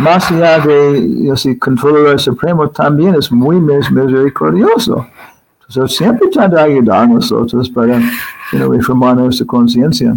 más 0.00 0.30
allá 0.30 0.58
de 0.60 1.30
ese 1.32 1.58
controlador 1.58 2.20
supremo, 2.20 2.68
también 2.68 3.14
es 3.14 3.30
muy 3.30 3.60
misericordioso. 3.60 5.06
Entonces, 5.68 5.98
siempre 5.98 6.28
trata 6.28 6.64
de 6.64 6.72
ayudar 6.72 7.02
a 7.02 7.06
nosotros 7.06 7.68
para 7.68 7.98
you 7.98 8.58
know, 8.58 8.72
reformar 8.72 9.16
nuestra 9.16 9.46
conciencia. 9.46 10.16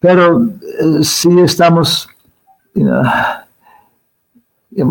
Pero 0.00 0.38
uh, 0.38 1.02
si 1.02 1.38
estamos, 1.40 2.08
you 2.74 2.84
know, 2.84 3.02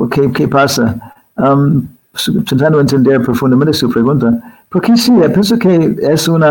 ¿qué, 0.09 0.32
¿qué, 0.32 0.47
pasa? 0.47 1.13
Um, 1.36 1.88
de 2.26 2.80
entender 2.80 3.22
profundamente 3.22 3.74
su 3.74 3.89
pregunta, 3.89 4.39
porque 4.70 4.95
sí, 4.97 5.11
pienso 5.34 5.57
que 5.57 5.95
es 6.01 6.28
un 6.28 6.43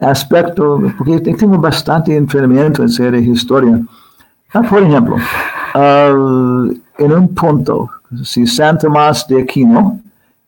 aspecto, 0.00 0.80
porque 0.98 1.20
tengo 1.20 1.58
bastante 1.58 2.16
entrenamiento 2.16 2.82
en 2.82 2.88
serie 2.88 3.20
de 3.20 3.28
historia. 3.28 3.80
Ah, 4.52 4.62
por 4.62 4.82
ejemplo, 4.82 5.16
uh, 5.16 6.74
en 6.98 7.12
un 7.12 7.34
punto, 7.34 7.90
si 8.22 8.46
San 8.46 8.78
Tomás 8.78 9.26
de 9.26 9.42
Aquino 9.42 10.00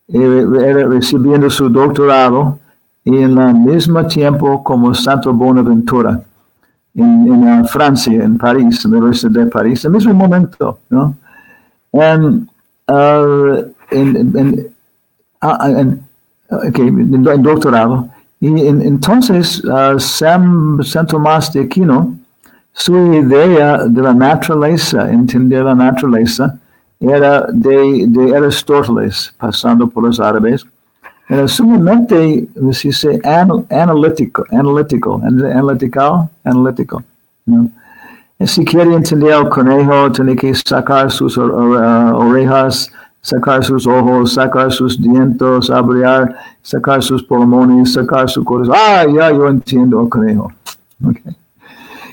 eh, 0.08 0.46
era 0.60 0.86
recibiendo 0.86 1.50
su 1.50 1.68
doctorado 1.68 2.58
en 3.04 3.38
el 3.38 3.54
mismo 3.54 4.06
tiempo 4.06 4.62
como 4.62 4.94
Santo 4.94 5.32
Bonaventura 5.32 6.20
en, 6.94 7.26
en 7.26 7.60
uh, 7.60 7.66
Francia, 7.66 8.22
en 8.22 8.38
París, 8.38 8.84
en 8.84 8.92
la 8.92 8.98
Universidad 8.98 9.32
de 9.32 9.46
París, 9.46 9.84
en 9.84 9.90
el 9.90 9.96
mismo 9.96 10.14
momento, 10.14 10.78
¿no? 10.90 11.14
Uh, 11.92 12.46
en, 13.90 14.16
en, 14.16 14.66
en, 15.40 16.00
okay, 16.50 16.88
en, 16.88 17.42
doctorado. 17.42 18.08
Y 18.40 18.66
entonces 18.66 19.64
uh, 19.64 19.98
San, 19.98 20.78
San 20.82 21.06
Tomás 21.06 21.52
de 21.52 21.62
Aquino 21.62 22.14
su 22.76 22.94
idea 23.14 23.78
de 23.86 24.02
la 24.02 24.12
naturaleza, 24.12 25.10
entender 25.10 25.64
la 25.64 25.74
naturaleza, 25.74 26.58
era 27.00 27.46
de, 27.50 28.04
de 28.06 28.36
Aristóteles, 28.36 29.34
pasando 29.38 29.88
por 29.88 30.04
los 30.04 30.20
árabes. 30.20 30.66
Era 31.28 31.48
sumamente, 31.48 32.46
se 32.72 33.20
analítico, 33.24 34.44
analítico, 34.50 35.22
analítico, 35.24 36.30
analítico. 36.44 37.02
¿no? 37.46 37.70
Si 38.44 38.62
quiere 38.64 38.94
entender 38.94 39.32
el 39.32 39.48
conejo, 39.48 40.12
tiene 40.12 40.36
que 40.36 40.54
sacar 40.54 41.10
sus 41.10 41.38
orejas, 41.38 42.92
sacar 43.26 43.64
sus 43.64 43.88
ojos, 43.88 44.34
sacar 44.34 44.70
sus 44.70 45.00
dientes, 45.00 45.68
abrir, 45.68 46.32
sacar 46.62 47.02
sus 47.02 47.24
pulmones, 47.24 47.92
sacar 47.92 48.30
su 48.30 48.44
corazón. 48.44 48.76
Ah, 48.78 49.04
ya 49.04 49.32
yo 49.32 49.48
entiendo 49.48 50.08
conejo. 50.08 50.52
Okay. 51.04 51.36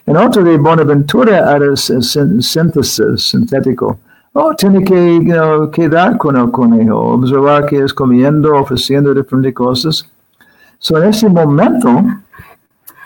En 0.08 0.18
otro 0.18 0.44
de 0.44 0.58
Bonaventura 0.58 1.56
era 1.56 1.76
síntesis 1.76 3.22
sintético. 3.30 4.00
Oh, 4.34 4.56
tiene 4.56 4.84
que 4.84 5.24
you 5.24 5.70
quedar 5.70 6.18
con 6.18 6.36
el 6.36 6.50
conejo, 6.50 7.14
observar 7.14 7.68
que 7.68 7.84
es 7.84 7.94
comiendo, 7.94 8.56
ofreciendo 8.56 9.14
diferentes 9.14 9.54
cosas. 9.54 10.10
So, 10.80 10.98
en 10.98 11.10
ese 11.10 11.30
momento 11.30 12.06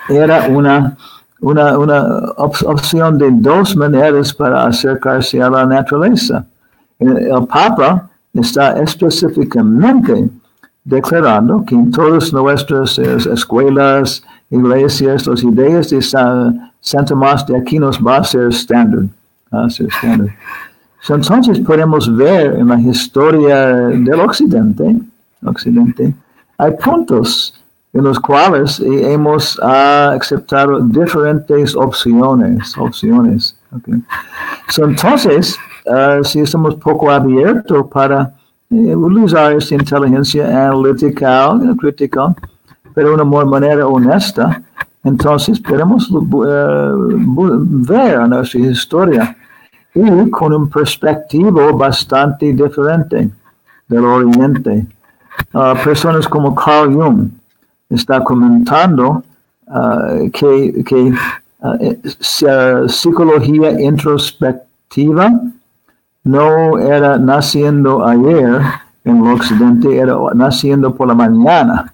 era 0.08 0.48
una, 0.48 0.96
una, 1.42 1.78
una 1.78 2.32
opción 2.38 3.18
de 3.18 3.32
dos 3.32 3.76
maneras 3.76 4.34
para 4.34 4.66
acercarse 4.66 5.42
a 5.42 5.50
la 5.50 5.66
naturaleza. 5.66 6.46
El 7.00 7.48
Papa 7.48 8.10
está 8.34 8.80
específicamente 8.82 10.30
declarando 10.84 11.64
que 11.66 11.76
en 11.76 11.92
todas 11.92 12.32
nuestras 12.34 12.98
escuelas, 12.98 14.24
iglesias, 14.50 15.28
las 15.28 15.44
ideas 15.44 15.90
de 15.90 16.02
San, 16.02 16.72
San 16.80 17.06
Tomás 17.06 17.46
de 17.46 17.58
Aquinos 17.58 18.00
va 18.00 18.18
a 18.18 18.24
ser 18.24 18.48
estándar. 18.48 19.06
Entonces 21.10 21.60
podemos 21.60 22.16
ver 22.16 22.56
en 22.56 22.68
la 22.68 22.80
historia 22.80 23.68
del 23.76 24.20
occidente, 24.20 24.98
occidente 25.44 26.14
hay 26.58 26.72
puntos 26.72 27.54
en 27.94 28.04
los 28.04 28.20
cuales 28.20 28.80
hemos 28.80 29.58
uh, 29.60 30.16
aceptado 30.18 30.80
diferentes 30.80 31.76
opciones. 31.76 32.78
opciones 32.78 33.56
okay. 33.72 34.02
entonces, 34.78 35.58
uh, 35.88 36.24
si 36.24 36.40
estamos 36.40 36.76
poco 36.76 37.10
abiertos 37.12 37.88
para 37.88 38.34
eh, 38.70 38.96
utilizar 38.96 39.54
esta 39.54 39.76
inteligencia 39.76 40.46
analítica, 40.46 41.58
crítica, 41.80 42.36
pero 42.94 43.10
de 43.10 43.16
una 43.16 43.46
manera 43.46 43.88
honesta. 43.88 44.62
Entonces 45.04 45.60
podemos 45.60 46.10
uh, 46.12 46.24
ver 47.88 48.28
nuestra 48.28 48.60
historia 48.60 49.38
y 49.96 50.30
con 50.30 50.54
un 50.54 50.70
perspectivo 50.70 51.78
bastante 51.78 52.52
diferente 52.52 53.30
del 53.88 54.04
Oriente. 54.04 54.86
Uh, 55.54 55.82
personas 55.84 56.28
como 56.28 56.54
Carl 56.54 56.94
Jung 56.94 57.30
está 57.90 58.22
comentando 58.22 59.24
uh, 59.68 60.30
que, 60.32 60.84
que 60.84 61.14
psicología 62.88 63.80
introspectiva 63.80 65.32
no 66.28 66.78
era 66.78 67.18
naciendo 67.18 68.06
ayer 68.06 68.62
en 69.04 69.26
el 69.26 69.34
occidente, 69.34 69.98
era 69.98 70.16
naciendo 70.36 70.94
por 70.94 71.08
la 71.08 71.16
mañana. 71.16 71.94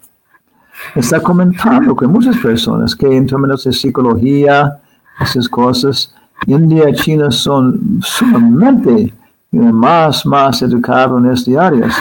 Está 0.95 1.21
comentando 1.21 1.95
que 1.95 2.07
muchas 2.07 2.37
personas 2.37 2.95
que 2.95 3.05
en 3.05 3.27
términos 3.27 3.63
de 3.63 3.71
psicología, 3.71 4.79
esas 5.21 5.47
cosas, 5.47 6.13
India 6.47 6.89
y 6.89 6.93
China 6.93 7.31
son 7.31 7.99
sumamente 8.01 9.13
más, 9.51 10.25
más 10.25 10.61
educados 10.61 11.23
en 11.23 11.31
estas 11.31 11.55
áreas. 11.55 11.95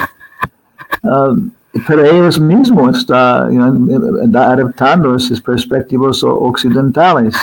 Uh, 1.02 1.50
pero 1.86 2.04
ellos 2.04 2.38
mismos 2.38 2.98
están 2.98 4.34
adaptando 4.34 5.14
esas 5.16 5.40
perspectivas 5.40 6.22
occidentales 6.22 7.34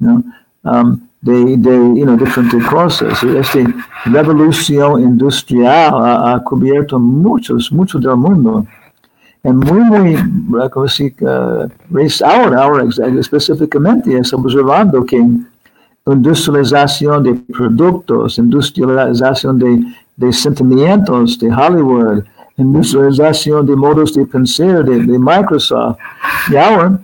um, 0.00 0.98
de, 1.24 1.56
de 1.56 2.16
diferentes 2.16 2.66
cosas. 2.66 3.22
Esta 3.24 3.60
revolución 4.04 5.02
industrial 5.02 5.94
ha, 5.94 6.42
cubierto 6.44 6.98
muchos, 6.98 7.72
muchos 7.72 8.02
del 8.02 8.16
mundo. 8.16 8.66
Y 9.42 9.48
muy, 9.50 9.80
muy, 9.80 10.16
uh, 10.16 11.68
ahora, 12.24 12.62
ahora 12.62 12.84
específicamente 13.18 14.16
estamos 14.18 14.54
observando 14.54 15.04
que 15.04 15.18
industrialización 16.06 17.22
de 17.22 17.34
productos, 17.34 18.38
industrialización 18.38 19.58
de, 19.58 19.84
de 20.16 20.32
sentimientos 20.32 21.38
de 21.38 21.48
Hollywood, 21.52 22.22
industrialización 22.56 23.66
de 23.66 23.76
modos 23.76 24.12
de 24.14 24.26
pensar 24.26 24.84
de, 24.84 25.00
de 25.00 25.18
Microsoft. 25.18 25.96
Y 26.50 26.56
ahora, 26.56 26.98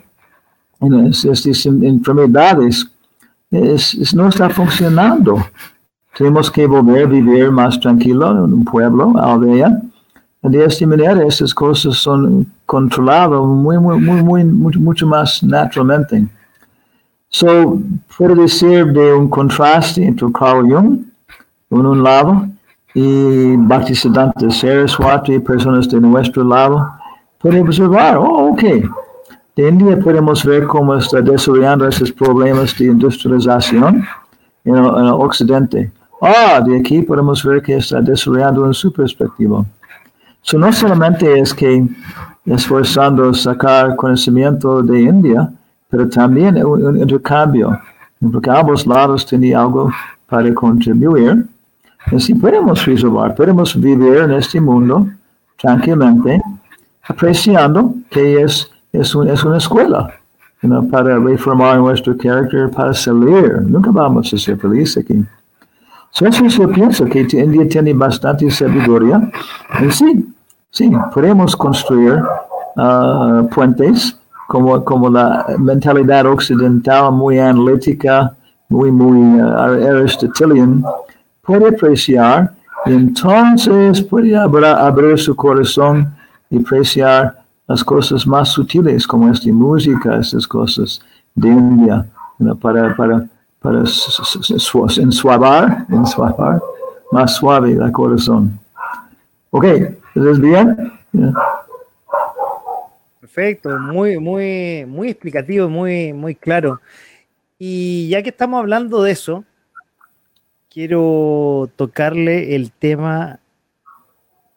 en 0.80 1.06
estas 1.06 1.66
enfermedades, 1.66 2.86
es, 3.50 4.14
no 4.14 4.28
está 4.28 4.48
funcionando. 4.50 5.44
Tenemos 6.16 6.50
que 6.50 6.66
volver 6.66 7.04
a 7.04 7.08
vivir 7.08 7.50
más 7.50 7.78
tranquilo 7.80 8.30
en 8.30 8.54
un 8.54 8.64
pueblo, 8.64 9.14
aldea. 9.18 9.80
De 10.42 10.64
esta 10.64 10.86
manera, 10.86 11.22
esas 11.26 11.52
cosas 11.52 11.96
son 11.96 12.46
controladas 12.64 13.40
muy, 13.40 13.78
muy, 13.78 13.98
muy, 14.00 14.44
mucho, 14.44 15.06
más 15.06 15.42
naturalmente. 15.42 16.26
So, 17.28 17.78
puede 18.16 18.34
decir 18.34 18.86
de 18.86 19.12
un 19.12 19.28
contraste 19.28 20.04
entre 20.04 20.26
Carl 20.32 20.68
Jung, 20.68 21.00
en 21.70 21.86
un 21.86 22.02
lado, 22.02 22.46
y 22.94 23.56
Bhaktisiddhanta 23.56 24.50
Saraswati, 24.50 25.38
personas 25.38 25.88
de 25.88 26.00
nuestro 26.00 26.42
lado, 26.42 26.90
pueden 27.38 27.66
observar, 27.66 28.16
oh, 28.16 28.52
ok, 28.52 28.62
de 29.60 29.68
India 29.68 29.98
podemos 29.98 30.44
ver 30.44 30.66
cómo 30.66 30.94
está 30.96 31.20
desarrollando 31.20 31.86
esos 31.86 32.10
problemas 32.10 32.76
de 32.78 32.86
industrialización 32.86 34.06
en 34.64 34.74
el, 34.74 34.84
en 34.84 35.06
occidente. 35.26 35.92
Ah, 36.22 36.60
de 36.64 36.78
aquí 36.78 37.02
podemos 37.02 37.44
ver 37.44 37.62
que 37.62 37.76
está 37.76 38.00
desarrollando 38.00 38.66
en 38.66 38.74
su 38.74 38.92
perspectiva. 38.92 39.64
So, 40.42 40.58
no 40.58 40.72
solamente 40.72 41.38
es 41.38 41.52
que 41.52 41.86
esforzando 42.46 43.34
sacar 43.34 43.94
conocimiento 43.96 44.82
de 44.82 45.02
India, 45.02 45.52
pero 45.90 46.08
también 46.08 46.64
un, 46.64 46.98
intercambio, 46.98 47.78
porque 48.32 48.50
ambos 48.50 48.86
lados 48.86 49.26
tienen 49.26 49.54
algo 49.56 49.92
para 50.26 50.52
contribuir. 50.54 51.46
Así 52.06 52.34
podemos 52.34 52.84
resolver, 52.86 53.34
podemos 53.34 53.78
vivir 53.78 54.16
en 54.16 54.32
este 54.32 54.58
mundo 54.60 55.06
tranquilamente, 55.60 56.40
apreciando 57.02 57.94
que 58.10 58.42
es, 58.42 58.70
es, 58.92 59.14
es 59.14 59.44
una 59.44 59.56
escuela 59.58 60.10
para 60.90 61.18
reformar 61.18 61.78
nuestro 61.78 62.16
carácter, 62.16 62.70
para 62.70 62.92
salir. 62.92 63.62
Nunca 63.62 63.90
vamos 63.90 64.32
a 64.32 64.36
ser 64.36 64.58
felices 64.58 65.04
aquí. 65.04 65.24
So, 66.10 66.26
eso 66.26 66.44
yo 66.46 66.68
pienso 66.68 67.04
que 67.06 67.20
India 67.32 67.68
tiene 67.68 67.94
bastante 67.94 68.50
sabiduría. 68.50 69.30
Y 69.80 69.90
sí, 69.90 70.34
sí, 70.70 70.90
podemos 71.14 71.56
construir 71.56 72.20
uh, 72.76 73.48
puentes 73.48 74.18
como, 74.48 74.84
como 74.84 75.08
la 75.08 75.46
mentalidad 75.58 76.26
occidental 76.26 77.12
muy 77.12 77.38
analítica, 77.38 78.34
muy, 78.68 78.90
muy 78.90 79.40
uh, 79.40 79.96
aristotelian, 79.96 80.84
puede 81.42 81.68
apreciar, 81.68 82.52
y 82.86 82.92
entonces 82.92 84.02
puede 84.02 84.36
abrir, 84.36 85.18
su 85.18 85.36
corazón 85.36 86.12
y 86.50 86.58
apreciar 86.60 87.39
las 87.70 87.84
cosas 87.84 88.26
más 88.26 88.48
sutiles 88.48 89.06
como 89.06 89.30
esta 89.30 89.48
música, 89.52 90.18
estas 90.18 90.44
cosas 90.44 91.00
de 91.36 91.46
India, 91.50 92.04
para, 92.60 92.96
para, 92.96 93.28
para 93.60 93.84
ensuavar, 94.98 95.86
ensuavar, 95.88 96.60
más 97.12 97.36
suave 97.36 97.70
el 97.70 97.92
corazón. 97.92 98.58
Ok, 99.50 99.64
¿es 99.66 100.40
bien? 100.40 100.92
Perfecto, 103.20 103.78
muy, 103.78 104.18
muy, 104.18 104.84
muy 104.88 105.10
explicativo, 105.10 105.68
muy, 105.68 106.12
muy 106.12 106.34
claro. 106.34 106.80
Y 107.56 108.08
ya 108.08 108.20
que 108.24 108.30
estamos 108.30 108.58
hablando 108.58 109.00
de 109.04 109.12
eso, 109.12 109.44
quiero 110.68 111.70
tocarle 111.76 112.56
el 112.56 112.72
tema. 112.72 113.38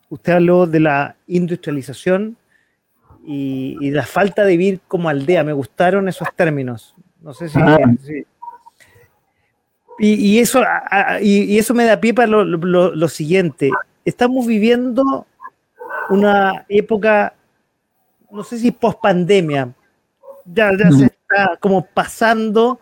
Usted 0.10 0.34
habló 0.34 0.66
de 0.66 0.80
la 0.80 1.16
industrialización 1.28 2.38
y, 3.26 3.78
y 3.82 3.92
la 3.92 4.04
falta 4.04 4.44
de 4.44 4.58
vivir 4.58 4.80
como 4.88 5.10
aldea. 5.10 5.44
Me 5.44 5.54
gustaron 5.54 6.08
esos 6.08 6.28
términos. 6.36 6.96
No 7.22 7.34
sé 7.34 7.50
si. 7.50 7.60
Ah. 7.60 7.78
Y, 10.00 10.40
eso, 10.40 10.62
y, 11.22 11.58
eso 11.58 11.74
me 11.74 11.86
da 11.86 12.00
pie 12.00 12.14
para 12.14 12.28
lo, 12.28 12.44
lo 12.44 13.08
siguiente. 13.08 13.70
Estamos 14.04 14.46
viviendo 14.48 15.28
una 16.10 16.66
época 16.68 17.36
no 18.34 18.44
sé 18.44 18.58
si 18.58 18.72
post 18.72 19.00
pandemia, 19.00 19.70
ya, 20.46 20.72
se 20.72 21.06
está 21.06 21.56
como 21.60 21.86
pasando 21.86 22.80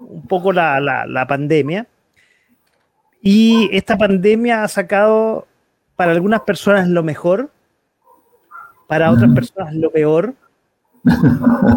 un 0.00 0.26
poco 0.26 0.52
la, 0.52 1.24
pandemia. 1.28 1.86
Y 3.22 3.70
esta 3.72 3.96
pandemia 3.96 4.64
ha 4.64 4.68
sacado 4.68 5.46
para 5.94 6.12
algunas 6.12 6.40
personas 6.42 6.88
lo 6.88 7.04
mejor, 7.04 7.50
para 8.88 9.12
otras 9.12 9.32
personas 9.32 9.74
lo 9.74 9.92
peor. 9.92 10.34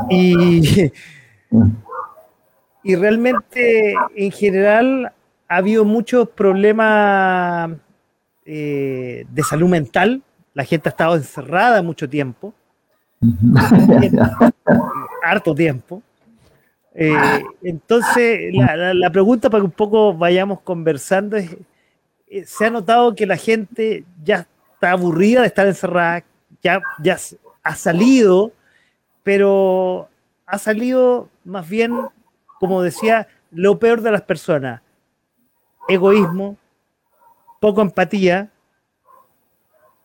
Y, 0.09 0.91
y 2.84 2.95
realmente, 2.95 3.93
en 4.16 4.32
general, 4.32 5.12
ha 5.47 5.57
habido 5.57 5.86
muchos 5.86 6.28
problemas 6.30 7.72
eh, 8.45 9.26
de 9.30 9.43
salud 9.43 9.70
mental. 9.70 10.24
La 10.53 10.64
gente 10.64 10.89
ha 10.89 10.91
estado 10.91 11.16
encerrada 11.16 11.84
mucho 11.84 12.09
tiempo. 12.09 12.53
harto 15.24 15.53
tiempo. 15.53 16.01
Eh, 16.93 17.43
entonces, 17.64 18.53
la, 18.53 19.09
pregunta 19.12 19.49
para 19.49 19.62
que 19.62 19.66
un 19.66 19.72
poco 19.72 20.14
vayamos 20.14 20.59
conversando 20.62 21.38
es, 21.38 21.55
eh, 22.28 22.43
¿se 22.45 22.66
ha 22.66 22.70
notado 22.70 23.16
que 23.16 23.26
la 23.26 23.38
gente 23.38 24.03
ya 24.24 24.47
está 24.74 24.91
aburrida 24.91 25.41
de 25.41 25.47
estar 25.47 25.68
encerrada, 25.68 26.24
ya, 26.62 26.82
ya 27.01 27.18
ha 27.64 27.76
salido, 27.76 28.51
pero 29.24 30.09
ha 30.45 30.57
salido 30.57 31.30
más 31.43 31.68
bien, 31.68 31.93
como 32.59 32.82
decía, 32.82 33.28
lo 33.51 33.80
peor 33.80 34.01
de 34.01 34.12
las 34.12 34.22
personas, 34.22 34.82
egoísmo, 35.88 36.57
poco 37.59 37.82
empatía, 37.82 38.49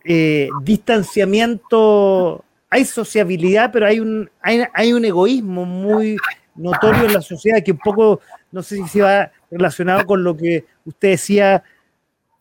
eh, 0.05 0.49
distanciamiento 0.63 2.45
hay 2.71 2.85
sociabilidad, 2.85 3.71
pero 3.73 3.87
hay 3.87 4.01
un, 4.01 4.31
hay, 4.43 4.93
un 4.93 5.05
egoísmo 5.05 5.65
muy 5.65 6.17
notorio 6.55 7.07
en 7.07 7.13
la 7.13 7.23
sociedad 7.23 7.63
que 7.65 7.73
un 7.73 7.79
poco, 7.79 8.21
no 8.51 8.63
sé 8.63 8.77
si 8.77 8.89
se 8.89 9.03
va 9.03 9.31
relacionado 9.51 10.05
con 10.05 10.25
lo 10.25 10.37
que 10.37 10.65
usted 10.85 11.11
decía 11.11 11.63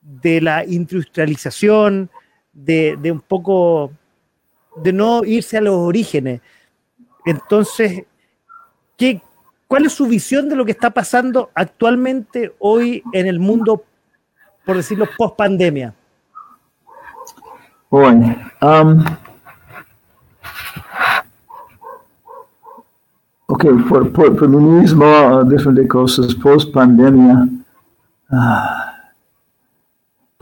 de 0.01 0.41
la 0.41 0.66
industrialización, 0.66 2.09
de, 2.53 2.97
un 3.11 3.22
poco, 3.22 3.91
de 4.76 4.93
no 4.93 5.23
irse 5.23 5.57
a 5.57 5.61
los 5.61 5.76
orígenes. 5.76 6.41
Entonces, 7.26 8.05
¿qué, 8.97 9.21
¿cuál 9.67 9.86
es 9.86 9.93
su 9.93 10.07
visión 10.07 10.49
de 10.49 10.55
lo 10.55 10.65
que 10.65 10.71
está 10.71 10.89
pasando 10.89 11.49
actualmente 11.53 12.53
hoy 12.59 13.03
en 13.13 13.28
el 13.28 13.39
mundo, 13.39 13.84
por 14.65 14.76
decirlo, 14.76 15.07
post 15.17 15.36
pandemia? 15.36 15.93
Boy, 17.89 18.15
um, 18.61 19.05
ok, 23.47 23.65
por, 23.88 24.11
por, 24.11 24.36
por 24.36 24.49
mí 24.49 24.57
mismo, 24.57 25.05
uh, 25.05 25.43
diferentes 25.45 25.88
cosas, 25.88 26.36
post 26.36 26.73
pandemia, 26.73 27.47
uh, 28.32 28.94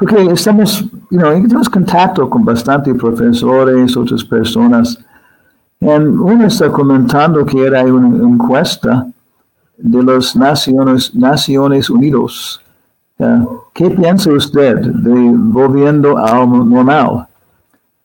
porque 0.03 0.31
estamos, 0.33 0.81
you 1.09 1.17
know, 1.17 1.31
tenemos 1.31 1.69
contacto 1.69 2.29
con 2.29 2.43
bastante 2.43 2.93
profesores, 2.93 3.95
otras 3.95 4.23
personas, 4.23 4.97
y 5.79 5.85
uno 5.85 6.45
está 6.45 6.69
comentando 6.69 7.45
que 7.45 7.65
era 7.65 7.83
una 7.83 8.17
encuesta 8.17 9.07
de 9.77 10.03
las 10.03 10.35
Naciones, 10.35 11.13
Naciones 11.15 11.89
Unidas. 11.89 12.61
¿Qué 13.73 13.89
piensa 13.91 14.31
usted 14.31 14.77
de 14.77 15.31
volviendo 15.35 16.17
al 16.17 16.49
normal? 16.49 17.27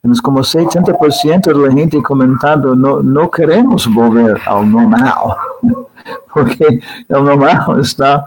Es 0.03 0.22
como 0.22 0.40
70% 0.40 1.53
de 1.53 1.68
la 1.68 1.72
gente 1.72 2.01
comentando, 2.01 2.74
no, 2.74 3.03
no 3.03 3.30
queremos 3.30 3.92
volver 3.92 4.40
al 4.46 4.70
normal, 4.70 5.36
porque 6.32 6.80
el 7.09 7.24
normal 7.24 7.80
está, 7.80 8.24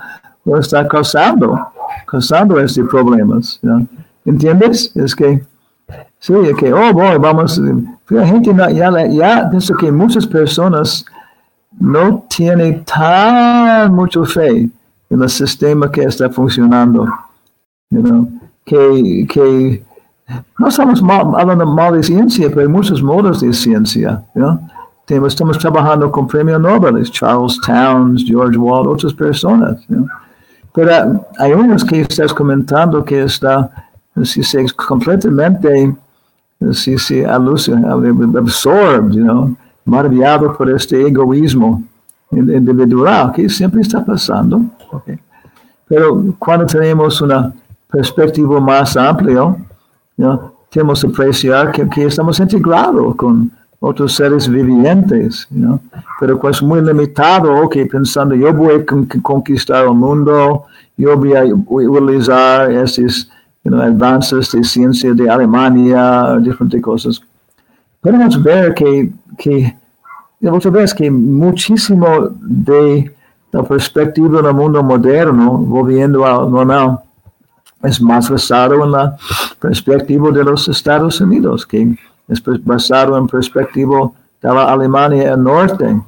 está 0.59 0.87
causando, 0.87 1.57
causando 2.05 2.59
estos 2.59 2.87
problemas. 2.89 3.59
¿Entiendes? 4.25 4.91
Es 4.95 5.15
que, 5.15 5.43
sí, 6.19 6.33
es 6.33 6.55
que, 6.57 6.73
oh, 6.73 6.93
boy, 6.93 7.17
vamos, 7.17 7.59
la 8.09 8.27
gente 8.27 8.53
ya, 8.55 9.07
ya 9.07 9.49
pienso 9.49 9.75
que 9.75 9.91
muchas 9.91 10.27
personas 10.27 11.05
no 11.79 12.25
tienen 12.29 12.83
tan 12.83 13.93
mucha 13.93 14.23
fe 14.25 14.69
en 15.09 15.21
el 15.21 15.29
sistema 15.29 15.91
que 15.91 16.03
está 16.03 16.29
funcionando. 16.29 17.07
que, 18.65 19.27
que 19.29 19.83
no 20.57 20.67
estamos 20.67 21.01
hablando 21.03 21.65
mal 21.65 21.95
de 21.95 22.03
ciencia, 22.03 22.47
pero 22.49 22.61
hay 22.61 22.67
muchos 22.67 23.01
modos 23.01 23.41
de 23.41 23.53
ciencia. 23.53 24.23
Estamos 25.07 25.57
trabajando 25.57 26.09
con 26.09 26.27
premios 26.27 26.61
Nobel, 26.61 27.03
Charles 27.11 27.59
Towns, 27.65 28.23
George 28.25 28.57
Wald, 28.57 28.87
otras 28.87 29.13
personas. 29.13 29.85
Pero 30.73 31.25
hay 31.37 31.53
unos 31.53 31.83
que 31.83 32.01
estás 32.01 32.33
comentando 32.33 33.03
que 33.03 33.23
está 33.23 33.69
si 34.23 34.43
se 34.43 34.65
completamente 34.73 35.95
si 36.73 36.97
se 36.97 37.25
absorbe, 37.25 39.15
you 39.15 39.55
maravillado 39.83 40.55
por 40.55 40.69
este 40.69 41.07
egoísmo 41.07 41.83
individual 42.31 43.31
que 43.33 43.49
siempre 43.49 43.81
está 43.81 44.03
pasando. 44.05 44.61
Pero 45.87 46.23
cuando 46.39 46.65
tenemos 46.65 47.19
una 47.21 47.51
perspectiva 47.89 48.59
más 48.59 48.95
amplia, 48.95 49.55
¿no? 50.17 50.53
Tenemos 50.69 51.01
que 51.01 51.07
apreciar 51.07 51.71
que, 51.71 51.89
que, 51.89 52.05
estamos 52.05 52.39
integrados 52.39 53.15
con 53.15 53.51
otros 53.83 54.13
seres 54.13 54.47
vivientes, 54.47 55.47
¿no? 55.49 55.81
pero 56.19 56.39
pues 56.39 56.61
muy 56.61 56.81
limitado, 56.81 57.63
ok, 57.63 57.77
pensando 57.91 58.35
yo 58.35 58.53
voy 58.53 58.75
a 58.75 58.85
conquistar 59.21 59.85
el 59.85 59.93
mundo, 59.93 60.65
yo 60.95 61.17
voy 61.17 61.33
a 61.33 61.43
utilizar 61.45 62.71
estos 62.71 63.27
you 63.63 63.75
avances 63.75 64.51
de 64.51 64.63
ciencia 64.63 65.13
de 65.13 65.29
Alemania, 65.29 66.37
diferentes 66.39 66.81
cosas. 66.81 67.21
Podemos 67.99 68.41
ver 68.41 68.73
que, 68.75 69.11
que 69.37 69.75
otra 70.43 70.71
vez 70.71 70.93
que 70.93 71.09
muchísimo 71.09 72.29
de 72.39 73.11
la 73.51 73.63
perspectiva 73.63 74.41
del 74.43 74.53
mundo 74.53 74.81
moderno, 74.83 75.57
volviendo 75.57 76.25
al 76.25 76.51
normal, 76.51 76.99
es 77.83 77.99
más 77.99 78.29
basado 78.29 78.83
en 78.85 78.91
la 78.91 79.17
perspectiva 79.59 80.31
de 80.31 80.43
los 80.43 80.67
Estados 80.67 81.19
Unidos, 81.19 81.65
que 81.65 81.95
es 82.27 82.41
basado 82.63 83.17
en 83.17 83.27
perspectiva 83.27 84.11
de 84.41 84.53
la 84.53 84.71
Alemania 84.71 85.31
del 85.31 85.43
Norte. 85.43 86.01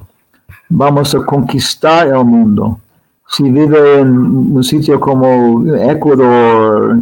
Vamos 0.70 1.14
a 1.14 1.20
conquistar 1.26 2.08
el 2.08 2.24
mundo. 2.24 2.80
Si 3.28 3.44
vive 3.44 4.00
en 4.00 4.10
un 4.56 4.64
sitio 4.64 5.00
como 5.00 5.66
Ecuador, 5.76 7.00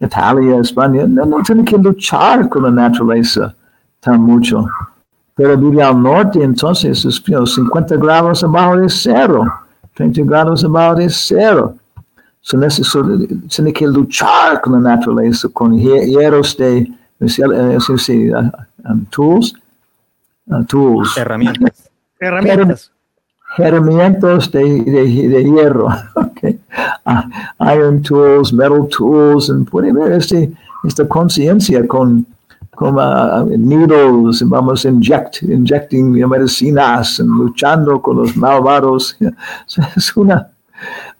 Italia, 0.00 0.58
España, 0.58 1.06
no, 1.06 1.42
tiene 1.42 1.64
que 1.64 1.78
luchar 1.78 2.48
con 2.48 2.64
la 2.64 2.70
naturaleza 2.70 3.54
tan 4.00 4.20
mucho. 4.20 4.66
Pero 5.34 5.56
vive 5.56 5.82
al 5.82 6.00
norte, 6.00 6.42
entonces 6.42 7.04
es 7.04 7.22
50 7.24 7.96
grados 7.96 8.44
abajo 8.44 8.76
de 8.76 8.88
cero, 8.88 9.44
30 9.94 10.22
grados 10.22 10.64
abajo 10.64 10.96
de 10.96 11.10
cero 11.10 11.74
se 12.44 12.58
tiene 13.48 13.72
que 13.72 13.86
luchar 13.86 14.60
con 14.60 14.74
la 14.74 14.96
naturaleza, 14.96 15.48
con 15.48 15.78
hierros 15.78 16.54
de, 16.58 16.92
sí, 17.98 18.30
um, 18.32 19.04
tools, 19.10 19.54
uh, 20.48 20.64
tools. 20.64 21.16
Herramientas. 21.16 21.90
Herramientas. 22.20 22.90
Herramientas 23.56 24.50
de, 24.50 24.82
de, 24.82 25.28
de 25.28 25.44
hierro. 25.44 25.88
Okay. 26.36 26.58
Uh, 27.06 27.22
iron 27.72 28.02
tools, 28.02 28.52
metal 28.52 28.86
tools, 28.88 29.48
y 29.48 29.64
puede 29.64 29.92
ver 29.92 30.12
este, 30.12 30.52
esta 30.84 31.08
conciencia 31.08 31.86
con, 31.86 32.26
con 32.74 32.98
uh, 32.98 33.46
needles, 33.56 34.42
vamos 34.46 34.84
inject, 34.84 35.42
inyecting 35.42 36.12
medicinas, 36.28 37.20
luchando 37.20 38.02
con 38.02 38.18
los 38.18 38.36
malvados. 38.36 39.16
Es 39.96 40.14
una 40.16 40.50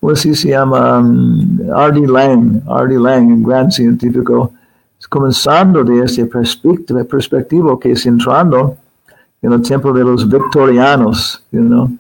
pues 0.01 0.21
sí 0.21 0.35
se 0.35 0.51
llama 0.51 0.99
um, 0.99 1.59
Ardy 1.75 2.07
Lang, 2.07 2.61
Ardy 2.69 2.99
Lang, 2.99 3.27
un 3.29 3.43
gran 3.43 3.71
científico, 3.71 4.53
comenzando 5.09 5.85
de 5.85 6.05
ese 6.05 6.27
perspectiva, 6.27 7.05
perspectiva 7.05 7.79
que 7.79 7.93
es 7.93 8.07
entrando 8.07 8.77
en 9.43 9.53
el 9.53 9.63
tiempo 9.63 9.93
de 9.93 10.05
los 10.05 10.29
victorianos, 10.29 11.45
you 11.53 11.61
know? 11.61 11.91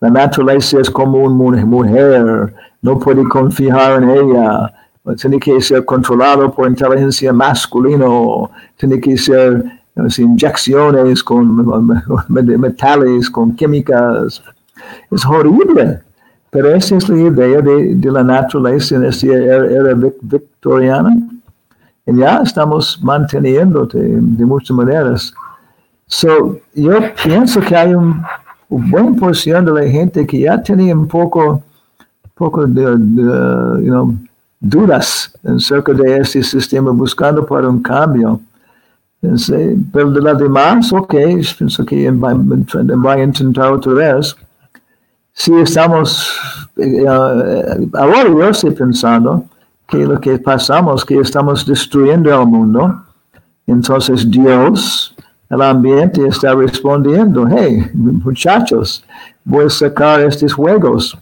La 0.00 0.10
naturaleza 0.10 0.80
es 0.80 0.90
como 0.90 1.22
una 1.22 1.64
mujer, 1.64 2.52
no 2.82 2.98
puede 2.98 3.24
confiar 3.24 4.02
en 4.02 4.10
ella, 4.10 4.70
tiene 5.18 5.38
que 5.38 5.60
ser 5.62 5.84
controlado 5.84 6.52
por 6.52 6.68
inteligencia 6.68 7.32
masculina, 7.32 8.06
tiene 8.76 9.00
que 9.00 9.16
ser 9.16 9.64
inyecciones 10.18 11.22
con 11.24 11.88
metales, 12.28 13.30
con 13.30 13.54
químicas. 13.54 14.42
Es 15.10 15.24
horrible. 15.24 16.00
Pero 16.50 16.74
esa 16.74 16.96
es 16.96 17.08
la 17.08 17.20
idea 17.20 17.60
de, 17.62 17.94
de 17.94 18.10
la 18.12 18.22
naturaleza 18.22 18.96
en 18.96 19.04
esta 19.04 19.26
era 19.26 19.94
victoriana. 19.94 21.16
Ya 22.06 22.40
estamos 22.42 22.98
manteniendo 23.02 23.86
de, 23.86 24.18
de 24.20 24.44
muchas 24.44 24.76
maneras. 24.76 25.32
So, 26.06 26.58
yo 26.74 26.98
pienso 27.22 27.60
que 27.60 27.74
hay 27.74 27.94
un, 27.94 28.22
una 28.68 28.90
buena 28.90 29.16
porción 29.18 29.64
de 29.64 29.72
la 29.72 29.90
gente 29.90 30.26
que 30.26 30.40
ya 30.40 30.62
tenía 30.62 30.94
un 30.94 31.08
poco, 31.08 31.62
poco 32.34 32.66
de, 32.66 32.82
you 32.82 33.90
know, 33.90 34.14
dudas 34.60 35.32
acerca 35.44 35.92
de 35.92 36.18
este 36.18 36.42
sistema, 36.42 36.90
buscando 36.90 37.44
para 37.46 37.68
un 37.68 37.82
cambio. 37.82 38.40
Pero 39.92 40.10
de 40.10 40.20
las 40.20 40.38
demás, 40.38 40.92
ok, 40.92 41.14
pienso 41.56 41.84
que 41.86 42.10
va 42.10 43.12
a 43.12 43.22
intentar 43.22 43.72
otra 43.72 43.92
vez 43.94 44.36
si 45.34 45.52
estamos, 45.54 46.32
eh, 46.76 47.04
ahora 47.06 48.28
yo 48.28 48.48
estoy 48.48 48.70
pensando 48.70 49.44
lo 49.98 50.20
que 50.20 50.38
pasamos, 50.38 51.04
que 51.04 51.18
estamos 51.18 51.64
destruyendo 51.64 52.30
el 52.30 52.46
mundo, 52.46 53.02
entonces 53.66 54.28
Dios, 54.30 55.14
el 55.48 55.62
ambiente 55.62 56.26
está 56.26 56.54
respondiendo, 56.54 57.46
hey, 57.48 57.90
muchachos, 57.94 59.04
voy 59.44 59.66
a 59.66 59.70
sacar 59.70 60.20
estos 60.20 60.52
juegos. 60.52 61.16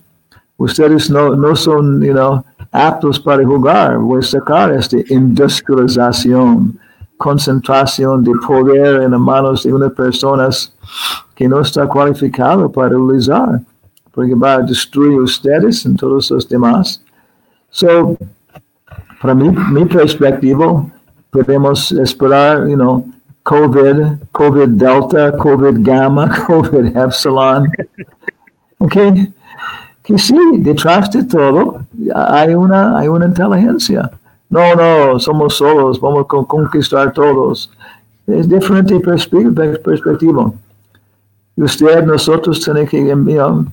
Ustedes 0.56 1.10
no, 1.10 1.34
no 1.34 1.56
son, 1.56 2.02
you 2.02 2.12
know, 2.12 2.44
aptos 2.70 3.18
para 3.18 3.44
jugar. 3.44 3.98
Voy 3.98 4.20
a 4.20 4.22
sacar 4.22 4.72
esta 4.72 4.96
industrialización, 5.08 6.78
concentración 7.16 8.22
de 8.24 8.32
poder 8.46 9.02
en 9.02 9.10
las 9.10 9.20
manos 9.20 9.62
de 9.64 9.72
unas 9.72 9.92
personas 9.92 10.72
que 11.34 11.48
no 11.48 11.60
está 11.60 11.86
cualificado 11.86 12.70
para 12.70 12.96
utilizar 12.96 13.60
porque 14.12 14.34
va 14.34 14.54
a 14.54 14.62
destruir 14.62 15.20
ustedes 15.20 15.84
y 15.84 15.94
todos 15.96 16.30
los 16.30 16.48
demás. 16.48 17.02
So, 17.70 18.16
para 19.22 19.34
mí, 19.36 19.48
mi 19.70 19.84
perspectiva, 19.84 20.84
podemos 21.30 21.92
esperar, 21.92 22.66
you 22.68 22.74
know, 22.74 23.06
COVID, 23.44 24.18
COVID 24.32 24.68
Delta, 24.70 25.32
COVID 25.38 25.76
Gamma, 25.78 26.28
COVID 26.46 26.96
Epsilon. 26.96 27.70
Ok, 28.78 28.96
que 30.02 30.18
sí, 30.18 30.36
detrás 30.58 31.08
de 31.12 31.22
todo 31.22 31.82
hay 32.14 32.54
una, 32.54 32.98
hay 32.98 33.06
una 33.06 33.26
inteligencia. 33.26 34.10
No, 34.50 34.74
no, 34.74 35.20
somos 35.20 35.54
solos, 35.54 36.00
vamos 36.00 36.24
a 36.24 36.44
conquistar 36.44 37.12
todos. 37.12 37.70
Es 38.26 38.48
diferente 38.48 38.98
perspectiva 39.00 40.52
usted, 41.56 42.04
nosotros 42.04 42.60
tenemos 42.60 42.90
que 42.90 43.14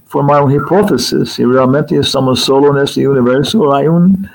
formar 0.06 0.44
una 0.44 0.56
hipótesis 0.56 1.34
si 1.34 1.46
realmente 1.46 1.98
estamos 1.98 2.42
solo 2.42 2.76
en 2.76 2.84
este 2.84 3.08
universo 3.08 3.74
hay, 3.74 3.88
un, 3.88 4.30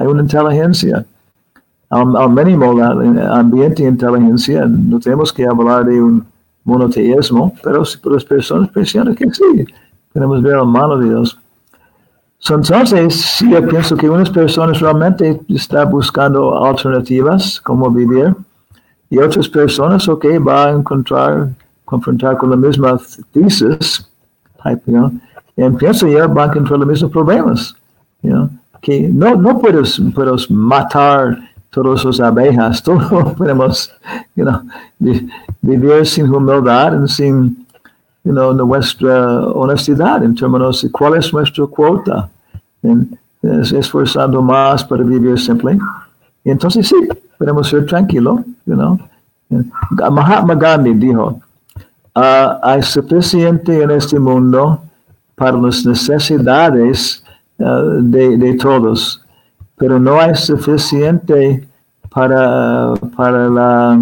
hay 0.00 0.06
una 0.06 0.22
inteligencia. 0.22 1.04
al, 1.90 2.16
al 2.16 2.30
mínimo 2.30 2.72
el 2.72 3.18
ambiente 3.18 3.82
inteligencia. 3.82 4.64
No 4.66 4.98
tenemos 4.98 5.32
que 5.32 5.44
hablar 5.46 5.84
de 5.84 6.00
un 6.00 6.24
monoteísmo, 6.64 7.52
pero, 7.62 7.82
pero 8.02 8.14
las 8.14 8.24
personas 8.24 8.68
pensaron 8.70 9.14
que 9.14 9.30
sí, 9.30 9.64
queremos 10.12 10.42
ver 10.42 10.56
la 10.56 10.64
mano 10.64 10.98
de 10.98 11.08
Dios. 11.08 11.38
Entonces, 12.48 13.14
sí, 13.14 13.50
yo 13.50 13.66
pienso 13.68 13.96
que 13.96 14.08
unas 14.08 14.30
personas 14.30 14.80
realmente 14.80 15.40
están 15.48 15.90
buscando 15.90 16.64
alternativas, 16.64 17.60
como 17.60 17.90
vivir, 17.90 18.34
y 19.10 19.18
otras 19.18 19.48
personas, 19.48 20.08
ok, 20.08 20.24
va 20.46 20.68
a 20.68 20.70
encontrar, 20.70 21.50
confrontar 21.84 22.38
con 22.38 22.50
la 22.50 22.56
misma 22.56 22.98
tesis, 23.32 24.08
type, 24.62 24.92
y 25.56 25.70
pienso 25.70 26.06
yo, 26.06 26.32
va 26.32 26.44
a 26.44 26.46
encontrar 26.46 26.78
los 26.78 26.88
mismos 26.88 27.10
problemas, 27.10 27.76
you 28.22 28.59
que 28.80 29.08
no, 29.08 29.36
no 29.36 29.58
puedes, 29.58 30.00
puedes 30.14 30.50
matar 30.50 31.38
todas 31.70 32.04
las 32.04 32.20
abejas, 32.20 32.82
todos 32.84 33.34
podemos, 33.34 33.92
you 34.34 34.44
know, 34.44 34.62
vivir 35.60 36.06
sin 36.06 36.32
humildad 36.32 37.02
y 37.04 37.08
sin 37.08 37.66
you 38.24 38.32
know, 38.32 38.52
nuestra 38.52 39.40
honestidad 39.40 40.22
en 40.24 40.34
términos 40.34 40.82
de 40.82 40.90
cuál 40.90 41.16
es 41.16 41.32
nuestra 41.32 41.66
cuota, 41.66 42.28
en, 42.82 43.18
es, 43.42 43.72
esforzando 43.72 44.42
más 44.42 44.84
para 44.84 45.02
vivir 45.02 45.38
simple. 45.38 45.78
Y 46.44 46.50
entonces 46.50 46.88
sí, 46.88 46.96
podemos 47.38 47.68
ser 47.68 47.86
tranquilos, 47.86 48.40
you 48.66 48.74
know. 48.74 48.98
Mahatma 50.10 50.54
Gandhi 50.54 50.94
dijo, 50.94 51.40
uh, 52.14 52.58
hay 52.62 52.82
suficiente 52.82 53.82
en 53.82 53.90
este 53.90 54.18
mundo 54.18 54.80
para 55.34 55.56
las 55.56 55.84
necesidades 55.84 57.19
uh, 57.60 58.02
de, 58.02 58.36
de, 58.36 58.54
todos, 58.54 59.24
pero 59.76 59.98
no 59.98 60.20
hay 60.20 60.34
suficiente 60.34 61.66
para, 62.10 62.94
para 63.16 63.48
la 63.48 63.98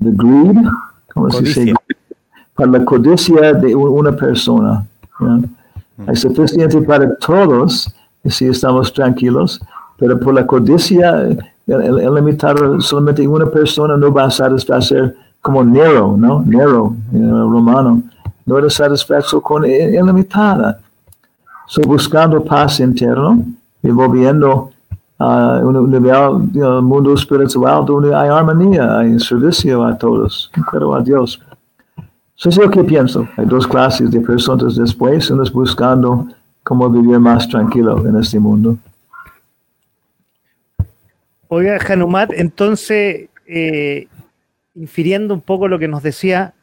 the 0.00 0.10
greed, 0.12 0.56
¿cómo 1.12 1.30
se 1.30 1.42
dice? 1.42 1.74
para 2.54 2.72
la 2.72 2.84
codicia 2.84 3.52
de 3.54 3.74
una 3.74 4.12
persona. 4.12 4.84
Hay 6.06 6.16
suficiente 6.16 6.80
para 6.82 7.14
todos 7.16 7.92
si 8.24 8.46
estamos 8.46 8.92
tranquilos, 8.92 9.60
pero 9.96 10.18
por 10.18 10.34
la 10.34 10.46
codicia, 10.46 11.28
el, 11.66 12.14
limitar 12.14 12.56
solamente 12.80 13.26
una 13.26 13.46
persona 13.46 13.96
no 13.96 14.12
va 14.12 14.24
a 14.24 14.30
satisfacer 14.30 15.16
como 15.40 15.64
Nero, 15.64 16.16
¿no? 16.18 16.42
Nero, 16.44 16.96
romano, 17.12 18.02
no 18.44 18.58
era 18.58 18.68
satisfecho 18.68 19.40
con 19.40 19.64
ilimitada. 19.64 20.80
So, 21.68 21.82
buscando 21.82 22.42
paz 22.42 22.80
interno 22.80 23.44
y 23.82 23.90
volviendo 23.90 24.70
a 25.18 25.60
un 25.62 25.90
nivel 25.90 26.50
del 26.50 26.80
mundo 26.80 27.12
espiritual 27.12 27.84
donde 27.84 28.14
hay 28.14 28.30
armonía, 28.30 29.00
hay 29.00 29.20
servicio 29.20 29.84
a 29.84 29.96
todos, 29.98 30.50
pero 30.72 30.94
a 30.94 31.02
Dios. 31.02 31.40
Eso 32.38 32.48
es 32.48 32.56
lo 32.56 32.70
que 32.70 32.82
pienso. 32.84 33.28
Hay 33.36 33.44
dos 33.44 33.66
clases 33.66 34.10
de 34.10 34.20
personas 34.20 34.76
después, 34.76 35.30
unos 35.30 35.52
buscando 35.52 36.28
cómo 36.62 36.88
vivir 36.88 37.18
más 37.18 37.46
tranquilo 37.46 38.06
en 38.06 38.16
este 38.16 38.38
mundo. 38.38 38.78
Oiga, 41.48 41.78
Hanumat, 41.86 42.30
entonces, 42.32 43.28
eh, 43.46 44.08
infiriendo 44.74 45.34
un 45.34 45.42
poco 45.42 45.68
lo 45.68 45.78
que 45.78 45.88
nos 45.88 46.02
decía, 46.02 46.54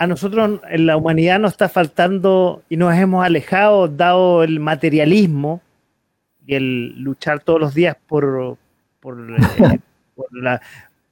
a 0.00 0.06
nosotros 0.06 0.60
en 0.70 0.86
la 0.86 0.96
humanidad 0.96 1.38
nos 1.38 1.52
está 1.52 1.68
faltando 1.68 2.62
y 2.70 2.78
nos 2.78 2.94
hemos 2.94 3.22
alejado, 3.22 3.86
dado 3.86 4.42
el 4.42 4.58
materialismo 4.58 5.60
y 6.46 6.54
el 6.54 7.02
luchar 7.02 7.40
todos 7.40 7.60
los 7.60 7.74
días 7.74 7.98
por, 8.08 8.56
por, 8.98 9.30
eh, 9.30 9.78
la, 10.30 10.62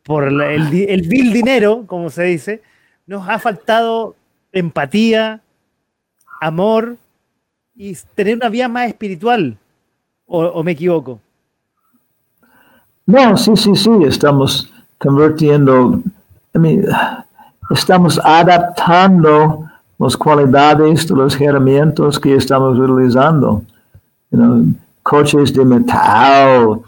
por 0.02 0.24
el, 0.24 0.40
el 0.40 1.02
vil 1.02 1.34
dinero, 1.34 1.84
como 1.86 2.08
se 2.08 2.22
dice, 2.22 2.62
nos 3.06 3.28
ha 3.28 3.38
faltado 3.38 4.16
empatía, 4.52 5.42
amor 6.40 6.96
y 7.76 7.94
tener 8.14 8.36
una 8.36 8.48
vida 8.48 8.68
más 8.68 8.88
espiritual. 8.88 9.58
¿O, 10.24 10.62
me 10.62 10.72
equivoco? 10.72 11.20
No, 13.04 13.36
sí, 13.36 13.54
sí, 13.54 13.74
sí, 13.74 13.90
estamos 14.06 14.72
convirtiendo, 14.96 16.02
estamos 17.70 18.18
adaptando 18.24 19.64
las 19.98 20.16
cualidades 20.16 21.06
de 21.06 21.14
los 21.14 21.40
herramientas 21.40 22.18
que 22.18 22.34
estamos 22.34 22.78
utilizando. 22.78 23.62
coches 25.02 25.52
de 25.54 25.64
metal, 25.64 26.80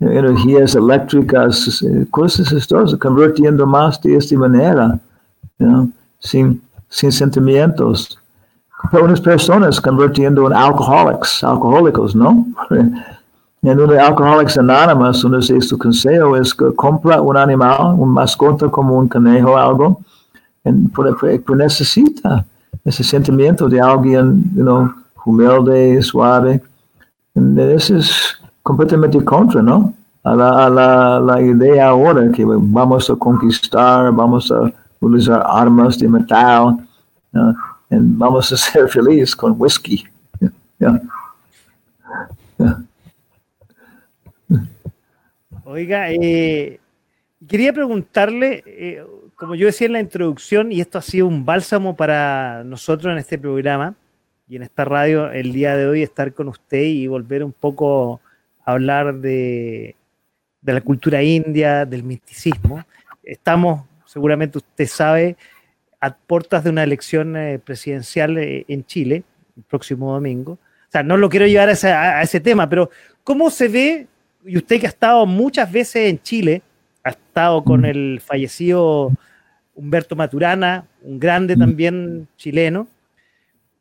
energías 0.00 0.74
eléctricas, 0.74 1.84
cosas 2.10 2.52
estas, 2.52 2.94
convirtiendo 2.96 3.66
más 3.66 4.00
de 4.02 4.16
esta 4.16 4.36
manera 4.36 4.98
sin, 6.18 6.60
sentimientos. 6.88 8.18
Unas 8.92 9.20
personas 9.20 9.80
convirtiendo 9.80 10.46
en 10.46 10.52
alcohólicos, 10.52 11.42
alcohólicos, 11.42 12.14
¿no? 12.14 12.46
En 13.60 13.80
una 13.80 14.06
Alcoholics 14.06 14.56
Anonymous, 14.56 15.24
uno 15.24 15.38
de 15.40 15.60
su 15.60 15.76
consejo 15.76 16.36
es 16.36 16.54
compra 16.54 17.20
un 17.20 17.36
animal, 17.36 17.96
un 17.98 18.10
mascota 18.10 18.68
como 18.68 18.96
un 18.96 19.08
conejo 19.08 19.50
o 19.50 19.56
algo, 19.56 20.00
y 20.64 21.54
necesita 21.54 22.44
ese 22.84 23.04
sentimiento 23.04 23.68
de 23.68 23.80
alguien, 23.80 24.44
you 24.54 24.62
know, 24.62 24.92
humilde, 25.24 26.02
suave. 26.02 26.62
eso 27.34 27.96
es 27.96 28.38
completamente 28.62 29.22
contra, 29.24 29.62
¿no? 29.62 29.94
A 30.24 30.34
la, 30.34 30.68
la, 30.68 31.20
la 31.20 31.40
idea 31.40 31.88
ahora 31.88 32.30
que 32.32 32.44
vamos 32.44 33.08
a 33.08 33.16
conquistar, 33.16 34.12
vamos 34.12 34.50
a 34.50 34.72
utilizar 35.00 35.42
armas 35.46 35.98
de 35.98 36.08
metal, 36.08 36.76
uh, 37.32 37.52
y 37.90 37.96
vamos 37.98 38.52
a 38.52 38.56
ser 38.56 38.88
felices 38.90 39.34
con 39.34 39.54
whisky. 39.58 40.04
Oiga, 45.64 46.10
eh, 46.10 46.80
quería 47.46 47.72
preguntarle, 47.72 48.62
eh, 48.66 49.04
como 49.38 49.54
yo 49.54 49.66
decía 49.66 49.86
en 49.86 49.92
la 49.94 50.00
introducción, 50.00 50.72
y 50.72 50.80
esto 50.80 50.98
ha 50.98 51.02
sido 51.02 51.26
un 51.26 51.44
bálsamo 51.44 51.96
para 51.96 52.64
nosotros 52.64 53.12
en 53.12 53.18
este 53.18 53.38
programa 53.38 53.94
y 54.48 54.56
en 54.56 54.64
esta 54.64 54.84
radio 54.84 55.30
el 55.30 55.52
día 55.52 55.76
de 55.76 55.86
hoy, 55.86 56.02
estar 56.02 56.32
con 56.34 56.48
usted 56.48 56.82
y 56.82 57.06
volver 57.06 57.44
un 57.44 57.52
poco 57.52 58.20
a 58.64 58.72
hablar 58.72 59.14
de, 59.14 59.94
de 60.60 60.72
la 60.72 60.80
cultura 60.80 61.22
india, 61.22 61.86
del 61.86 62.02
misticismo. 62.02 62.84
Estamos 63.22 63.82
seguramente 64.08 64.58
usted 64.58 64.86
sabe, 64.86 65.36
a 66.00 66.14
puertas 66.14 66.64
de 66.64 66.70
una 66.70 66.82
elección 66.82 67.36
eh, 67.36 67.58
presidencial 67.58 68.38
eh, 68.38 68.64
en 68.68 68.84
Chile, 68.84 69.22
el 69.56 69.62
próximo 69.64 70.12
domingo. 70.12 70.52
O 70.52 70.90
sea, 70.90 71.02
no 71.02 71.16
lo 71.16 71.28
quiero 71.28 71.46
llevar 71.46 71.68
a 71.68 72.22
ese, 72.22 72.40
tema, 72.40 72.68
pero 72.68 72.90
¿cómo 73.22 73.50
se 73.50 73.68
ve, 73.68 74.06
y 74.44 74.56
usted 74.56 74.80
que 74.80 74.86
ha 74.86 74.88
estado 74.88 75.26
muchas 75.26 75.70
veces 75.70 76.08
en 76.08 76.22
Chile, 76.22 76.62
ha 77.04 77.10
estado 77.10 77.62
con 77.62 77.84
el 77.84 78.20
fallecido 78.24 79.12
Humberto 79.78 80.16
Maturana, 80.16 80.86
un 81.02 81.20
grande 81.20 81.56
también 81.56 82.26
chileno, 82.36 82.88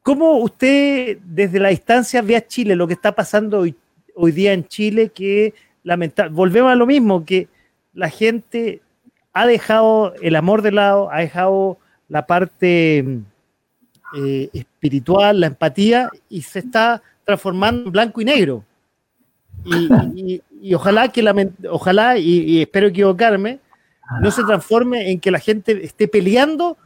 ¿cómo 0.04 0.38
usted 0.38 1.18
desde 1.24 1.60
la 1.60 1.70
distancia 1.70 2.22
ve 2.22 2.36
a 2.36 2.46
Chile, 2.46 2.76
lo 2.76 2.88
que 2.88 2.94
está 2.94 3.14
pasando 3.14 3.60
hoy, 3.60 3.76
hoy 4.14 4.32
día 4.32 4.54
en 4.54 4.68
Chile, 4.68 5.10
que 5.10 5.56
lamentablemente, 5.84 6.38
volvemos 6.38 6.72
a 6.72 6.76
lo 6.76 6.86
mismo, 6.86 7.26
que 7.26 7.48
la 7.94 8.10
gente 8.10 8.82
ha 9.34 9.48
dejado 9.48 10.14
el 10.22 10.36
amor 10.36 10.62
de 10.62 10.72
lado, 10.72 11.10
ha 11.12 11.20
dejado 11.20 11.80
la 12.10 12.28
parte 12.28 13.00
eh, 14.16 14.50
espiritual, 14.54 15.40
la 15.40 15.48
empatía, 15.48 16.12
y 16.30 16.42
se 16.44 16.60
está 16.60 17.02
transformando 17.26 17.86
en 17.86 17.92
blanco 17.92 18.22
y 18.22 18.26
negro. 18.26 18.64
Y, 19.66 20.74
ojalá 20.74 21.12
que 21.12 21.52
ojalá, 21.70 22.18
y, 22.18 22.62
espero 22.62 22.88
equivocarme, 22.88 23.60
no 24.22 24.32
se 24.32 24.44
transforme 24.44 25.12
en 25.12 25.20
que 25.20 25.32
la 25.32 25.40
gente 25.40 25.84
esté 25.84 26.08
peleando 26.08 26.78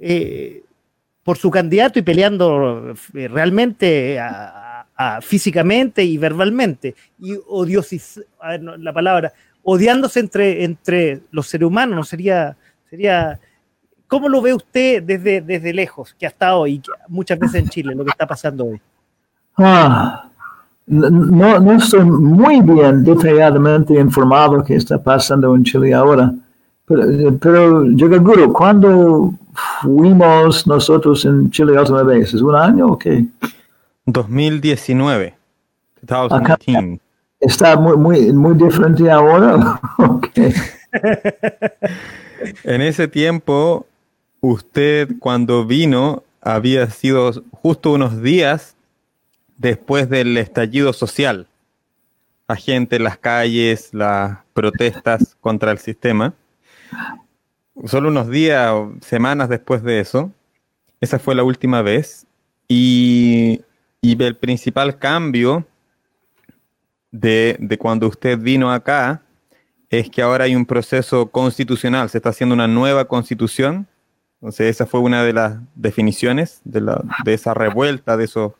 eh, 0.00 0.62
por 1.22 1.36
su 1.38 1.50
candidato 1.50 1.98
y 1.98 2.02
peleando 2.02 2.94
eh, 3.14 3.28
realmente 3.28 4.18
físicamente 5.20 6.04
y 6.04 6.18
verbalmente. 6.18 6.94
Y 7.20 7.38
odiosis, 7.48 8.20
la 8.78 8.92
palabra, 8.92 9.32
odiándose 9.62 10.20
entre, 10.20 10.64
entre 10.64 11.20
los 11.30 11.46
seres 11.46 11.66
humanos, 11.66 11.96
¿no? 11.96 12.04
Sería, 12.04 12.56
sería, 12.88 13.38
¿cómo 14.06 14.28
lo 14.28 14.40
ve 14.40 14.54
usted 14.54 15.02
desde, 15.02 15.40
desde 15.40 15.72
lejos, 15.72 16.14
que 16.18 16.26
ha 16.26 16.30
estado 16.30 16.66
y 16.66 16.82
muchas 17.08 17.38
veces 17.38 17.62
en 17.62 17.68
Chile, 17.68 17.94
lo 17.94 18.04
que 18.04 18.10
está 18.10 18.26
pasando 18.26 18.64
hoy? 18.64 18.80
Ah, 19.56 20.30
no, 20.86 21.60
no 21.60 21.72
estoy 21.72 22.04
muy 22.04 22.62
bien 22.62 23.04
detalladamente 23.04 23.94
informado 23.94 24.64
qué 24.64 24.76
está 24.76 25.02
pasando 25.02 25.54
en 25.54 25.62
Chile 25.64 25.92
ahora, 25.92 26.32
pero, 26.88 27.38
pero 27.38 27.90
yo 27.92 28.08
seguro, 28.08 28.52
¿cuándo 28.52 29.34
fuimos 29.82 30.66
nosotros 30.66 31.24
en 31.24 31.50
Chile 31.50 31.78
otra 31.78 32.02
vez? 32.02 32.32
¿Es 32.34 32.42
un 32.42 32.54
año 32.54 32.86
o 32.86 32.98
qué? 32.98 33.24
2019. 34.06 35.34
2019. 36.02 37.00
está 37.40 37.76
muy, 37.76 37.96
muy, 37.96 38.32
muy 38.32 38.54
diferente 38.54 39.10
ahora. 39.10 39.80
okay. 39.98 40.54
en 42.64 42.80
ese 42.80 43.08
tiempo, 43.08 43.86
usted 44.40 45.10
cuando 45.18 45.66
vino 45.66 46.22
había 46.40 46.88
sido 46.90 47.32
justo 47.50 47.92
unos 47.92 48.22
días 48.22 48.76
después 49.56 50.08
del 50.08 50.36
estallido 50.36 50.92
social. 50.92 51.46
La 52.46 52.56
gente 52.56 52.96
en 52.96 53.04
las 53.04 53.18
calles, 53.18 53.92
las 53.92 54.38
protestas 54.54 55.36
contra 55.40 55.70
el 55.72 55.78
sistema. 55.78 56.32
Solo 57.86 58.08
unos 58.08 58.28
días 58.28 58.70
o 58.72 58.92
semanas 59.00 59.48
después 59.48 59.82
de 59.82 60.00
eso, 60.00 60.32
esa 61.00 61.18
fue 61.18 61.34
la 61.34 61.44
última 61.44 61.82
vez. 61.82 62.26
Y, 62.66 63.62
el 64.02 64.36
principal 64.36 64.98
cambio 64.98 65.66
de, 67.10 67.76
cuando 67.78 68.08
usted 68.08 68.38
vino 68.38 68.72
acá 68.72 69.22
es 69.90 70.10
que 70.10 70.22
ahora 70.22 70.44
hay 70.44 70.54
un 70.54 70.66
proceso 70.66 71.30
constitucional, 71.30 72.10
se 72.10 72.18
está 72.18 72.30
haciendo 72.30 72.54
una 72.54 72.68
nueva 72.68 73.06
constitución. 73.06 73.86
Entonces 74.40 74.70
esa 74.70 74.86
fue 74.86 75.00
una 75.00 75.22
de 75.24 75.32
las 75.32 75.58
definiciones 75.74 76.60
de, 76.64 76.80
de 77.24 77.34
esa 77.34 77.54
revuelta, 77.54 78.16
de 78.16 78.24
esos 78.24 78.52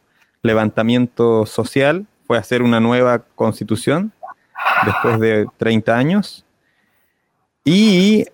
levantamiento 0.43 1.47
social, 1.47 2.07
fue 2.27 2.39
hacer 2.39 2.63
una 2.63 2.81
nueva 2.81 3.21
constitución 3.35 4.13
después 4.85 5.19
de 5.21 5.47
30 5.57 5.97
años. 5.97 6.45
Y 7.71 8.25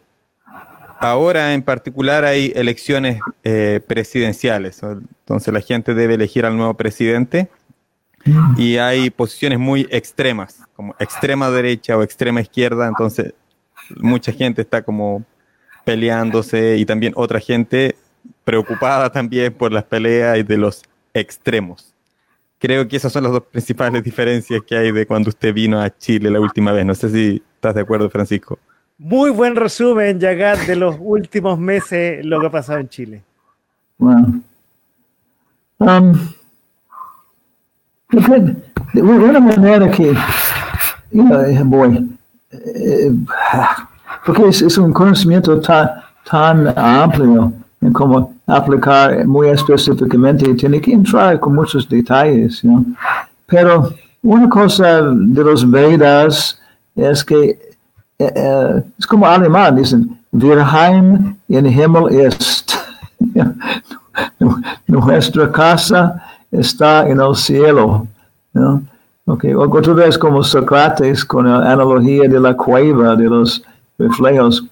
ahora 1.01 1.55
en 1.55 1.63
particular 1.63 2.25
hay 2.25 2.53
elecciones 2.55 3.19
eh, 3.43 3.81
presidenciales, 3.85 4.81
entonces 4.85 5.53
la 5.53 5.61
gente 5.61 5.93
debe 5.93 6.15
elegir 6.15 6.47
al 6.47 6.57
nuevo 6.57 6.75
presidente 6.75 7.49
y 8.57 8.77
hay 8.77 9.11
posiciones 9.11 9.59
muy 9.59 9.89
extremas, 9.91 10.61
como 10.77 10.95
extrema 11.01 11.51
derecha 11.51 11.99
o 11.99 12.05
extrema 12.05 12.43
izquierda, 12.43 12.87
entonces 12.87 13.35
mucha 13.97 14.31
gente 14.31 14.63
está 14.63 14.83
como 14.83 15.25
peleándose 15.85 16.77
y 16.77 16.87
también 16.87 17.13
otra 17.17 17.41
gente 17.41 17.97
preocupada 18.45 19.11
también 19.11 19.53
por 19.53 19.73
las 19.73 19.83
peleas 19.83 20.39
y 20.39 20.45
de 20.45 20.59
los 20.59 20.85
extremos. 21.13 21.93
Creo 22.61 22.87
que 22.87 22.99
esas 22.99 23.13
son 23.13 23.25
las 23.25 23.33
dos 23.33 23.43
principales 23.43 24.05
diferencias 24.05 24.63
que 24.65 24.77
hay 24.77 24.93
de 24.93 25.09
cuando 25.09 25.31
usted 25.31 25.53
vino 25.53 25.81
a 25.81 25.91
Chile 25.91 26.31
la 26.31 26.39
última 26.39 26.71
vez. 26.71 26.87
No 26.87 26.95
sé 26.95 27.11
si 27.11 27.43
estás 27.57 27.75
de 27.75 27.81
acuerdo, 27.81 28.09
Francisco. 28.09 28.61
Muy 28.99 29.31
buen 29.31 29.57
resumen, 29.57 30.21
Yagat, 30.21 30.67
de 30.67 30.77
los 30.77 30.97
últimos 31.01 31.59
meses, 31.59 32.25
lo 32.25 32.41
que 32.41 32.47
ha 32.47 32.51
pasado 32.51 32.79
en 32.79 32.89
Chile. 32.89 33.23
Bueno. 33.99 34.41
Um, 35.79 36.13
de 38.93 39.03
una 39.03 39.41
manera 39.41 39.91
que, 39.91 40.15
you 41.11 41.25
know, 41.25 41.65
boy, 41.65 42.17
eh, 42.53 43.13
porque 44.25 44.49
es, 44.49 44.63
es, 44.63 44.79
un 44.79 44.93
conocimiento 44.93 45.61
tan, 45.61 45.91
tan 46.31 46.79
amplio 46.79 47.53
en 47.81 47.93
cómo 47.93 48.35
aplicar 48.47 49.27
muy 49.27 49.49
específicamente, 49.49 50.55
tiene 50.55 50.81
que 50.81 50.93
entrar 50.93 51.41
con 51.41 51.57
muchos 51.57 51.89
detalles, 51.89 52.65
¿no? 52.65 52.85
Pero 53.47 53.93
una 54.23 54.49
cosa 54.49 55.03
de 55.03 55.45
los 55.45 55.69
Vedas 55.69 56.61
es 56.95 57.25
que 57.25 57.74
eh, 58.19 58.33
eh, 58.35 58.83
es 58.99 59.07
como 59.07 59.27
alemán, 59.27 59.77
dicen, 59.77 60.19
Wir 60.33 60.65
Heim 60.65 61.37
in 61.49 61.67
Himmel 61.67 62.09
ist. 62.11 62.77
Nuestra 64.87 65.51
casa 65.51 66.23
está 66.53 67.09
en 67.09 67.21
el 67.21 67.35
cielo. 67.35 68.07
¿no? 68.53 68.83
Okay. 69.27 69.55
Otra 69.55 69.95
vez 69.95 70.19
como 70.19 70.43
Sócrates 70.43 71.25
con 71.25 71.47
la 71.49 71.73
analogía 71.73 72.29
de 72.29 72.39
la 72.39 72.55
cueva, 72.55 73.17
de 73.17 73.25
los 73.25 73.63
reflejos. 73.99 74.65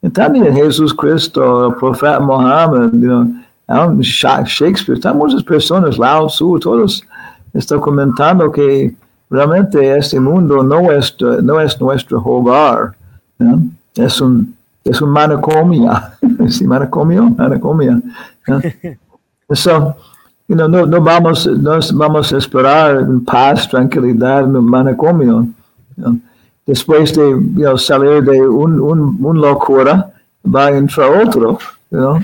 Y 0.00 0.08
también 0.10 0.52
Jesús 0.54 0.94
Cristo, 0.94 1.68
el 1.68 1.74
profeta 1.74 2.20
Mohammed, 2.20 2.90
know, 2.90 4.00
Shakespeare, 4.00 4.96
están 4.96 5.18
muchas 5.18 5.42
personas, 5.42 5.98
Lao 5.98 6.28
Tzu, 6.28 6.58
todos 6.58 7.02
están 7.52 7.80
comentando 7.80 8.50
que 8.50 8.94
realmente 9.30 9.96
este 9.96 10.18
mundo 10.20 10.62
no 10.62 10.90
es, 10.92 11.16
no 11.42 11.60
es 11.60 11.80
nuestro 11.80 12.22
hogar, 12.22 12.96
¿no? 13.38 13.62
es 13.94 14.20
un 14.20 14.56
es 14.84 15.02
un 15.02 15.10
manicomio, 15.10 15.92
¿sí, 16.48 16.66
manicomio, 16.66 17.24
manicomio. 17.30 18.00
¿no? 18.46 18.60
So, 19.50 19.96
you 20.46 20.54
know, 20.54 20.68
no, 20.68 20.84
no, 20.84 21.00
vamos, 21.00 21.46
no 21.46 21.78
vamos 21.94 22.32
a 22.34 22.36
esperar 22.36 23.02
paz, 23.24 23.66
tranquilidad 23.66 24.40
en 24.40 24.56
un 24.56 24.66
manicomio. 24.66 25.48
¿no? 25.96 26.18
después 26.66 27.14
de 27.14 27.30
you 27.30 27.62
know, 27.62 27.78
salir 27.78 28.22
de 28.22 28.46
un, 28.46 28.78
un, 28.78 29.16
un, 29.24 29.40
locura, 29.40 30.12
va 30.44 30.66
a 30.66 30.76
entrar 30.76 31.26
otro. 31.26 31.58
You 31.90 31.98
know? 31.98 32.20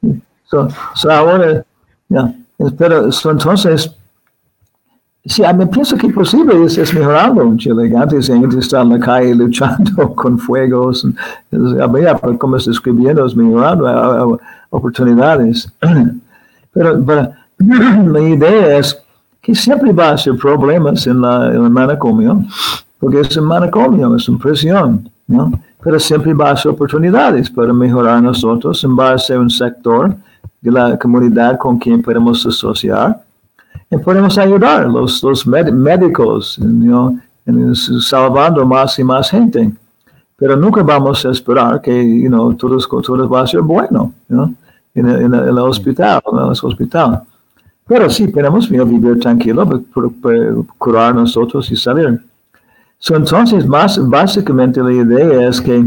so, 0.44 0.68
so 0.94 1.10
ahora, 1.10 1.64
yeah. 2.08 2.32
pero 2.78 3.10
so 3.10 3.32
entonces, 3.32 3.90
sí, 5.28 5.42
me 5.56 5.66
pienso 5.66 5.96
que 5.96 6.08
posible 6.08 6.64
es, 6.64 6.78
es 6.78 6.92
mejorando 6.94 7.42
en 7.42 7.58
Chile. 7.58 7.92
Antes 7.96 8.28
la 8.28 8.38
gente 8.38 8.58
está 8.58 8.82
en 8.82 8.90
la 8.90 8.98
calle 8.98 9.34
luchando 9.34 10.14
con 10.16 10.38
fuegos, 10.38 11.06
había, 11.80 12.14
como 12.14 12.56
está 12.56 12.70
escribiendo, 12.70 13.24
es 13.26 13.36
mejorando, 13.36 14.40
oportunidades. 14.70 15.72
pero, 16.72 17.04
pero 17.04 17.32
la 18.12 18.20
idea 18.20 18.78
es 18.78 19.00
que 19.40 19.54
siempre 19.54 19.92
va 19.92 20.10
a 20.10 20.18
ser 20.18 20.36
problemas 20.36 21.06
en, 21.06 21.20
la, 21.20 21.48
el 21.48 21.70
manicomio 21.70 22.44
porque 22.98 23.20
es 23.20 23.36
un 23.36 23.44
manicomio, 23.44 24.14
es 24.16 24.28
una 24.28 24.38
prisión, 24.38 25.08
¿no? 25.26 25.52
Pero 25.82 26.00
siempre 26.00 26.34
va 26.34 26.50
a 26.50 26.56
ser 26.56 26.72
oportunidades 26.72 27.48
para 27.48 27.72
mejorar 27.72 28.22
nosotros, 28.22 28.84
base 28.88 29.34
a 29.34 29.38
un 29.38 29.48
sector 29.48 30.16
de 30.60 30.70
la 30.72 30.98
comunidad 30.98 31.56
con 31.56 31.78
quien 31.78 32.02
podemos 32.02 32.44
asociar 32.44 33.22
podemos 33.96 34.36
ayudar 34.36 34.86
los, 34.86 35.22
los 35.22 35.46
médicos, 35.46 36.58
¿no? 36.58 37.18
en, 37.46 37.74
salvando 37.74 38.66
más 38.66 38.98
y 38.98 39.04
más 39.04 39.30
gente. 39.30 39.72
Pero 40.36 40.56
nunca 40.56 40.82
vamos 40.82 41.24
a 41.24 41.30
esperar 41.30 41.80
que 41.80 42.20
you 42.20 42.28
know, 42.28 42.52
todo, 42.54 42.78
todo 42.78 43.28
va 43.28 43.40
a 43.42 43.46
ser 43.46 43.60
bueno 43.60 44.12
¿no? 44.28 44.54
en, 44.94 45.08
en, 45.08 45.34
en, 45.34 45.34
el 45.34 45.58
hospital, 45.58 46.20
en 46.30 46.38
el 46.38 46.50
hospital. 46.50 47.22
Pero 47.88 48.10
sí, 48.10 48.28
podemos 48.28 48.68
vivir 48.68 49.18
tranquilo, 49.18 49.66
para 49.66 50.52
curar 50.76 51.14
nosotros 51.14 51.70
y 51.70 51.76
salir. 51.76 52.22
So, 52.98 53.16
entonces, 53.16 53.66
más, 53.66 53.98
básicamente 54.08 54.82
la 54.82 54.92
idea 54.92 55.48
es 55.48 55.60
que 55.60 55.82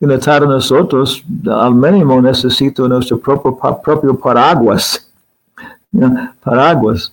para 0.00 0.46
nosotros, 0.46 1.22
al 1.46 1.74
mínimo 1.74 2.20
necesito 2.20 2.88
nuestro 2.88 3.18
propio, 3.18 3.56
propio 3.82 4.18
paraguas. 4.18 5.08
paraguas. 6.42 7.12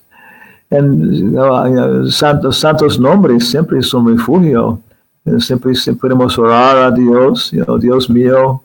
En, 0.70 1.38
uh, 1.38 2.08
santos, 2.10 2.60
santos 2.60 3.00
nombres 3.00 3.50
siempre 3.50 3.82
son 3.82 4.08
refugio. 4.08 4.82
Siempre, 5.40 5.76
siempre 5.76 6.10
podemos 6.10 6.38
orar 6.40 6.78
a 6.78 6.92
Dios, 6.92 7.54
Dios 7.82 8.10
mío, 8.10 8.62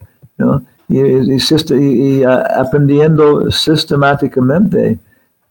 y, 0.88 1.00
y, 1.00 2.22
aprendiendo 2.22 3.50
sistemáticamente 3.50 4.96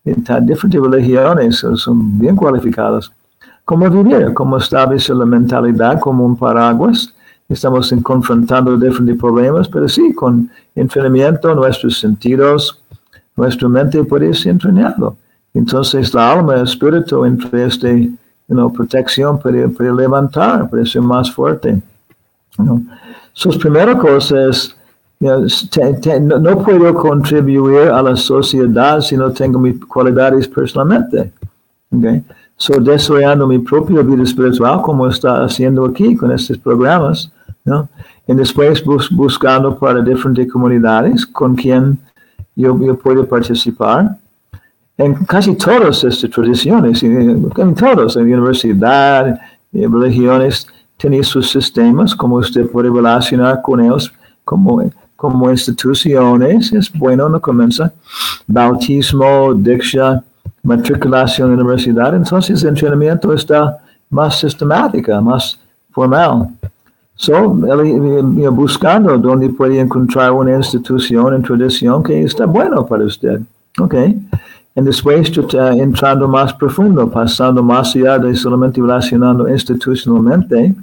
en 0.06 0.45
diferentes 0.45 0.82
religiones, 0.82 1.66
son 1.76 2.18
bien 2.18 2.38
cualificados 2.38 3.12
cómo 3.66 3.89
vivir, 3.89 4.34
cómo 4.34 4.58
establecer 4.58 5.16
la 5.16 5.26
mentalidad 5.26 5.99
como 5.99 6.26
un 6.26 6.36
paraguas. 6.36 7.14
Estamos 7.47 7.93
confrontando 8.04 8.78
diferentes 8.78 9.18
problemas, 9.18 9.68
pero 9.68 9.88
sí, 9.88 10.14
con 10.14 10.49
entrenamiento, 10.76 11.54
nuestros 11.54 11.97
sentidos, 11.99 12.82
nuestra 13.36 13.68
mente 13.68 14.04
puede 14.04 14.34
ser 14.34 14.52
entrenado. 14.54 15.16
Entonces, 15.54 16.14
la 16.14 16.32
alma, 16.32 16.62
espíritu, 16.62 17.26
entre 17.26 17.66
este, 17.66 18.02
you 18.02 18.56
know, 18.56 18.72
protección, 18.72 19.39
puede, 19.39 19.68
puede, 19.70 19.93
levantar, 19.93 20.70
puede 20.70 20.86
ser 20.86 21.02
más 21.02 21.32
fuerte. 21.32 21.82
You 22.58 22.64
know. 22.64 22.82
So, 23.34 23.49
primera 23.52 23.97
cosa 23.97 24.49
es, 24.49 24.76
you 25.20 25.47
te, 26.02 26.20
no, 26.20 26.64
puedo 26.64 26.93
contribuir 26.93 27.89
a 27.89 28.02
la 28.02 28.16
sociedad 28.16 29.02
si 29.02 29.16
no 29.16 29.32
tengo 29.32 29.60
mis 29.60 29.80
cualidades 29.86 30.47
personalmente. 30.47 31.32
Okay? 31.91 32.24
So, 32.58 32.80
desarrollando 32.80 33.47
mi 33.47 33.60
propia 33.60 34.02
vida 34.02 34.24
espiritual, 34.24 34.82
como 34.82 35.08
está 35.08 35.43
haciendo 35.43 35.86
aquí 35.86 36.16
con 36.16 36.32
estos 36.32 36.58
programas, 36.58 37.32
¿no? 37.66 37.89
Y 38.28 38.34
después 38.34 38.84
bus 38.84 39.10
buscando 39.10 39.78
para 39.78 40.02
diferentes 40.02 40.52
comunidades 40.52 41.26
con 41.26 41.56
quien 41.56 41.97
yo, 42.56 42.80
yo 42.80 42.97
puedo 42.97 43.26
participar. 43.28 44.18
En 45.02 45.16
casi 45.26 45.56
todas 45.56 46.04
estas 46.04 46.30
tradiciones, 46.30 47.02
en 47.02 47.76
todas, 47.76 48.16
en 48.16 48.34
universidad, 48.34 49.39
religiones, 49.74 50.68
tienen 50.95 51.24
sus 51.24 51.49
sistemas, 51.49 52.14
como 52.14 52.36
usted 52.36 52.70
puede 52.70 52.91
relacionar 52.91 53.64
con 53.64 53.80
ellos 53.80 54.14
como, 54.45 54.84
como 55.16 55.49
instituciones. 55.49 56.72
Es 56.72 56.91
bueno, 56.93 57.28
no 57.30 57.41
comienza. 57.41 57.91
Bautismo, 58.45 59.56
diksha, 59.56 60.24
matriculación 60.62 61.54
en 61.54 61.60
universidad, 61.62 62.16
entonces 62.16 62.62
el 62.62 62.70
entrenamiento 62.70 63.34
está 63.34 63.80
más 64.12 64.39
sistemática, 64.39 65.20
más 65.20 65.60
formal. 65.89 66.49
So, 67.16 67.58
buscando 68.52 69.18
donde 69.18 69.49
puede 69.49 69.80
encontrar 69.80 70.32
una 70.32 70.58
institución 70.58 71.34
en 71.34 71.41
tradición 71.41 72.04
que 72.04 72.22
está 72.22 72.45
bueno 72.45 72.86
para 72.86 73.04
usted. 73.04 73.41
Ok. 73.80 73.95
Y 74.76 74.82
después 74.82 75.32
entrando 75.53 76.28
más 76.28 76.53
profundo, 76.53 77.09
pasando 77.09 77.61
más 77.61 77.95
allá 77.95 78.17
de 78.17 78.36
solamente 78.36 78.82
relacionando 78.82 79.49
institucionalmente, 79.49 80.74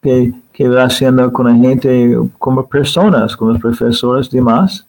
que, 0.00 0.32
que 0.52 0.68
relaciona 0.68 1.30
con 1.30 1.46
la 1.46 1.54
gente 1.54 2.18
como 2.38 2.66
personas, 2.66 3.36
como 3.36 3.52
los 3.52 3.60
profesores 3.60 4.28
y 4.32 4.36
demás. 4.36 4.86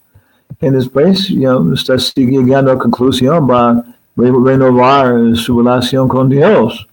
Y 0.60 0.70
después 0.70 1.28
you 1.28 1.72
está 1.72 1.96
llegando 2.16 2.70
a 2.70 2.74
la 2.74 2.80
conclusión, 2.80 3.48
va 3.48 3.70
a 3.70 3.84
renovar 4.16 5.36
su 5.36 5.60
relación 5.60 6.08
con 6.08 6.28
Dios. 6.28 6.88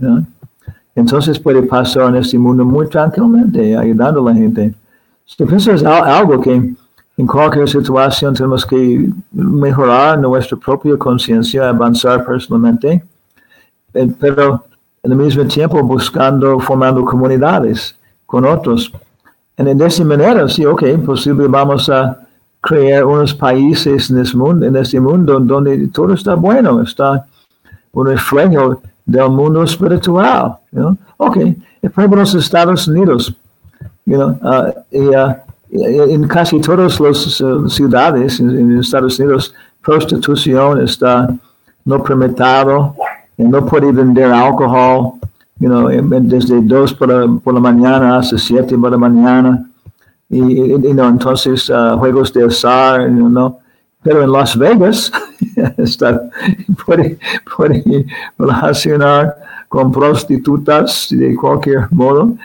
Entonces 0.96 1.40
puede 1.40 1.64
pasar 1.64 2.10
en 2.10 2.18
este 2.18 2.38
mundo 2.38 2.66
muy 2.66 2.88
tranquilamente, 2.88 3.76
ayudando 3.78 4.28
a 4.28 4.34
la 4.34 4.38
gente. 4.38 4.74
Eso 5.26 5.72
es 5.72 5.84
algo 5.84 6.42
que 6.42 6.76
en 7.18 7.28
cualquier 7.28 7.68
situación 7.70 8.34
tenemos 8.34 8.66
que 8.66 9.10
mejorar 9.32 10.18
nuestra 10.20 10.58
propia 10.58 10.98
conciencia, 10.98 11.70
avanzar 11.70 12.26
personalmente, 12.26 13.04
eh, 13.94 14.12
pero 14.20 14.64
al 15.04 15.16
mismo 15.16 15.46
tiempo 15.46 15.82
buscando, 15.84 16.60
formando 16.60 17.04
comunidades 17.04 17.96
con 18.26 18.46
otros. 18.46 18.92
Y 19.58 19.64
de 19.64 19.86
esa 19.86 20.04
manera, 20.04 20.48
sí, 20.48 20.66
ok, 20.66 20.84
posible 21.06 21.48
vamos 21.48 21.90
a 21.90 22.18
crear 22.62 23.04
unos 23.06 23.34
países 23.34 24.10
en 24.10 24.20
este 24.20 24.38
mundo, 24.38 24.66
en 24.66 24.76
este 24.76 25.00
mundo 25.00 25.40
donde 25.40 25.88
todo 25.88 26.14
está 26.14 26.36
bueno, 26.36 26.82
está 26.82 27.26
un 27.92 28.08
reflejo 28.08 28.82
del 29.06 29.30
mundo 29.30 29.64
espiritual. 29.64 30.58
You 30.72 30.98
Ok, 31.18 31.38
por 31.82 31.92
ejemplo, 31.92 32.20
los 32.20 32.34
Estados 32.34 32.88
Unidos, 32.88 33.34
you 34.06 34.16
know, 34.16 34.40
uh, 34.42 34.72
uh, 34.98 35.34
en 35.72 36.28
casi 36.28 36.60
todas 36.60 37.00
las 37.00 37.42
uh, 37.42 37.68
ciudades 37.70 38.40
en, 38.40 38.80
Estados 38.80 39.20
Unidos, 39.20 39.54
prostitución 39.82 40.82
está 40.82 41.30
no 41.86 42.04
permitido, 42.04 42.96
no 43.38 43.66
puede 43.66 43.92
vender 43.92 44.32
alcohol, 44.32 45.14
you 45.60 45.70
know, 45.70 45.90
desde 46.22 46.62
2 46.62 46.94
por, 46.94 47.54
la, 47.54 47.60
mañana 47.60 48.18
hasta 48.18 48.38
7 48.38 48.78
por 48.78 48.92
la 48.92 48.98
mañana. 48.98 49.66
Y, 50.30 50.74
entonces 50.74 51.72
juegos 51.98 52.32
de 52.34 52.46
azar, 52.46 53.10
you 53.10 53.30
know, 53.30 53.58
pero 54.04 54.24
en 54.24 54.32
Las 54.32 54.58
Vegas 54.58 55.12
está, 55.78 56.22
puede, 56.86 57.18
puede 57.56 58.06
relacionar 58.38 59.36
con 59.68 59.92
prostitutas 59.92 61.08
de 61.12 61.36
cualquier 61.36 61.88
modo, 61.92 62.36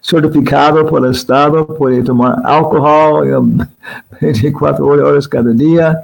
certificado 0.00 0.86
por 0.86 1.04
el 1.04 1.12
Estado, 1.12 1.66
puede 1.66 2.02
tomar 2.02 2.40
alcohol 2.44 3.68
24 4.20 4.86
horas 4.86 5.28
cada 5.28 5.50
día, 5.50 6.00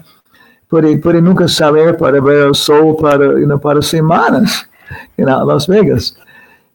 puede, 0.68 0.99
puede 0.99 1.22
nunca 1.22 1.49
saber 1.49 1.97
para 1.97 2.20
ver 2.20 2.49
el 2.49 2.55
sol 2.55 2.97
para, 3.01 3.59
para 3.59 3.80
semanas 3.80 4.68
en 5.16 5.26
Las 5.26 5.66
Vegas. 5.66 6.16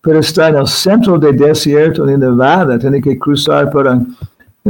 Pero 0.02 0.20
está 0.20 0.50
en 0.50 0.58
el 0.58 0.68
centro 0.68 1.20
del 1.20 1.38
desierto 1.38 2.06
de 2.06 2.18
Nevada, 2.18 2.80
tiene 2.80 3.02
que 3.02 3.18
cruzar 3.20 3.70
por 3.70 3.88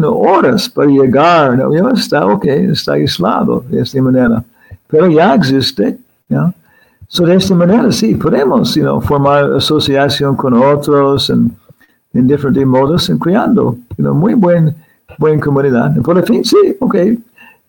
horas 0.05 0.69
para 0.69 0.88
llegar, 0.88 1.57
¿no? 1.57 1.89
está 1.89 2.25
ok, 2.25 2.45
está 2.45 2.93
aislado 2.93 3.63
de 3.69 3.81
esta 3.81 4.01
manera, 4.01 4.43
pero 4.88 5.07
ya 5.07 5.33
existe. 5.35 5.97
¿no? 6.29 6.53
So, 7.07 7.25
de 7.25 7.35
esta 7.35 7.55
manera 7.55 7.91
sí, 7.91 8.15
podemos 8.15 8.75
you 8.75 9.01
formar 9.01 9.53
asociación 9.53 10.35
con 10.35 10.53
otros 10.53 11.29
en, 11.29 11.55
en 12.18 12.28
diferentes 12.28 12.65
modos, 12.65 13.09
en 13.09 13.18
creando 13.20 13.78
you 13.97 14.13
muy 14.13 14.34
buen, 14.34 14.76
buena 15.18 15.41
comunidad. 15.41 15.95
por 16.01 16.26
fin, 16.26 16.43
sí, 16.43 16.76
ok, 16.80 16.95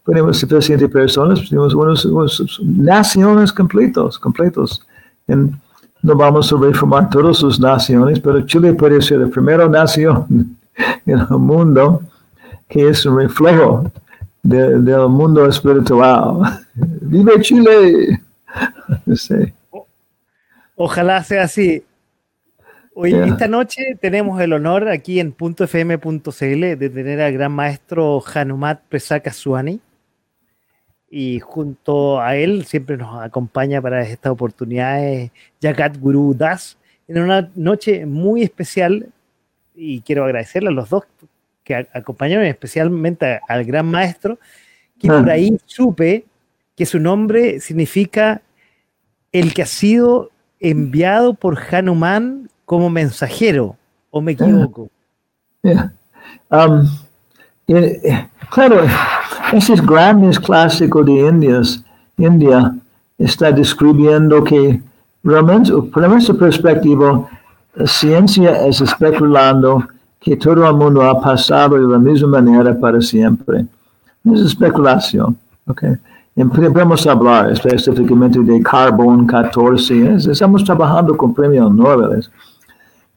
tenemos 0.06 0.38
suficientes 0.38 0.88
personas, 0.90 1.48
tenemos 1.48 1.74
unos, 1.74 2.60
naciones 2.64 3.52
completos, 3.52 4.18
completos. 4.18 4.82
En, 5.26 5.60
no 6.00 6.14
vamos 6.14 6.52
a 6.52 6.56
reformar 6.56 7.10
todas 7.10 7.36
sus 7.36 7.60
naciones, 7.60 8.20
pero 8.20 8.40
Chile 8.46 8.72
puede 8.72 9.02
ser 9.02 9.18
la 9.18 9.26
primera 9.26 9.68
nación 9.68 10.26
en 11.06 11.18
el 11.18 11.28
mundo 11.38 12.02
que 12.68 12.88
es 12.88 13.04
un 13.04 13.18
reflejo 13.18 13.90
de, 14.42 14.78
del 14.80 15.08
mundo 15.08 15.46
espiritual. 15.46 16.64
¡Vive 16.74 17.40
Chile! 17.40 18.22
Ojalá 20.76 21.24
sea 21.24 21.42
así. 21.42 21.82
Hoy, 23.00 23.14
esta 23.14 23.46
noche 23.46 23.96
tenemos 24.00 24.40
el 24.40 24.52
honor 24.52 24.88
aquí 24.88 25.20
en 25.20 25.32
.fm.cl 25.32 26.60
de 26.76 26.90
tener 26.90 27.20
al 27.20 27.32
gran 27.32 27.52
maestro 27.52 28.20
Hanumat 28.34 28.80
Presaka 28.88 29.32
Suani. 29.32 29.78
Y 31.08 31.38
junto 31.38 32.20
a 32.20 32.34
él 32.34 32.64
siempre 32.64 32.96
nos 32.96 33.22
acompaña 33.22 33.80
para 33.80 34.02
estas 34.02 34.32
oportunidades 34.32 35.30
Jagat 35.62 35.96
Guru 35.96 36.34
Das 36.34 36.76
en 37.06 37.22
una 37.22 37.48
noche 37.54 38.04
muy 38.04 38.42
especial. 38.42 39.06
Y 39.76 40.00
quiero 40.00 40.24
agradecerle 40.24 40.70
a 40.70 40.72
los 40.72 40.90
dos 40.90 41.04
que 41.62 41.76
acompañaron 41.76 42.46
especialmente 42.46 43.38
al 43.46 43.64
gran 43.64 43.86
maestro, 43.86 44.40
que 44.98 45.06
por 45.06 45.30
ah. 45.30 45.34
ahí 45.34 45.56
supe 45.66 46.24
que 46.74 46.84
su 46.84 46.98
nombre 46.98 47.60
significa 47.60 48.42
el 49.30 49.54
que 49.54 49.62
ha 49.62 49.66
sido 49.66 50.32
enviado 50.58 51.34
por 51.34 51.60
Hanuman 51.70 52.48
como 52.68 52.90
mensajero, 52.90 53.76
o 54.10 54.20
me 54.20 54.32
equivoco. 54.32 54.90
Um, 56.50 56.86
claro, 58.50 58.82
ese 59.54 59.74
grandes 59.76 60.38
clásico 60.38 61.02
de 61.02 61.12
Indias, 61.12 61.82
India 62.18 62.74
está 63.16 63.50
describiendo 63.52 64.44
que 64.44 64.82
realmente, 65.24 65.72
por 65.72 66.06
nuestra 66.06 66.34
perspectiva, 66.34 67.26
la 67.74 67.86
ciencia 67.86 68.66
es 68.66 68.82
especulando 68.82 69.88
que 70.20 70.36
todo 70.36 70.68
el 70.68 70.76
mundo 70.76 71.02
ha 71.04 71.18
pasado 71.22 71.76
de 71.76 71.88
la 71.90 71.98
misma 71.98 72.38
manera 72.38 72.78
para 72.78 73.00
siempre. 73.00 73.64
Es 74.30 74.40
especulación. 74.42 75.38
Okay. 75.66 75.96
Podemos 76.36 77.06
hablar 77.06 77.50
específicamente 77.50 78.38
de 78.40 78.62
Carbon 78.62 79.26
14. 79.26 80.16
Estamos 80.30 80.62
trabajando 80.64 81.16
con 81.16 81.32
premios 81.32 81.74
Nobel. 81.74 82.28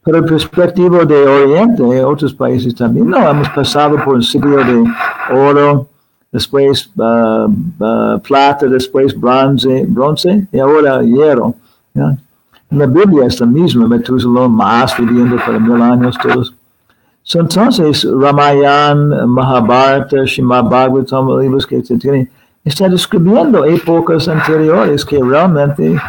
Pero 0.04 0.26
perspectiva 0.26 1.04
de 1.04 1.26
Oriente, 1.26 2.04
otros 2.04 2.34
países 2.34 2.74
también, 2.74 3.08
no, 3.08 3.28
hemos 3.28 3.48
pasado 3.50 4.02
por 4.04 4.14
un 4.14 4.22
siglo 4.22 4.56
de 4.56 4.84
oro, 5.32 5.86
después 6.32 6.90
uh, 6.96 8.18
plata, 8.20 8.66
después 8.66 9.18
bronce, 9.18 9.84
bronce 9.88 10.46
y 10.50 10.58
ahora 10.58 11.02
hierro. 11.02 11.54
¿ya? 11.94 12.16
La 12.70 12.86
Biblia 12.86 13.26
es 13.26 13.38
la 13.38 13.46
misma, 13.46 13.86
Methuselah 13.86 14.48
más 14.48 14.96
viviendo 14.96 15.36
para 15.36 15.58
mil 15.58 15.80
años 15.80 16.16
todos. 16.20 16.54
So, 17.22 17.38
entonces, 17.38 18.04
Ramayana, 18.10 19.26
Mahabharata, 19.26 20.24
Shimad 20.24 20.64
Bhagavatam, 20.64 21.38
libros 21.38 21.66
que 21.66 21.82
se 21.84 21.96
tienen, 21.96 22.28
está 22.64 22.88
describiendo 22.88 23.64
épocas 23.64 24.26
anteriores 24.26 25.04
que 25.04 25.22
realmente 25.22 25.94
eh, 25.94 26.00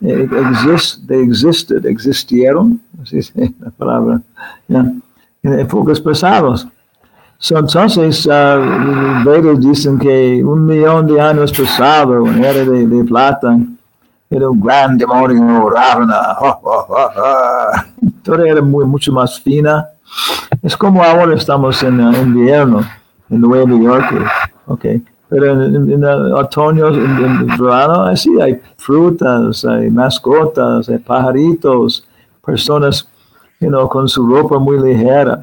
exist, 0.00 1.06
they 1.06 1.22
existed, 1.22 1.84
existieron, 1.86 2.80
así 3.02 3.18
es 3.18 3.32
la 3.60 3.70
palabra, 3.70 4.20
en 4.68 5.02
épocas 5.42 6.00
pasadas. 6.00 6.66
So, 7.38 7.58
entonces, 7.58 8.26
uh, 8.26 9.24
Vedas 9.24 9.60
dicen 9.60 9.98
que 9.98 10.42
un 10.42 10.64
millón 10.64 11.06
de 11.06 11.20
años 11.20 11.52
pasado, 11.52 12.26
era 12.26 12.64
de, 12.64 12.86
de 12.86 13.04
plata, 13.04 13.58
era 14.30 14.48
un 14.48 14.60
gran 14.60 14.96
demonio, 14.96 15.68
Ravana, 15.68 16.36
todo 18.22 18.44
era 18.44 18.62
muy, 18.62 18.86
mucho 18.86 19.12
más 19.12 19.38
fina 19.40 19.86
es 20.62 20.76
como 20.76 21.02
ahora 21.02 21.34
estamos 21.34 21.82
en 21.82 22.00
invierno 22.00 22.80
en 23.30 23.40
Nueva 23.40 23.70
York, 23.70 24.30
okay. 24.66 25.02
Pero 25.28 25.64
en, 25.64 25.90
en, 25.90 26.04
otoño, 26.04 26.88
en, 26.88 27.46
verano, 27.58 28.04
así 28.04 28.40
hay 28.40 28.60
frutas, 28.76 29.64
hay 29.64 29.90
mascotas, 29.90 30.88
hay 30.88 30.98
pajaritos, 30.98 32.06
personas 32.44 33.08
you 33.60 33.68
know, 33.68 33.88
con 33.88 34.08
su 34.08 34.26
ropa 34.26 34.58
muy 34.58 34.78
ligera, 34.78 35.40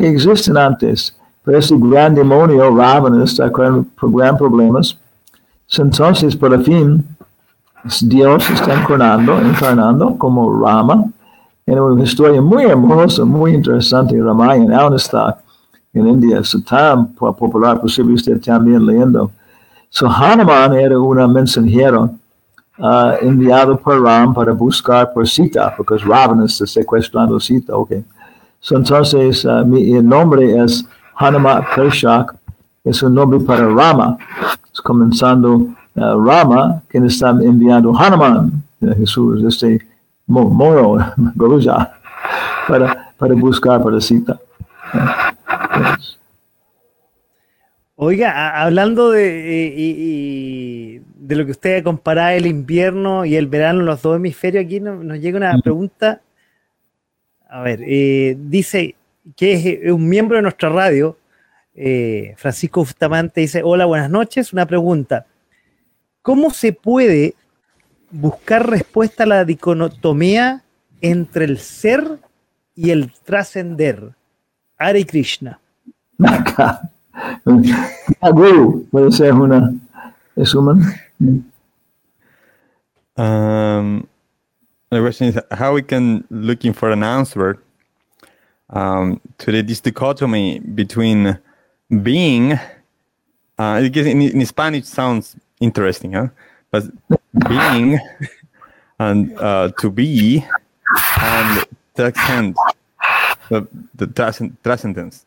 existen 0.00 0.56
antes. 0.56 1.14
Pero 1.44 1.58
ese 1.58 1.74
gran 1.78 2.14
demonio, 2.14 2.74
Ravana, 2.74 3.24
está 3.24 3.50
con 3.50 3.88
gran 4.00 4.36
problemas. 4.36 4.98
Entonces, 5.76 6.36
por 6.36 6.62
fin, 6.62 7.04
Dios 8.02 8.50
está 8.50 8.74
encarnando, 8.74 9.38
encarnando 9.40 10.16
como 10.16 10.62
Rama, 10.62 11.04
en 11.66 11.78
una 11.78 12.02
historia 12.02 12.40
muy 12.40 12.64
hermosa, 12.64 13.24
muy 13.24 13.54
interesante, 13.54 14.20
Ramayana, 14.20 14.80
aún 14.80 14.94
está 14.94 15.38
en 15.98 16.08
India, 16.08 16.38
es 16.40 16.56
tan 16.66 17.08
popular, 17.14 17.80
posible 17.80 18.14
usted 18.14 18.40
también 18.40 18.84
leyendo. 18.84 19.30
So 19.90 20.06
Hanuman 20.08 20.74
era 20.74 20.98
un 20.98 21.32
mensajero 21.32 22.10
uh, 22.78 23.12
enviado 23.22 23.76
por 23.78 24.02
Ram 24.02 24.34
para 24.34 24.52
buscar 24.52 25.12
por 25.12 25.26
Sita, 25.26 25.74
porque 25.76 25.96
Ravana 25.98 26.44
está 26.44 26.66
secuestrando 26.66 27.40
Sita, 27.40 27.74
ok. 27.76 27.92
So, 28.60 28.76
entonces, 28.76 29.44
uh, 29.44 29.64
mi, 29.64 29.94
el 29.94 30.06
nombre 30.06 30.62
es 30.62 30.84
Hanuman 31.16 31.64
Pershak, 31.74 32.34
es 32.84 33.02
un 33.02 33.14
nombre 33.14 33.40
para 33.40 33.66
Rama, 33.68 34.16
es 34.72 34.80
comenzando 34.80 35.54
uh, 35.56 35.74
Rama, 36.24 36.82
quien 36.88 37.06
está 37.06 37.30
enviando 37.30 37.96
Hanuman, 37.96 38.62
uh, 38.80 38.94
Jesús, 38.94 39.42
este 39.44 39.80
mo- 40.26 40.50
moro, 40.50 40.98
Goruja, 41.34 41.92
para, 42.68 43.12
para 43.16 43.34
buscar 43.34 43.82
para 43.82 44.00
Sita. 44.00 44.38
Oiga, 48.00 48.62
hablando 48.62 49.10
de, 49.10 49.66
eh, 49.66 49.74
y- 49.76 49.96
y 49.98 51.02
de 51.16 51.34
lo 51.36 51.44
que 51.44 51.50
usted 51.50 51.82
comparaba 51.82 52.34
el 52.34 52.46
invierno 52.46 53.24
y 53.24 53.34
el 53.34 53.48
verano, 53.48 53.82
los 53.82 54.02
dos 54.02 54.16
hemisferios, 54.16 54.64
aquí 54.64 54.78
no- 54.78 55.02
nos, 55.02 55.18
llega 55.18 55.36
una 55.36 55.58
pregunta. 55.60 56.20
A 57.48 57.62
ver, 57.62 57.80
eh, 57.84 58.36
dice 58.38 58.94
que 59.36 59.52
es 59.54 59.66
eh, 59.66 59.92
un 59.92 60.08
miembro 60.08 60.36
de 60.36 60.42
nuestra 60.42 60.68
radio, 60.68 61.18
eh, 61.74 62.34
Francisco 62.36 62.80
Bustamante, 62.80 63.40
dice, 63.40 63.62
hola, 63.64 63.84
buenas 63.86 64.10
noches, 64.10 64.52
una 64.52 64.66
pregunta. 64.66 65.26
¿Cómo 66.22 66.50
se 66.50 66.72
puede 66.72 67.34
buscar 68.10 68.68
respuesta 68.70 69.24
a 69.24 69.26
la 69.26 69.44
dicotomía 69.44 70.62
entre 71.00 71.46
el 71.46 71.58
ser 71.58 72.18
y 72.76 72.90
el 72.90 73.12
trascender? 73.24 74.10
Hare 74.76 75.04
Krishna. 75.04 75.60
Guru, 78.32 78.84
puede 78.90 79.12
ser 79.12 79.32
una, 79.32 79.74
es. 80.36 80.54
Um, 83.16 84.06
the 84.90 85.00
question 85.00 85.28
is 85.28 85.38
how 85.50 85.74
we 85.74 85.82
can 85.82 86.24
looking 86.30 86.72
for 86.72 86.90
an 86.90 87.02
answer 87.02 87.58
um, 88.70 89.20
to 89.38 89.52
the, 89.52 89.62
this 89.62 89.80
dichotomy 89.80 90.60
between 90.60 91.38
being. 92.02 92.58
Uh, 93.58 93.80
because 93.80 94.06
in, 94.06 94.22
in 94.22 94.46
Spanish 94.46 94.84
sounds 94.84 95.36
interesting, 95.60 96.12
huh? 96.12 96.28
But 96.70 96.84
being 97.48 97.98
and 98.98 99.36
uh, 99.38 99.70
to 99.78 99.90
be 99.90 100.44
and 101.20 101.64
transcend 101.96 102.56
the, 103.48 103.66
the 103.94 104.06
transcend- 104.06 104.56
transcendence. 104.62 105.24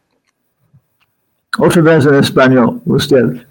Otra 1.58 1.82
vez 1.82 2.06
en 2.06 2.16
español, 2.16 2.82
usted. 2.86 3.46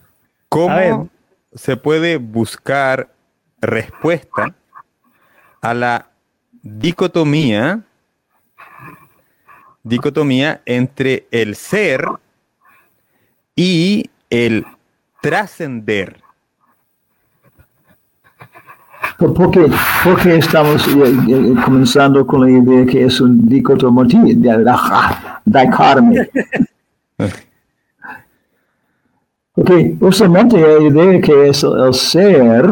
¿Cómo 0.48 1.08
se 1.52 1.76
puede 1.76 2.16
buscar 2.16 3.12
respuesta 3.60 4.54
a 5.60 5.74
la 5.74 6.06
dicotomía, 6.62 7.82
dicotomía 9.82 10.62
entre 10.64 11.26
el 11.30 11.54
ser 11.56 12.06
y 13.54 14.08
el 14.30 14.64
trascender? 15.20 16.22
¿Por, 19.18 19.50
qué, 19.50 19.70
por 20.02 20.22
qué 20.22 20.36
estamos 20.36 20.88
eh, 20.88 21.14
eh, 21.28 21.54
comenzando 21.62 22.26
con 22.26 22.40
la 22.40 22.50
idea 22.50 22.86
que 22.86 23.04
es 23.04 23.20
un 23.20 23.46
dicotomía, 23.46 24.34
dichotomy? 25.44 26.16
Porque 29.60 29.94
justamente 30.00 30.58
la 30.58 30.82
idea 30.82 31.20
que 31.20 31.48
es 31.50 31.62
el, 31.62 31.92
ser, 31.92 32.66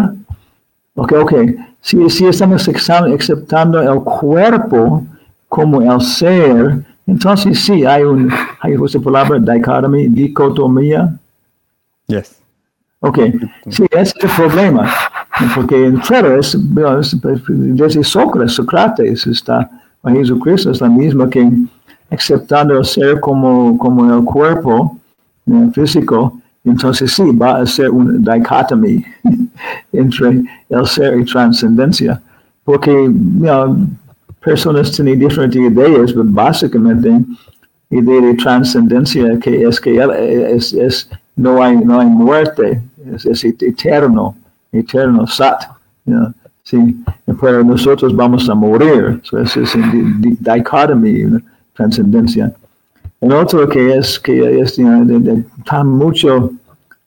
ok, 0.95 1.13
ok, 1.21 1.35
si, 1.83 2.09
si 2.09 2.25
estamos 2.25 2.67
aceptando 2.67 3.79
el 3.79 4.01
cuerpo 4.01 5.05
como 5.51 5.83
el 5.83 6.01
ser, 6.01 6.83
entonces 7.07 7.61
sí 7.61 7.85
hay 7.85 8.05
un, 8.05 8.33
hay 8.61 8.73
esa 8.73 8.99
palabra, 9.01 9.39
dichotomía, 9.39 10.09
dicotomía, 10.09 11.19
Yes. 12.07 12.41
Ok, 13.01 13.19
sí, 13.69 13.85
ese 13.91 14.01
es 14.01 14.25
el 14.25 14.31
problema, 14.31 14.91
porque 15.55 15.89
en 15.89 15.99
claro, 15.99 16.41
es, 16.41 16.57
desde 17.49 18.03
Sócrates, 18.03 18.55
Sócrates 18.55 19.27
está, 19.27 19.71
a 20.03 20.11
Jesucristo 20.11 20.71
es 20.71 20.81
la 20.81 20.89
misma 20.89 21.29
que 21.29 21.53
aceptando 22.11 22.79
el 22.79 22.85
ser 22.87 23.21
como, 23.21 23.77
como 23.77 24.11
el 24.17 24.25
cuerpo 24.25 24.99
físico, 25.75 26.41
entonces 26.65 27.13
sí, 27.13 27.23
va 27.33 27.59
a 27.61 27.67
ser 27.67 27.91
una 27.91 28.35
dicotomía 28.35 29.03
entre 29.93 30.45
el 30.69 30.87
ser 30.87 31.19
y 31.21 31.25
trascendencia, 31.25 32.21
porque 32.65 33.11
personas 34.45 34.93
tienen 34.93 35.19
diferentes 35.19 35.61
ideas, 35.61 36.13
pero 36.13 36.25
básicamente 36.25 37.25
idea 37.91 38.21
de 38.21 38.35
trascendencia 38.35 39.39
que 39.39 39.63
es 39.63 39.81
que 39.81 39.97
es, 40.55 41.09
no 41.37 41.63
hay 41.63 41.77
no 41.79 42.01
hay 42.01 42.07
muerte 42.07 42.83
es, 43.15 43.25
es 43.25 43.45
eterno 43.45 44.37
eterno 44.73 45.27
sat 45.27 45.63
you 46.05 46.13
know, 46.15 46.33
sí. 46.65 46.97
Pero 47.41 47.65
nosotros 47.65 48.15
vamos 48.15 48.49
a 48.51 48.55
morir 48.55 49.21
so 49.23 49.39
es 49.39 49.57
es 49.57 49.73
di- 49.75 50.13
di- 50.21 50.37
dichotomy 50.39 51.21
you 51.21 51.41
el 53.21 53.33
otro 53.33 53.69
que 53.69 53.97
es 53.97 54.19
que 54.19 54.61
es 54.61 54.77
know, 54.77 55.05
de, 55.05 55.19
de 55.19 55.45
tan 55.65 55.89
mucho 55.89 56.53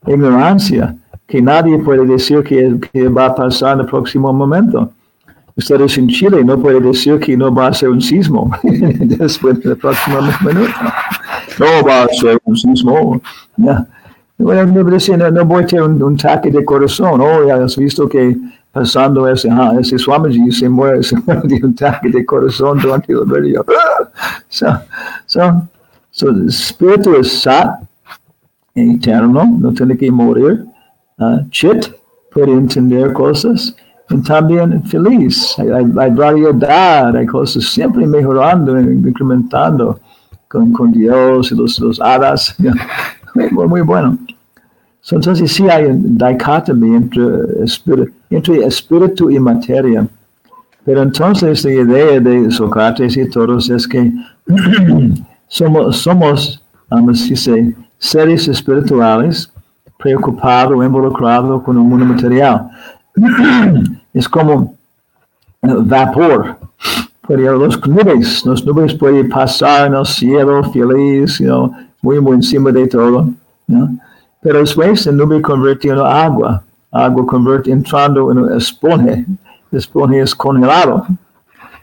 ignorancia 0.05 0.95
que 1.27 1.41
nadie 1.41 1.77
puede 1.79 2.05
decir 2.05 2.43
que, 2.43 2.79
que 2.91 3.07
va 3.07 3.27
a 3.27 3.35
pasar 3.35 3.73
en 3.75 3.81
el 3.81 3.85
próximo 3.85 4.33
momento 4.33 4.91
ustedes 5.55 5.97
en 5.97 6.07
Chile 6.07 6.43
no 6.43 6.59
puede 6.59 6.79
decir 6.79 7.19
que 7.19 7.35
no 7.37 7.53
va 7.53 7.67
a 7.67 7.73
ser 7.73 7.89
un 7.89 8.01
sismo 8.01 8.51
después 8.63 9.61
del 9.61 9.77
próximo 9.77 10.19
minuto. 10.45 10.73
No 11.59 11.87
va 11.87 12.03
a 12.03 12.07
ser 12.07 12.39
un 12.45 12.55
sismo. 12.55 13.21
Ya. 13.57 13.85
Bueno, 14.37 14.65
no, 14.65 14.83
no, 14.83 15.31
no 15.31 15.45
voy 15.45 15.63
a 15.63 15.65
tener 15.67 15.83
un, 15.83 16.01
un 16.01 16.15
ataque 16.15 16.49
de 16.49 16.65
corazón. 16.65 17.21
Oh, 17.21 17.45
ya 17.45 17.55
has 17.55 17.77
visto 17.77 18.09
que 18.09 18.35
pasando 18.71 19.27
ese, 19.27 19.49
ah, 19.51 19.73
ese 19.79 19.99
Swamiji 19.99 20.51
se 20.51 20.67
muere, 20.67 21.03
se 21.09 21.15
muere 21.17 21.41
de 21.43 21.55
un 21.63 21.71
ataque 21.71 22.09
de 22.09 22.25
corazón 22.25 22.79
durante 22.79 23.13
el 23.13 23.25
video. 23.25 23.63
So, 24.49 24.67
so, 25.27 25.67
so, 26.11 26.29
el 26.29 26.47
espíritu 26.47 27.15
es 27.15 27.41
sat, 27.41 27.81
eterno, 28.75 29.45
no 29.59 29.73
tiene 29.73 29.97
que 29.97 30.11
morir. 30.11 30.65
Ah, 31.17 31.41
chit 31.49 31.87
puede 32.31 32.51
entender 32.51 33.11
cosas 33.13 33.75
y 34.09 34.21
también 34.21 34.83
feliz. 34.83 35.55
Hay, 35.57 35.69
hay, 35.69 35.85
hay 35.97 36.11
variedad, 36.11 37.15
hay 37.15 37.25
cosas 37.25 37.65
siempre 37.65 38.05
mejorando, 38.05 38.79
incrementando 38.79 39.99
con, 40.47 40.91
Dios 40.91 41.51
y 41.51 41.55
los, 41.55 41.79
los 41.79 41.99
hadas. 42.01 42.55
Muy, 43.33 43.49
muy 43.65 43.79
bueno. 43.79 44.17
So, 44.99 45.15
entonces 45.15 45.53
sí 45.53 45.69
hay 45.69 45.89
dicotomía 45.93 46.97
entre 46.97 47.63
espíritu, 47.63 48.11
espíritu 48.61 49.31
y 49.31 49.39
materia. 49.39 50.05
Pero 50.83 51.03
entonces 51.03 51.63
la 51.63 51.71
idea 51.71 52.19
de 52.19 52.51
Sócrates 52.51 53.15
y 53.15 53.29
todos 53.29 53.69
es 53.69 53.87
que 53.87 54.11
somos, 55.51 55.97
somos 55.97 56.63
vamos 56.89 57.27
decir, 57.27 57.75
seres 57.97 58.47
espirituales 58.47 59.51
preocupados 59.97 60.77
o 60.77 60.83
involucrados 60.83 61.61
con 61.63 61.77
el 61.77 61.83
mundo 61.83 62.05
material. 62.05 62.69
es 64.13 64.27
como 64.27 64.73
vapor. 65.61 66.57
Puede 67.21 67.43
las 67.43 67.85
nubes, 67.85 68.45
las 68.45 68.65
nubes 68.65 68.95
pueden 68.95 69.29
pasar 69.29 69.87
en 69.87 69.95
el 69.95 70.05
cielo 70.05 70.63
feliz, 70.71 71.37
you 71.39 71.45
know, 71.45 71.71
muy, 72.01 72.19
muy 72.19 72.35
encima 72.37 72.71
de 72.71 72.87
todo. 72.87 73.29
¿no? 73.67 73.97
Pero 74.41 74.59
después 74.59 75.05
la 75.05 75.11
nube 75.11 75.41
convierte 75.41 75.89
en 75.89 75.99
agua. 75.99 76.63
Agua 76.91 77.25
convierte 77.27 77.71
entrando 77.71 78.31
en 78.31 78.57
esponja. 78.57 79.17
La 79.69 79.79
esponja 79.79 80.15
es 80.15 80.33
congelado. 80.33 81.05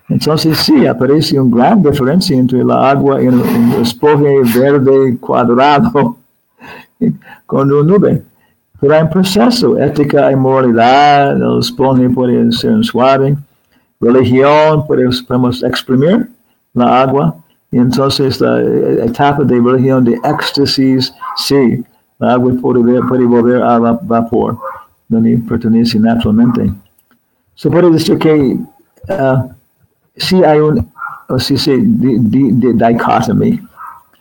Entonces 0.08 0.58
sí, 0.58 0.86
aparece 0.86 1.38
una 1.38 1.56
gran 1.56 1.82
diferencia 1.82 2.36
entre 2.36 2.64
la 2.64 2.90
agua 2.90 3.22
y 3.22 3.28
un 3.28 3.42
esponja 3.80 4.30
verde 4.58 5.18
cuadrado 5.18 6.16
con 7.46 7.72
una 7.72 7.82
nube. 7.82 8.22
Pero 8.80 8.94
hay 8.94 9.02
un 9.02 9.10
proceso, 9.10 9.76
ética 9.78 10.32
y 10.32 10.36
moralidad, 10.36 11.36
el 11.36 11.58
esponja 11.58 12.08
puede 12.14 12.50
ser 12.52 12.82
suave, 12.84 13.36
religión, 14.00 14.86
podemos 14.86 15.62
exprimir 15.62 16.28
la 16.72 17.02
agua, 17.02 17.36
y 17.70 17.78
entonces 17.78 18.40
la 18.40 18.62
etapa 19.04 19.44
de 19.44 19.60
religión 19.60 20.04
de 20.04 20.14
éxtasis, 20.24 21.12
sí, 21.36 21.84
la 22.18 22.34
agua 22.34 22.52
puede, 22.60 23.02
puede 23.02 23.24
volver 23.24 23.62
a 23.62 23.78
vapor, 23.78 24.58
donde 25.08 25.36
pertenece 25.38 25.98
naturalmente. 25.98 26.72
Se 27.54 27.68
puede 27.68 27.90
decir 27.90 28.16
que 28.18 28.58
uh, 29.08 29.57
sí 30.18 30.42
hay 30.44 30.60
un, 30.60 30.86
o 31.28 31.38
sí, 31.38 31.56
sí, 31.56 31.76
di, 31.76 32.18
di, 32.18 32.52
di, 32.52 32.72
dicotomía. 32.72 33.60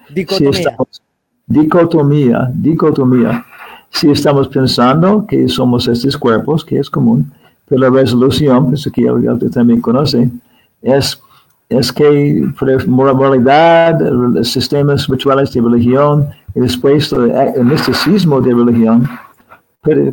Dicotomía. 0.09 0.27
Si 0.27 0.45
estamos, 0.45 1.01
dicotomía, 1.45 2.51
dicotomía. 2.53 3.45
Si 3.89 4.09
estamos 4.09 4.47
pensando 4.49 5.25
que 5.25 5.47
somos 5.47 5.87
estos 5.87 6.17
cuerpos, 6.17 6.63
que 6.63 6.79
es 6.79 6.89
común, 6.89 7.31
pero 7.67 7.81
la 7.81 7.89
resolución, 7.89 8.67
pues 8.67 8.85
aquí 8.87 9.09
usted 9.09 9.49
también 9.49 9.81
conoce, 9.81 10.29
es, 10.81 11.21
es 11.69 11.91
que 11.91 12.49
por 12.59 12.87
moralidad, 12.87 13.97
sistemas 14.43 15.07
rituales 15.07 15.53
de 15.53 15.61
religión 15.61 16.27
y 16.53 16.59
después 16.59 17.11
el 17.13 17.65
misticismo 17.65 18.41
de 18.41 18.53
religión, 18.53 19.09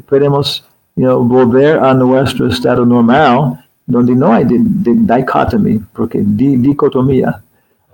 podemos 0.08 0.64
volver 0.96 1.78
a 1.78 1.94
nuestro 1.94 2.46
estado 2.48 2.86
normal, 2.86 3.63
donde 3.86 4.14
no 4.14 4.32
hay 4.32 4.44
dicotomía, 4.46 5.80
porque 5.92 6.22
dicotomía, 6.24 7.42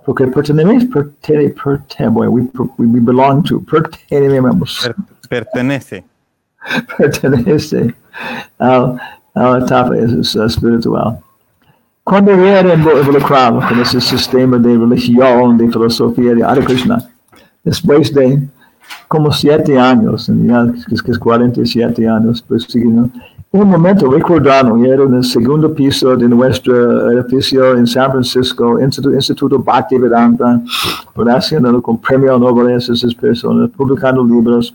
porque 0.05 0.27
pertenecemos, 0.27 2.27
we, 2.27 2.47
we 2.77 2.99
belong 2.99 3.43
to, 3.43 3.61
pertenecemos. 3.61 4.91
Pertenece. 5.29 6.03
Pertenece 6.97 7.93
a, 8.59 8.95
la 9.33 9.59
etapa 9.59 9.95
espiritual. 9.97 11.19
Cuando 12.03 12.31
era 12.31 12.73
involucrado 12.73 13.61
con 13.67 13.79
ese 13.79 14.01
sistema 14.01 14.57
de 14.57 14.77
religión, 14.77 15.57
de 15.57 15.69
filosofía 15.69 16.33
de 16.33 16.43
Hare 16.43 16.65
Krishna, 16.65 16.97
después 17.63 18.13
de 18.13 18.47
como 19.07 19.31
siete 19.31 19.77
años, 19.77 20.27
ya 20.27 20.67
que 20.87 21.11
es 21.11 21.19
47 21.19 22.07
años, 22.07 22.41
pues, 22.41 22.67
¿no? 22.75 23.09
Un 23.53 23.69
momento 23.69 24.09
recordando, 24.09 24.77
era 24.85 25.03
en 25.03 25.15
el 25.15 25.25
segundo 25.25 25.73
piso 25.73 26.15
de 26.15 26.27
nuestro 26.27 27.11
edificio 27.11 27.75
en 27.75 27.85
San 27.85 28.09
Francisco, 28.11 28.79
Instituto, 28.79 29.13
Instituto 29.13 29.59
Bhakti 29.59 29.97
Vedanta, 29.97 30.61
haciendo 31.35 31.81
con 31.81 31.99
premio 31.99 32.39
Nobel 32.39 32.75
a 32.75 32.77
esas 32.77 33.13
personas, 33.13 33.69
publicando 33.71 34.23
libros. 34.23 34.73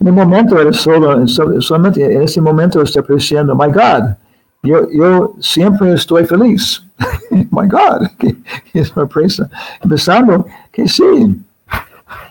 En 0.00 0.06
el 0.06 0.14
momento 0.14 0.58
era 0.58 0.72
solo, 0.72 1.26
solamente 1.28 2.02
en 2.02 2.22
ese 2.22 2.40
momento 2.40 2.80
estoy 2.80 3.04
diciendo, 3.08 3.54
my 3.54 3.66
God, 3.66 4.14
yo, 4.62 4.88
yo 4.90 5.34
siempre 5.38 5.92
estoy 5.92 6.24
feliz. 6.24 6.82
my 7.30 7.68
God, 7.68 8.08
que, 8.18 8.34
es 8.72 8.88
sorpresa. 8.88 9.50
Pensando 9.86 10.46
que 10.72 10.88
sí, 10.88 11.36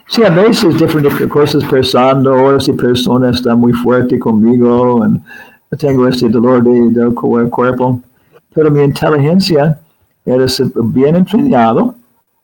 Sí, 0.07 0.23
a 0.25 0.29
veces 0.29 0.77
diferentes 0.77 1.25
cosas 1.27 1.63
pensando, 1.63 2.33
ahora 2.33 2.59
si 2.59 2.73
persona 2.73 3.29
está 3.29 3.55
muy 3.55 3.71
fuerte 3.71 4.19
conmigo, 4.19 5.05
tengo 5.77 6.07
este 6.07 6.29
dolor 6.29 6.63
de, 6.63 6.89
del 6.91 7.13
cuerpo, 7.13 8.01
pero 8.53 8.69
mi 8.69 8.83
inteligencia 8.83 9.79
era 10.25 10.45
bien 10.83 11.15
entrenado 11.15 11.95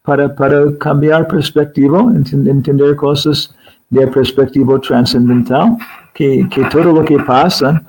para, 0.04 0.34
para 0.34 0.78
cambiar 0.78 1.28
perspectiva, 1.28 2.00
entender 2.14 2.96
cosas 2.96 3.54
de 3.90 4.08
perspectiva 4.08 4.80
trascendental, 4.80 5.78
que, 6.14 6.48
que 6.50 6.64
todo 6.66 6.94
lo 6.94 7.06
que 7.06 7.20
pasa 7.20 7.84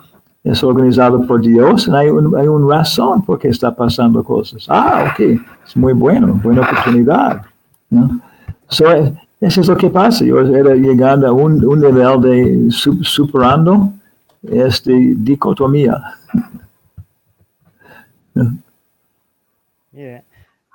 es 0.44 0.62
organizado 0.62 1.26
por 1.26 1.40
Dios 1.40 1.88
y 1.88 1.90
hay, 1.94 2.08
un, 2.08 2.36
hay 2.36 2.46
una 2.46 2.78
razón 2.78 3.22
por 3.22 3.38
qué 3.38 3.48
está 3.48 3.74
pasando 3.74 4.22
cosas. 4.22 4.66
Ah, 4.68 5.12
ok, 5.12 5.40
es 5.66 5.76
muy 5.76 5.92
bueno, 5.92 6.40
buena 6.42 6.62
oportunidad. 6.62 7.42
¿no? 7.90 8.20
So, 8.68 8.84
eso 9.40 9.60
es 9.60 9.68
lo 9.68 9.76
que 9.76 9.90
pasa. 9.90 10.24
Yo 10.24 10.40
era 10.40 10.74
llegando 10.74 11.26
a 11.26 11.32
un, 11.32 11.64
un 11.64 11.80
nivel 11.80 12.20
de 12.20 12.70
superando 12.70 13.92
esta 14.42 14.90
dicotomía. 14.92 16.02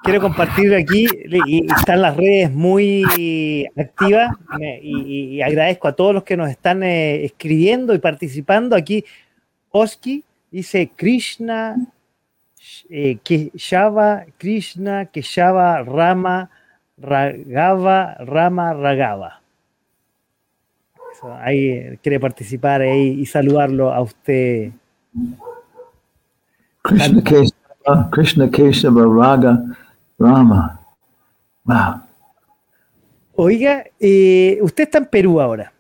Quiero 0.03 0.19
compartir 0.19 0.76
aquí, 0.76 1.07
y 1.45 1.65
están 1.72 2.02
las 2.02 2.18
redes 2.18 2.52
muy 2.52 3.69
activas, 3.77 4.35
y, 4.81 5.41
agradezco 5.41 5.88
a 5.88 5.94
todos 5.94 6.14
los 6.14 6.23
que 6.23 6.35
nos 6.35 6.49
están 6.49 6.84
eh, 6.84 7.23
escribiendo 7.23 7.94
y 7.94 7.99
participando. 7.99 8.76
Aquí, 8.76 9.06
Oski 9.69 10.23
dice 10.52 10.91
Krishna, 10.95 11.77
eh, 12.90 13.18
Keshava, 13.23 14.26
Krishna, 14.38 15.06
Keshava, 15.06 15.84
Rama, 15.84 16.49
Ragava, 16.98 18.15
Rama, 18.19 18.73
Ragava. 18.73 19.43
Ahí 21.39 21.97
quiere 22.01 22.19
participar 22.19 22.81
ahí 22.81 23.19
y 23.19 23.25
saludarlo 23.25 23.93
a 23.93 24.01
usted. 24.01 24.71
Krishna 26.81 27.21
Keshava, 27.21 28.09
Krishna 28.11 28.47
Keshava 28.49 29.05
Raga 29.05 29.63
Rama. 30.19 30.79
Wow. 31.65 32.01
Oiga, 33.35 33.83
eh, 33.99 34.59
usted 34.61 34.83
está 34.83 34.97
en 34.99 35.05
Perú 35.05 35.39
ahora. 35.39 35.71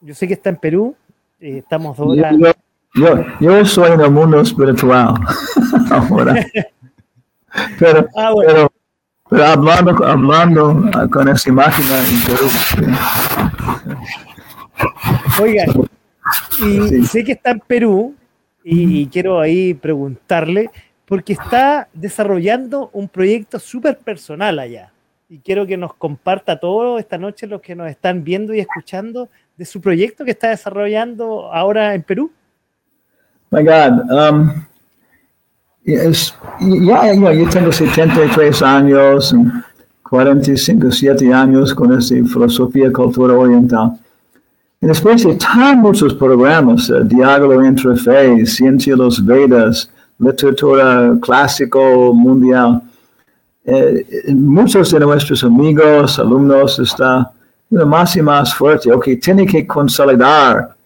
Yo 0.00 0.14
sé 0.14 0.26
que 0.26 0.34
está 0.34 0.50
en 0.50 0.56
Perú. 0.56 0.94
Eh, 1.40 1.58
estamos 1.58 1.98
ahora. 1.98 2.32
Yo, 2.32 2.52
yo, 2.94 3.24
yo, 3.40 3.64
soy 3.64 3.92
en 3.92 4.00
el 4.00 4.10
mundo 4.10 4.40
espiritual 4.40 5.14
ahora. 5.90 6.46
pero, 7.78 8.06
ah, 8.16 8.30
bueno. 8.32 8.52
pero 8.52 8.72
pero 9.28 9.44
hablando, 9.44 10.04
hablando 10.06 10.90
con 11.10 11.28
esa 11.28 11.52
máquina 11.52 11.96
Oiga, 15.40 15.64
y 16.60 17.04
sé 17.04 17.24
que 17.24 17.32
está 17.32 17.50
en 17.50 17.60
Perú 17.60 18.14
y, 18.64 19.06
quiero 19.06 19.40
ahí 19.40 19.74
preguntarle, 19.74 20.70
porque 21.04 21.34
está 21.34 21.88
desarrollando 21.92 22.90
un 22.92 23.08
proyecto 23.08 23.60
súper 23.60 23.98
personal 23.98 24.58
allá. 24.58 24.92
Y 25.28 25.38
quiero 25.38 25.66
que 25.66 25.76
nos 25.76 25.94
comparta 25.94 26.58
todo 26.58 26.98
esta 26.98 27.16
noche 27.16 27.46
los 27.46 27.60
que 27.60 27.76
nos 27.76 27.88
están 27.88 28.24
viendo 28.24 28.52
y 28.54 28.60
escuchando 28.60 29.28
de 29.56 29.64
su 29.64 29.80
proyecto 29.80 30.24
que 30.24 30.32
está 30.32 30.50
desarrollando 30.50 31.52
ahora 31.52 31.94
en 31.94 32.02
Perú. 32.02 32.30
My 33.50 33.62
God, 33.62 34.10
um, 34.10 34.50
es, 35.84 36.34
ya, 36.60 37.14
yo 37.14 37.48
tengo 37.48 37.70
73 37.70 38.62
años, 38.62 39.34
45, 40.02 40.90
7 40.90 41.32
años 41.32 41.72
con 41.72 41.96
esta 41.96 42.16
filosofía 42.16 42.92
cultura 42.92 43.34
oriental. 43.34 43.92
Después 44.86 45.24
de 45.24 45.34
tan 45.34 45.80
muchos 45.80 46.14
programas, 46.14 46.88
uh, 46.90 47.02
diálogo 47.02 47.60
entre 47.60 47.96
fe, 47.96 48.46
ciencia 48.46 48.92
de 48.92 48.98
los 48.98 49.24
Vedas, 49.24 49.90
literatura 50.16 51.12
clásico 51.20 52.14
mundial, 52.14 52.80
eh, 53.64 54.06
muchos 54.28 54.92
de 54.92 55.00
nuestros 55.00 55.42
amigos, 55.42 56.20
alumnos, 56.20 56.78
están 56.78 57.26
más 57.68 58.14
y 58.14 58.22
más 58.22 58.54
fuerte. 58.54 58.92
Ok, 58.92 59.08
tiene 59.20 59.44
que 59.44 59.66
consolidar 59.66 60.76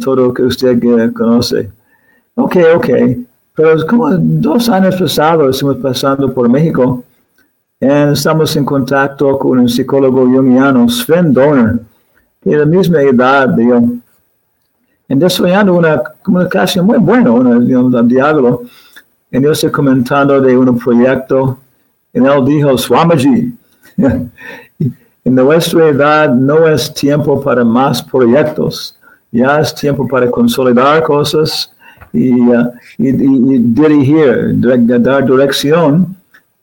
todo 0.00 0.14
lo 0.14 0.32
que 0.32 0.44
usted 0.44 1.12
conoce. 1.12 1.72
Ok, 2.36 2.56
ok. 2.76 2.88
Pero 3.52 3.84
como 3.88 4.10
dos 4.16 4.68
años 4.68 4.94
pasados 4.94 5.56
estamos 5.56 5.78
pasando 5.78 6.32
por 6.32 6.48
México 6.48 7.02
y 7.80 7.84
estamos 7.84 8.54
en 8.54 8.64
contacto 8.64 9.36
con 9.36 9.58
un 9.58 9.68
psicólogo 9.68 10.24
jungiano, 10.24 10.88
Sven 10.88 11.32
Donner, 11.32 11.87
es 12.44 12.58
la 12.58 12.66
misma 12.66 13.02
edad. 13.02 13.56
Y 15.08 15.14
desarrollando 15.14 15.74
una 15.74 16.02
comunicación 16.22 16.86
muy 16.86 16.98
buena, 16.98 17.30
un 17.32 18.08
diálogo. 18.08 18.64
Y 19.30 19.42
yo 19.42 19.52
estoy 19.52 19.70
comentando 19.70 20.40
de 20.40 20.56
un 20.56 20.78
proyecto 20.78 21.58
y 22.12 22.18
él 22.18 22.44
dijo, 22.44 22.76
Swamiji, 22.78 23.54
en 23.96 25.34
nuestra 25.34 25.88
edad 25.88 26.34
no 26.34 26.66
es 26.66 26.92
tiempo 26.92 27.40
para 27.40 27.64
más 27.64 28.02
proyectos, 28.02 28.98
ya 29.30 29.60
es 29.60 29.74
tiempo 29.74 30.08
para 30.08 30.30
consolidar 30.30 31.02
cosas 31.02 31.70
y, 32.12 32.32
uh, 32.40 32.70
y, 32.96 33.12
dirigir, 33.12 34.54
dar 35.02 35.24
dirección 35.26 36.16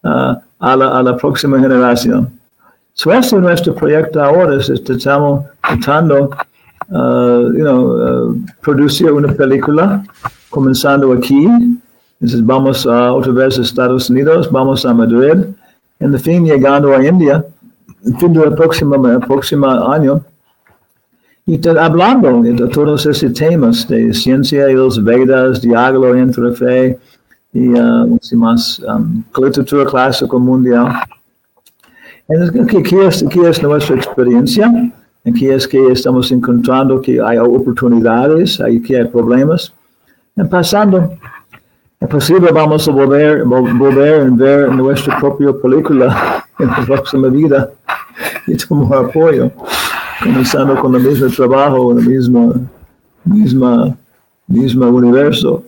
uh, 0.03 0.35
a, 0.59 0.75
la, 0.75 1.15
próxima 1.17 1.59
generación. 1.59 2.31
Este 2.97 3.17
es 3.17 3.33
nuestro 3.33 3.75
proyecto 3.75 4.23
ahora, 4.23 4.57
estamos 4.57 5.45
tratando 5.61 6.29
uh, 6.89 7.51
you 7.53 7.63
know, 7.63 8.41
producir 8.61 9.11
una 9.11 9.33
película, 9.33 10.01
comenzando 10.49 11.11
aquí, 11.11 11.45
entonces 12.21 12.45
vamos 12.45 12.87
a 12.87 13.11
otra 13.11 13.33
vez 13.33 13.59
a 13.59 13.63
Estados 13.63 14.09
Unidos, 14.09 14.49
vamos 14.49 14.85
a 14.85 14.93
Madrid, 14.93 15.43
en 15.99 16.19
fin 16.19 16.45
llegando 16.45 16.95
a 16.95 17.05
India, 17.05 17.45
en 18.05 18.17
fin 18.17 18.31
del 18.31 18.53
próximo, 18.53 19.19
próximo 19.27 19.67
año, 19.67 20.21
y 21.45 21.67
hablando 21.67 22.41
de 22.41 22.67
todos 22.69 23.05
esos 23.05 23.33
temas 23.33 23.85
de 23.89 24.13
ciencia 24.13 24.71
y 24.71 24.73
los 24.73 25.03
Vedas, 25.03 25.61
diálogo 25.61 26.15
entre 26.15 26.53
fe 26.53 26.99
y 27.51 27.67
uh, 27.67 28.17
más, 28.37 28.79
um, 28.87 29.21
literatura 29.37 29.85
clásica 29.85 30.37
mundial. 30.37 30.95
Entonces, 32.27 32.77
aquí 32.77 32.95
es, 32.97 33.23
aquí 33.23 33.39
es 33.39 33.61
nuestra 33.61 33.95
experiencia, 33.95 34.91
aquí 35.25 35.47
es 35.47 35.67
que 35.67 35.91
estamos 35.91 36.31
encontrando 36.31 36.99
que 37.01 37.21
hay 37.21 37.37
oportunidades, 37.37 38.59
hay 38.59 38.81
que 38.81 38.97
hay 38.97 39.05
problemas. 39.05 39.71
Pasando, 40.49 41.17
es 41.99 42.07
posible 42.09 42.51
vamos 42.51 42.87
a 42.87 42.91
volver, 42.91 43.43
volver 43.45 44.21
a 44.21 44.35
ver 44.35 44.71
nuestra 44.73 45.19
propia 45.19 45.53
película 45.53 46.45
en 46.59 46.67
la 46.67 46.85
próxima 46.85 47.27
vida 47.29 47.69
y 48.47 48.55
tomar 48.57 49.05
apoyo 49.05 49.51
comenzando 50.21 50.75
con 50.75 50.95
el 50.95 51.03
mismo 51.03 51.27
trabajo, 51.27 51.91
el 51.97 52.05
mismo, 52.05 52.53
misma, 53.23 53.95
mismo 54.47 54.87
universo. 54.87 55.63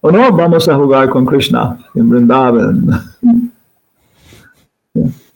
o 0.00 0.10
no, 0.10 0.32
vamos 0.32 0.68
a 0.68 0.74
jugar 0.76 1.08
con 1.10 1.26
Krishna 1.26 1.78
en 1.94 2.08
Vrindavan. 2.08 2.90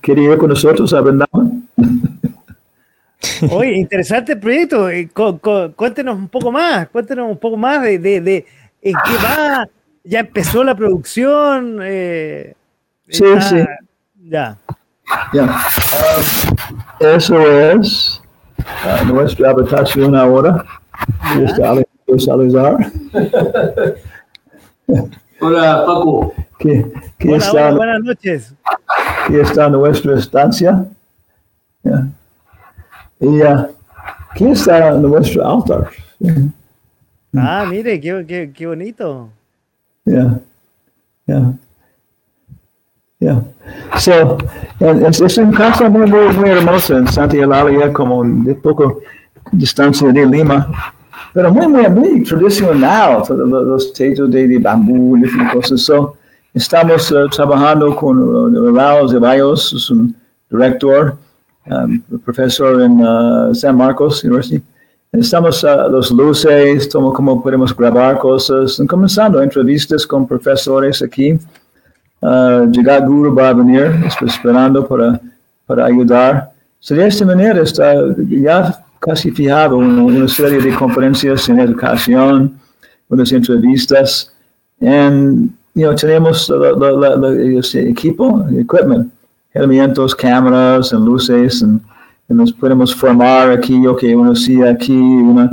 ¿Quiere 0.00 0.22
ir 0.22 0.38
con 0.38 0.48
nosotros 0.48 0.92
a 0.92 1.00
Vrindavan? 1.00 1.68
Oye, 3.50 3.72
interesante 3.72 4.36
proyecto. 4.36 4.88
Eh, 4.90 5.08
cuéntenos 5.74 6.16
un 6.16 6.28
poco 6.28 6.52
más, 6.52 6.88
cuéntenos 6.88 7.30
un 7.30 7.38
poco 7.38 7.56
más 7.56 7.82
de, 7.82 7.98
de, 7.98 8.46
en 8.82 8.94
qué 9.04 9.16
va. 9.22 9.68
Ya 10.04 10.20
empezó 10.20 10.62
la 10.62 10.74
producción. 10.74 11.78
Eh, 11.82 12.54
sí, 13.08 13.24
sí. 13.48 13.64
Ya. 14.28 14.58
Ya. 15.32 15.60
eso 17.00 17.38
es 17.40 18.22
uh, 18.58 19.04
nuestra 19.06 19.50
habitación 19.50 20.14
ahora. 20.14 20.64
Está 21.44 21.74
Salazar. 22.18 22.92
Hola, 25.44 25.84
Paco. 25.84 26.32
¿Qué, 26.58 26.90
qué 27.18 27.28
hola, 27.28 27.36
está, 27.36 27.66
hola, 27.66 27.76
buenas 27.76 28.00
noches. 28.00 28.54
Aquí 29.24 29.36
está 29.36 29.68
nuestra 29.68 30.18
estancia. 30.18 30.86
Yeah. 31.82 32.08
Y 33.20 33.42
uh, 33.42 33.66
aquí 34.30 34.46
está 34.46 34.92
nuestro 34.92 35.46
altar. 35.46 35.90
Ah, 37.36 37.66
mire, 37.68 38.00
qué, 38.00 38.24
qué, 38.26 38.50
qué 38.54 38.66
bonito. 38.66 39.28
Yeah. 40.06 40.40
Yeah. 41.26 41.52
Yeah. 43.18 43.42
So, 43.98 44.38
es, 44.80 45.20
es 45.20 45.36
un 45.36 45.52
casa 45.52 45.90
muy, 45.90 46.10
muy, 46.10 46.34
muy 46.36 46.48
hermoso 46.48 46.96
en 46.96 47.06
Santa 47.06 47.36
Eulalia, 47.36 47.92
como 47.92 48.24
de 48.24 48.54
poco 48.54 49.02
distancia 49.52 50.10
de 50.10 50.24
Lima, 50.24 50.94
pero 51.34 51.52
muy, 51.52 51.66
muy, 51.66 51.88
muy 51.88 52.22
tradicional, 52.22 53.24
los 53.28 53.92
techos 53.92 54.30
de, 54.30 54.46
de 54.46 54.58
bambú, 54.58 55.16
y 55.16 55.52
cosas. 55.52 55.80
So, 55.80 56.16
estamos 56.54 57.10
uh, 57.10 57.28
trabajando 57.28 57.94
con 57.96 58.16
uh, 58.22 58.72
Raúl 58.72 59.10
Ceballos, 59.10 59.72
es 59.72 59.90
un 59.90 60.14
director, 60.48 61.16
um, 61.66 62.00
profesor 62.24 62.80
en 62.80 63.04
uh, 63.04 63.52
San 63.52 63.76
Marcos 63.76 64.22
University. 64.22 64.62
Estamos 65.12 65.64
uh, 65.64 65.90
los 65.90 66.12
luces, 66.12 66.88
como 66.92 67.42
podemos 67.42 67.76
grabar 67.76 68.16
cosas, 68.18 68.80
comenzando 68.88 69.42
entrevistas 69.42 70.06
con 70.06 70.28
profesores 70.28 71.02
aquí. 71.02 71.36
Uh, 72.20 72.70
Guru 73.06 73.34
va 73.34 73.48
a 73.48 73.54
venir, 73.54 73.92
estoy 74.06 74.28
esperando 74.28 74.86
para, 74.86 75.20
para 75.66 75.86
ayudar. 75.86 76.52
So, 76.78 76.94
de 76.94 77.08
esta 77.08 77.24
manera 77.26 77.60
está 77.60 77.92
ya 78.28 78.84
casi 79.04 79.30
fijado 79.30 79.76
una, 79.76 80.26
serie 80.28 80.60
de 80.60 80.74
conferencias 80.74 81.48
en 81.48 81.60
educación, 81.60 82.58
unas 83.08 83.30
entrevistas, 83.32 84.32
y 84.80 84.86
you 84.86 85.50
know, 85.74 85.94
tenemos 85.94 86.50
el 86.50 87.88
equipo, 87.88 88.44
equipment, 88.50 89.12
herramientas, 89.52 90.14
cámaras, 90.14 90.92
y 90.92 90.96
luces, 90.96 91.62
y 92.28 92.34
nos 92.34 92.52
podemos 92.52 92.94
formar 92.94 93.50
aquí, 93.50 93.86
ok, 93.86 94.02
uno 94.16 94.34
sí 94.34 94.62
aquí, 94.62 94.96
una, 94.96 95.50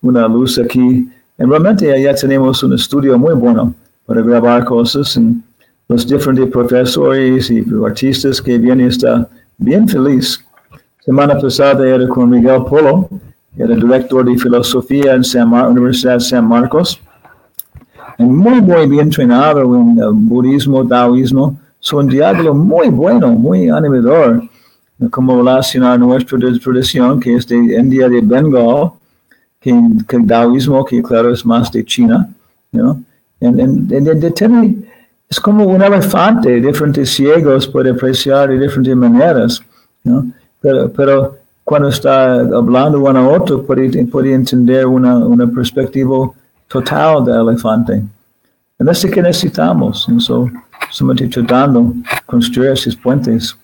una 0.00 0.26
luz 0.26 0.58
aquí. 0.58 1.08
Y 1.38 1.44
realmente 1.44 2.02
ya 2.02 2.14
tenemos 2.14 2.62
un 2.62 2.72
estudio 2.72 3.18
muy 3.18 3.34
bueno 3.34 3.74
para 4.06 4.22
grabar 4.22 4.64
cosas. 4.64 5.16
Y 5.16 5.42
los 5.88 6.06
diferentes 6.06 6.50
profesores 6.50 7.50
y 7.50 7.64
artistas 7.84 8.40
que 8.40 8.56
vienen 8.56 8.88
está 8.88 9.28
bien 9.58 9.86
feliz. 9.86 10.42
Semana 11.04 11.38
pasada 11.38 11.86
era 11.86 12.08
con 12.08 12.30
Miguel 12.30 12.64
Polo, 12.64 13.10
era 13.58 13.74
director 13.74 14.24
de 14.24 14.38
filosofía 14.38 15.14
en 15.14 15.22
San 15.22 15.50
Mar 15.50 15.68
Universidad 15.68 16.14
de 16.14 16.20
San 16.20 16.48
Marcos. 16.48 16.98
Muy, 18.16 18.62
muy 18.62 18.88
bien 18.88 19.08
entrenado 19.08 19.60
en 19.60 20.02
uh, 20.02 20.14
budismo, 20.14 20.86
taoísmo. 20.88 21.58
Es 21.78 21.92
un 21.92 22.06
diálogo 22.08 22.54
muy 22.54 22.88
bueno, 22.88 23.28
muy 23.32 23.68
animador 23.68 24.44
como 25.10 25.36
relacionar 25.36 26.00
nuestra 26.00 26.38
tradición, 26.38 27.20
que 27.20 27.34
es 27.34 27.46
de 27.48 27.56
India, 27.56 28.08
de 28.08 28.22
Bengal, 28.22 28.92
que, 29.60 29.70
el 29.70 30.26
taoísmo, 30.26 30.86
que 30.86 31.02
claro 31.02 31.34
es 31.34 31.44
más 31.44 31.70
de 31.70 31.84
China, 31.84 32.30
¿no? 32.72 33.02
And, 33.42 33.60
and, 33.60 33.92
and, 33.92 34.32
tiene, 34.32 34.78
es 35.28 35.38
como 35.38 35.66
un 35.66 35.82
elefante, 35.82 36.62
diferentes 36.62 37.10
ciegos 37.10 37.68
pueden 37.68 37.94
apreciar 37.94 38.48
de 38.48 38.58
diferentes 38.58 38.96
maneras, 38.96 39.62
¿no? 40.02 40.24
Pero, 40.64 41.38
cuando 41.62 41.88
está 41.88 42.40
hablando 42.40 43.00
uno 43.00 43.18
a 43.18 43.28
otro 43.28 43.64
puede, 43.64 44.04
puede 44.06 44.34
entender 44.34 44.86
una, 44.86 45.16
una 45.16 45.46
perspectiva 45.46 46.30
total 46.68 47.24
del 47.24 47.48
elefante. 47.48 48.02
Y 48.78 48.90
es 48.90 49.04
lo 49.04 49.10
que 49.10 49.22
necesitamos, 49.22 50.08
eso, 50.08 50.50
estamos 50.90 51.16
tratando 51.30 51.80
de 51.80 52.02
construir 52.26 52.70
esos 52.70 52.96
puentes. 52.96 53.56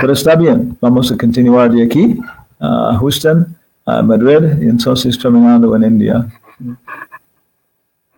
Pero 0.00 0.12
está 0.12 0.36
bien, 0.36 0.76
vamos 0.80 1.10
a 1.12 1.16
continuar 1.16 1.72
de 1.72 1.82
aquí 1.82 2.18
a 2.60 2.96
Houston, 2.98 3.46
a 3.84 4.02
Madrid, 4.02 4.62
y 4.62 4.68
entonces 4.68 5.18
terminando 5.18 5.74
en 5.76 5.82
India. 5.84 6.26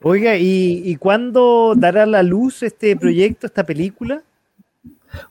Oiga, 0.03 0.37
¿y, 0.37 0.83
¿y 0.85 0.97
cuándo 0.97 1.75
dará 1.77 2.07
la 2.07 2.23
luz 2.23 2.63
este 2.63 2.97
proyecto, 2.97 3.47
esta 3.47 3.65
película? 3.65 4.23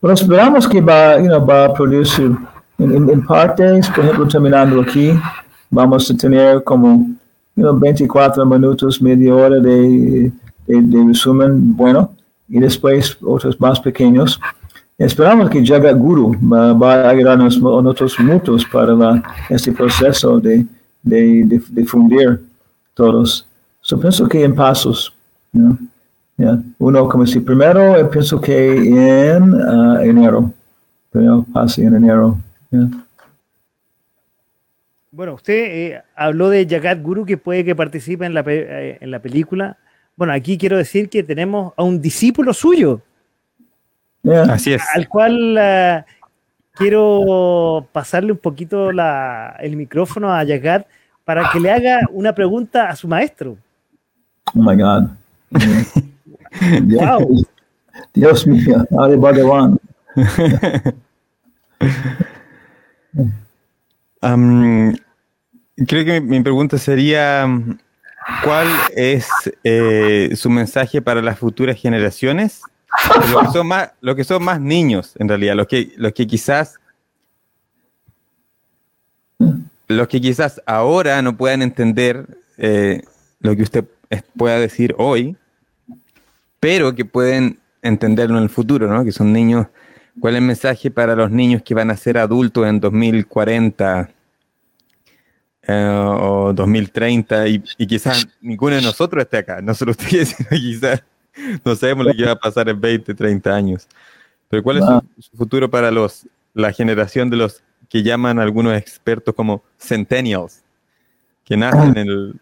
Bueno, 0.01 0.13
esperamos 0.13 0.67
que 0.67 0.81
va, 0.81 1.17
you 1.19 1.27
know, 1.27 1.45
va 1.45 1.65
a 1.65 1.73
producir 1.73 2.35
en, 2.77 3.09
en, 3.09 3.25
partes, 3.25 3.89
por 3.89 4.03
ejemplo, 4.03 4.27
terminando 4.27 4.81
aquí, 4.81 5.11
vamos 5.69 6.09
a 6.11 6.15
tener 6.15 6.63
como 6.63 7.07
you 7.55 7.63
know, 7.63 7.77
24 7.77 8.45
minutos, 8.45 9.01
media 9.01 9.33
hora 9.33 9.59
de, 9.59 10.31
de, 10.67 10.81
de 10.81 11.05
resumen 11.07 11.75
bueno, 11.75 12.11
y 12.47 12.59
después 12.59 13.17
otros 13.21 13.59
más 13.59 13.79
pequeños. 13.79 14.39
Esperamos 14.97 15.49
que 15.49 15.63
Jagat 15.63 15.97
Guru 15.97 16.35
va, 16.41 16.73
va 16.73 16.93
a 16.95 17.09
ayudarnos 17.09 17.57
a 17.57 17.59
nosotros 17.59 18.19
mutuos 18.19 18.65
para 18.65 18.93
la, 18.93 19.23
este 19.49 19.71
proceso 19.71 20.39
de, 20.39 20.65
de, 21.03 21.43
de, 21.45 21.61
de 21.67 21.85
fundir 21.85 22.41
todos. 22.93 23.47
Yo 23.83 23.99
pienso 23.99 24.27
que 24.27 24.43
en 24.43 24.55
pasos. 24.55 25.13
You 25.53 25.61
know? 25.61 25.77
Yeah. 26.37 26.59
Uno, 26.79 27.07
como 27.09 27.25
si 27.25 27.39
primero, 27.39 28.09
pienso 28.09 28.39
que 28.39 28.73
en 28.75 29.53
uh, 29.53 29.99
enero. 29.99 30.51
Pero 31.11 31.45
pase 31.51 31.83
en 31.83 31.95
enero. 31.95 32.37
Bueno, 35.11 35.33
usted 35.33 35.53
eh, 35.53 36.01
habló 36.15 36.49
de 36.49 36.67
Jagat 36.69 37.01
Guru 37.01 37.25
que 37.25 37.37
puede 37.37 37.65
que 37.65 37.75
participe 37.75 38.25
en 38.25 38.33
la, 38.33 38.43
eh, 38.45 38.97
en 39.01 39.09
la 39.09 39.19
película. 39.19 39.77
Bueno, 40.15 40.33
aquí 40.33 40.57
quiero 40.57 40.77
decir 40.77 41.09
que 41.09 41.23
tenemos 41.23 41.73
a 41.75 41.83
un 41.83 42.01
discípulo 42.01 42.53
suyo. 42.53 43.01
Yeah. 44.21 44.43
Así 44.43 44.73
es. 44.73 44.83
Al 44.93 45.07
cual 45.07 45.57
uh, 45.57 46.03
quiero 46.73 47.87
pasarle 47.91 48.31
un 48.31 48.37
poquito 48.37 48.91
la, 48.91 49.55
el 49.59 49.75
micrófono 49.75 50.33
a 50.33 50.45
Jagat 50.45 50.85
para 51.23 51.49
que 51.51 51.59
le 51.59 51.71
haga 51.71 51.99
una 52.11 52.33
pregunta 52.33 52.89
a 52.89 52.95
su 52.95 53.07
maestro. 53.07 53.57
Oh 54.53 54.61
my 54.61 54.75
God. 54.75 55.09
Wow. 56.61 57.45
Dios 58.13 58.45
mío, 58.47 58.85
Hare 58.97 59.15
Bhagavan. 59.15 59.79
creo 65.85 66.05
que 66.05 66.21
mi 66.21 66.41
pregunta 66.41 66.77
sería, 66.77 67.47
¿cuál 68.43 68.67
es 68.95 69.27
eh, 69.63 70.31
su 70.35 70.49
mensaje 70.49 71.01
para 71.01 71.21
las 71.21 71.39
futuras 71.39 71.79
generaciones? 71.79 72.61
Los 73.31 73.43
que, 73.43 73.51
son 73.53 73.67
más, 73.67 73.91
los 74.01 74.15
que 74.15 74.23
son 74.23 74.43
más 74.43 74.59
niños, 74.59 75.13
en 75.19 75.29
realidad, 75.29 75.55
los 75.55 75.67
que, 75.67 75.93
los 75.97 76.13
que 76.13 76.25
quizás 76.25 76.79
los 79.87 80.07
que 80.07 80.19
quizás 80.19 80.61
ahora 80.65 81.21
no 81.21 81.37
puedan 81.37 81.61
entender 81.61 82.25
eh, 82.57 83.03
lo 83.39 83.55
que 83.55 83.63
usted 83.63 83.85
pueda 84.35 84.59
decir 84.59 84.93
hoy, 84.97 85.37
pero 86.59 86.93
que 86.95 87.05
pueden 87.05 87.59
entenderlo 87.81 88.37
en 88.37 88.43
el 88.43 88.49
futuro, 88.49 88.87
¿no? 88.87 89.03
Que 89.03 89.11
son 89.11 89.31
niños. 89.31 89.67
¿Cuál 90.19 90.35
es 90.35 90.39
el 90.39 90.47
mensaje 90.47 90.91
para 90.91 91.15
los 91.15 91.29
niños 91.29 91.61
que 91.61 91.73
van 91.73 91.91
a 91.91 91.97
ser 91.97 92.17
adultos 92.17 92.65
en 92.65 92.79
2040 92.79 94.09
eh, 95.69 96.15
o 96.19 96.53
2030 96.53 97.47
y, 97.47 97.63
y, 97.77 97.85
quizás 97.85 98.27
ninguno 98.41 98.75
de 98.75 98.81
nosotros 98.81 99.23
esté 99.23 99.37
acá? 99.37 99.61
No 99.61 99.73
solo 99.73 99.91
usted, 99.91 100.25
sino 100.25 100.49
quizás 100.49 101.03
no 101.63 101.75
sabemos 101.75 102.07
lo 102.07 102.13
que 102.13 102.25
va 102.25 102.31
a 102.31 102.39
pasar 102.39 102.67
en 102.69 102.81
20, 102.81 103.13
30 103.13 103.55
años. 103.55 103.87
Pero 104.49 104.63
¿cuál 104.63 104.77
es 104.77 104.85
su, 104.85 105.29
su 105.29 105.37
futuro 105.37 105.69
para 105.69 105.91
los 105.91 106.25
la 106.57 106.73
generación 106.73 107.29
de 107.29 107.37
los 107.37 107.61
que 107.87 108.03
llaman 108.03 108.39
algunos 108.39 108.75
expertos 108.75 109.33
como 109.35 109.63
centennials, 109.77 110.63
que 111.45 111.55
nacen 111.55 111.97
en 111.97 112.07
el... 112.07 112.39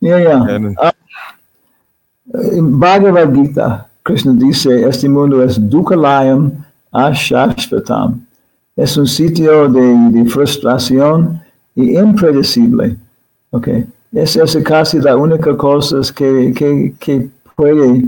Yeah, 0.00 0.18
yeah. 0.18 0.38
Uh, 0.38 0.90
en 2.32 2.78
Bhagavad 2.78 3.34
Gita, 3.34 3.86
Krishna 4.02 4.32
dice, 4.32 4.86
este 4.86 5.08
mundo 5.08 5.42
es 5.42 5.58
dukalayam 5.58 6.52
ashashvatam. 6.92 8.26
Es 8.76 8.96
un 8.96 9.06
sitio 9.06 9.68
de, 9.68 10.24
frustración 10.28 11.40
y 11.74 11.96
impredecible. 11.96 12.96
Okay. 13.50 13.86
esa 14.12 14.42
es 14.42 14.56
casi 14.64 14.98
la 14.98 15.16
única 15.16 15.56
cosa 15.56 16.00
que, 16.12 16.52
que, 16.56 16.92
que 16.98 17.28
puede 17.54 18.02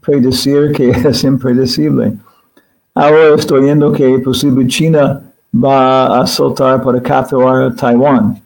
predecir 0.00 0.72
que 0.72 0.90
es 1.08 1.24
impredecible. 1.24 2.12
Ahora 2.94 3.34
estoy 3.34 3.62
viendo 3.62 3.90
que 3.92 4.18
posible 4.20 4.66
China 4.66 5.20
va 5.52 6.20
a 6.20 6.26
soltar 6.26 6.82
para 6.82 7.00
capturar 7.02 7.74
Taiwán. 7.74 8.40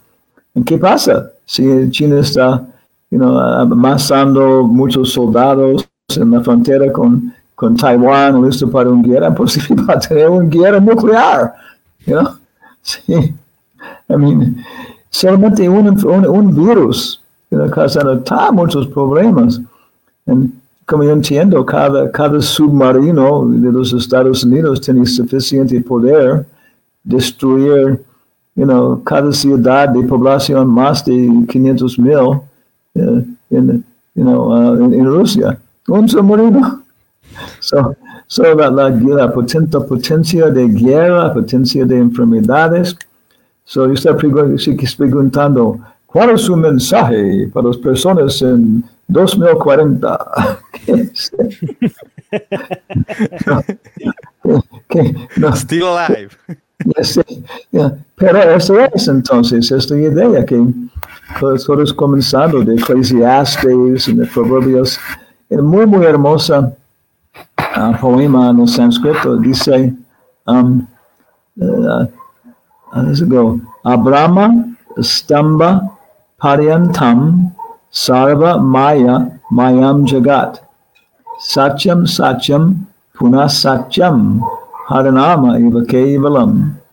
¿Qué 0.64 0.78
pasa? 0.78 1.30
Si 1.44 1.90
China 1.90 2.20
está 2.20 2.66
you 3.10 3.18
know, 3.18 3.38
amasando 3.38 4.64
muchos 4.64 5.12
soldados 5.12 5.88
en 6.16 6.30
la 6.30 6.40
frontera 6.40 6.92
con, 6.92 7.32
con 7.54 7.76
Taiwán, 7.76 8.42
listo 8.44 8.70
para 8.70 8.90
una 8.90 9.06
guerra, 9.06 9.34
posible 9.34 9.82
va 9.82 9.94
a 9.94 9.98
tener 10.00 10.28
una 10.28 10.48
guerra 10.48 10.80
nuclear. 10.80 11.54
You 12.06 12.14
know? 12.14 12.28
Sí. 12.82 13.34
I 14.08 14.16
mean, 14.16 14.64
solamente 15.10 15.68
un, 15.68 15.88
un, 15.88 16.26
un 16.26 16.54
virus 16.54 17.20
you 17.50 17.58
know, 17.58 18.52
muchos 18.52 18.86
problemas. 18.88 19.60
And, 20.26 20.52
como 20.86 21.02
yo 21.02 21.10
entiendo, 21.12 21.66
cada, 21.66 22.10
cada 22.12 22.40
submarino 22.40 23.44
de 23.48 23.72
los 23.72 23.92
Estados 23.92 24.44
Unidos 24.44 24.80
tiene 24.80 25.04
suficiente 25.04 25.80
poder 25.80 26.46
destruir 27.02 28.00
you 28.54 28.64
know, 28.64 29.02
cada 29.02 29.32
ciudad 29.32 29.88
de 29.88 30.02
población 30.04 30.68
más 30.68 31.04
de 31.04 31.28
500 31.48 31.98
mil 31.98 32.40
in, 33.50 33.84
you 34.14 34.24
know, 34.24 34.52
uh, 34.52 34.84
in, 34.84 34.94
in, 34.94 35.06
Rusia. 35.06 35.58
Un 35.88 36.08
submarino. 36.08 36.82
So, 37.60 37.96
so 38.26 38.54
la, 38.54 38.68
la, 38.68 38.88
la 38.88 39.32
potencia, 39.32 39.80
potencia 39.80 40.50
de 40.50 40.68
guerra, 40.68 41.32
potencia 41.32 41.84
de 41.84 41.98
enfermedades. 41.98 42.96
So, 43.64 43.86
yo 43.86 43.94
estoy 43.94 44.14
preguntando, 44.96 45.78
¿cuál 46.06 46.30
es 46.30 46.42
su 46.42 46.56
mensaje 46.56 47.48
para 47.52 47.68
las 47.68 47.76
personas 47.78 48.40
en 48.42 48.84
2040? 49.08 50.18
no. 55.36 55.54
Still 55.54 55.86
alive. 55.86 56.36
Yeah. 57.72 57.96
Pero 58.16 58.54
eso 58.54 58.78
es 58.78 59.08
entonces, 59.08 59.70
esta 59.70 59.96
idea 59.96 60.44
que 60.44 60.62
nosotros 61.40 61.92
comenzando 61.92 62.62
de 62.62 62.74
Eclesiastes 62.76 64.08
y 64.08 64.14
de 64.14 64.26
Proverbios, 64.26 64.98
es 65.48 65.62
muy, 65.62 65.86
muy 65.86 66.04
hermosa 66.04 66.72
uh, 67.76 67.96
poema 68.00 68.50
en 68.50 68.60
el 68.60 68.68
sánscrito, 68.68 69.36
dice, 69.36 69.94
um, 70.46 70.86
uh, 71.56 72.06
let's 72.94 73.22
go, 73.22 73.60
Abrahma, 73.84 74.76
Stamba, 74.98 75.96
Paryantam, 76.40 77.52
Sarva, 77.90 78.58
Maya, 78.58 79.40
Mayam 79.50 80.06
Jagat, 80.06 80.60
Satyam, 81.38 82.06
Satyam, 82.06 82.86
Puna 83.14 83.46
Satyam, 83.46 84.40
Haranama 84.88 85.58
Iva 85.58 85.84
Kevalam. 85.84 86.85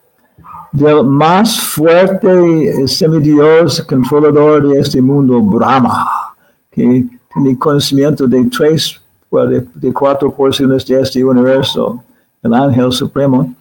Del 0.74 1.06
más 1.06 1.60
fuerte 1.62 2.88
semidios 2.88 3.82
controlador 3.84 4.68
de 4.68 4.80
este 4.80 5.02
mundo, 5.02 5.40
Brahma, 5.40 6.34
que 6.72 7.06
tiene 7.34 7.58
conocimiento 7.58 8.28
de 8.28 8.44
tres, 8.46 9.00
de, 9.32 9.66
de 9.76 9.94
cuatro 9.94 10.30
porciones 10.34 10.86
de 10.86 11.00
este 11.00 11.24
universo, 11.24 12.04
el 12.42 12.54
ángel 12.54 12.92
supremo. 12.92 13.54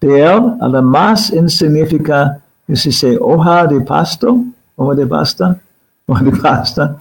De 0.00 0.22
él, 0.22 0.54
a 0.60 0.68
la 0.68 0.80
más 0.80 1.30
insignifica, 1.30 2.40
se 2.66 2.88
dice 2.88 3.18
hoja 3.20 3.66
de 3.66 3.80
pasto, 3.80 4.38
hoja 4.76 4.94
de 4.94 5.06
pasta, 5.06 5.60
hoja 6.06 6.24
de 6.24 6.32
pasta. 6.32 6.96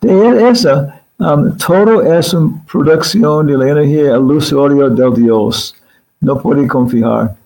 De 0.00 0.28
él, 0.28 0.38
esa, 0.46 1.02
Um, 1.22 1.56
todo 1.56 2.02
es 2.02 2.34
una 2.34 2.60
producción 2.66 3.46
de 3.46 3.56
la 3.56 3.68
energía 3.68 4.16
ilusoria 4.16 4.88
del 4.88 5.14
Dios. 5.14 5.72
No 6.20 6.36
puede 6.36 6.66
confiar. 6.66 7.36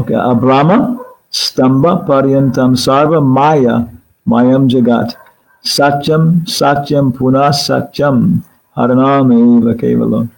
Okay. 0.00 0.14
Abrahma, 0.14 0.98
Stamba, 1.30 2.06
Paryantam, 2.06 2.74
Sarva, 2.74 3.20
Maya, 3.22 3.86
Mayam 4.26 4.68
Jagat. 4.70 5.14
Satyam, 5.62 6.42
Satyam, 6.46 7.14
Puna 7.14 7.50
Satyam, 7.50 8.42
Haranam 8.74 9.30
Eva 9.30 9.74
Kevalam. 9.74 10.30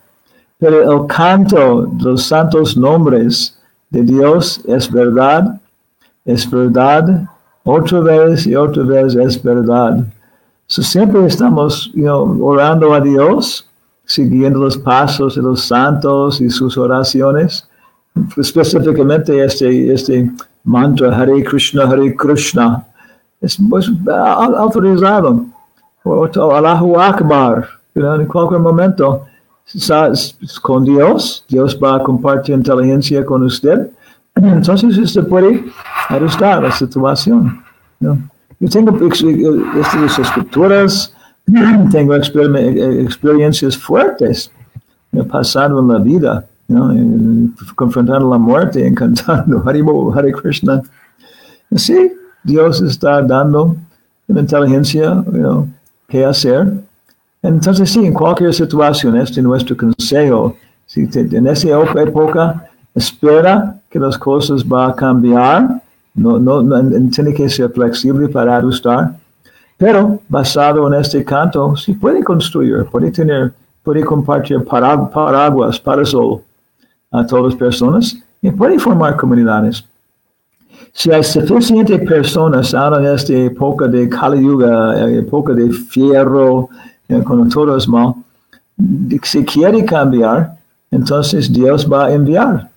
Pero 0.59 0.83
el 0.83 1.07
canto 1.07 1.87
de 1.87 2.05
los 2.05 2.25
santos 2.25 2.77
nombres 2.77 3.57
de 3.91 4.03
Dios 4.03 4.61
es 4.67 4.91
verdad, 4.91 5.61
es 6.25 6.49
verdad, 6.51 7.29
otra 7.65 8.01
vez 8.01 8.47
y 8.47 8.57
otra 8.57 8.83
vez 8.83 9.15
es 9.15 9.41
verdad. 9.43 10.05
So, 10.67 10.83
siempre 10.83 11.25
estamos 11.27 11.93
orando 12.41 12.95
a 12.95 13.01
Dios, 13.01 13.69
siguiendo 14.05 14.61
los 14.61 14.77
pasos 14.77 15.37
de 15.37 15.43
los 15.43 15.63
santos 15.63 16.41
y 16.41 16.51
sus 16.51 16.77
oraciones. 16.77 17.69
Específicamente 18.37 19.45
este, 19.45 19.93
este 19.93 20.31
mantra 20.65 21.17
Hare 21.17 21.43
Krishna, 21.43 21.85
Hare 21.85 22.15
Krishna, 22.15 22.85
es 23.41 23.59
autorizado. 24.57 25.47
O, 26.05 26.25
Allahu 26.25 26.99
Akbar, 26.99 27.69
en 27.95 28.27
cualquier 28.27 28.61
momento. 28.61 29.27
Con 30.61 30.85
Dios, 30.85 31.45
Dios 31.49 31.79
va 31.83 31.97
a 31.97 32.03
compartir 32.03 32.55
inteligencia 32.55 33.25
con 33.25 33.45
usted. 33.45 33.91
Entonces 34.35 34.99
usted 34.99 35.27
puede 35.27 35.65
ajustar 36.09 36.63
la 36.63 36.73
situación. 36.73 37.63
Yo 38.01 38.69
tengo 38.69 38.97
estas 39.07 40.19
escrituras, 40.19 41.15
tengo 41.91 42.15
experiencias 42.15 43.77
fuertes. 43.77 44.51
Pasado 45.31 45.81
en 45.81 45.89
la 45.89 45.99
vida, 45.99 46.47
¿no? 46.73 46.93
confrontando 47.75 48.31
la 48.31 48.39
muerte, 48.39 48.87
encantando 48.93 49.63
Haribo, 49.67 50.13
Hare 50.15 50.33
Krishna. 50.33 50.83
Sí, 51.75 52.13
Dios 52.43 52.81
está 52.83 53.23
dando 53.23 53.77
una 54.29 54.41
inteligencia, 54.41 55.23
you 55.27 55.33
know, 55.33 55.69
qué 56.09 56.25
hacer. 56.25 56.73
Entonces, 57.43 57.91
sí, 57.91 58.05
en 58.05 58.15
cualquier 58.15 58.53
situación, 58.55 59.17
este 59.17 59.41
es 59.41 59.45
nuestro 59.45 59.77
consejo. 59.77 60.57
Si 60.87 61.07
te, 61.07 61.21
en 61.21 61.47
esa 61.47 61.69
época 61.69 62.69
espera 62.95 63.81
que 63.89 63.99
las 63.99 64.19
cosas 64.19 64.67
van 64.67 64.91
a 64.91 64.95
cambiar, 64.95 65.83
no, 66.15 66.39
no, 66.39 66.63
no, 66.63 67.11
tiene 67.11 67.33
que 67.33 67.49
ser 67.49 67.71
flexible 67.71 68.29
para 68.29 68.59
ajustar, 68.59 69.15
pero 69.79 70.21
basado 70.29 70.87
en 70.87 71.01
este 71.01 71.25
canto, 71.25 71.75
sí 71.77 71.95
puede 71.95 72.23
construir, 72.23 72.85
puede 72.91 73.11
tener, 73.11 73.53
puede 73.83 74.05
compartir 74.05 74.63
paraguas, 74.63 75.81
parasol 75.81 76.43
a 77.13 77.27
todas 77.27 77.53
las 77.53 77.55
personas 77.55 78.17
y 78.41 78.51
puede 78.51 78.79
formar 78.79 79.17
comunidades. 79.17 79.85
Si 80.93 81.11
hay 81.11 81.23
suficientes 81.23 82.01
personas 82.01 82.75
ahora 82.75 82.99
en 82.99 83.15
esta 83.15 83.33
época 83.33 83.87
de 83.87 84.09
Kali 84.09 84.43
Yuga, 84.43 85.09
época 85.11 85.53
de 85.53 85.71
fierro, 85.71 86.69
cuando 87.25 87.47
todo 87.49 87.77
es 87.77 87.89
mal, 87.89 88.15
si 89.23 89.45
quiere 89.45 89.85
cambiar, 89.85 90.57
entonces 90.91 91.53
Dios 91.53 91.91
va 91.91 92.07
a 92.07 92.13
enviar 92.13 92.69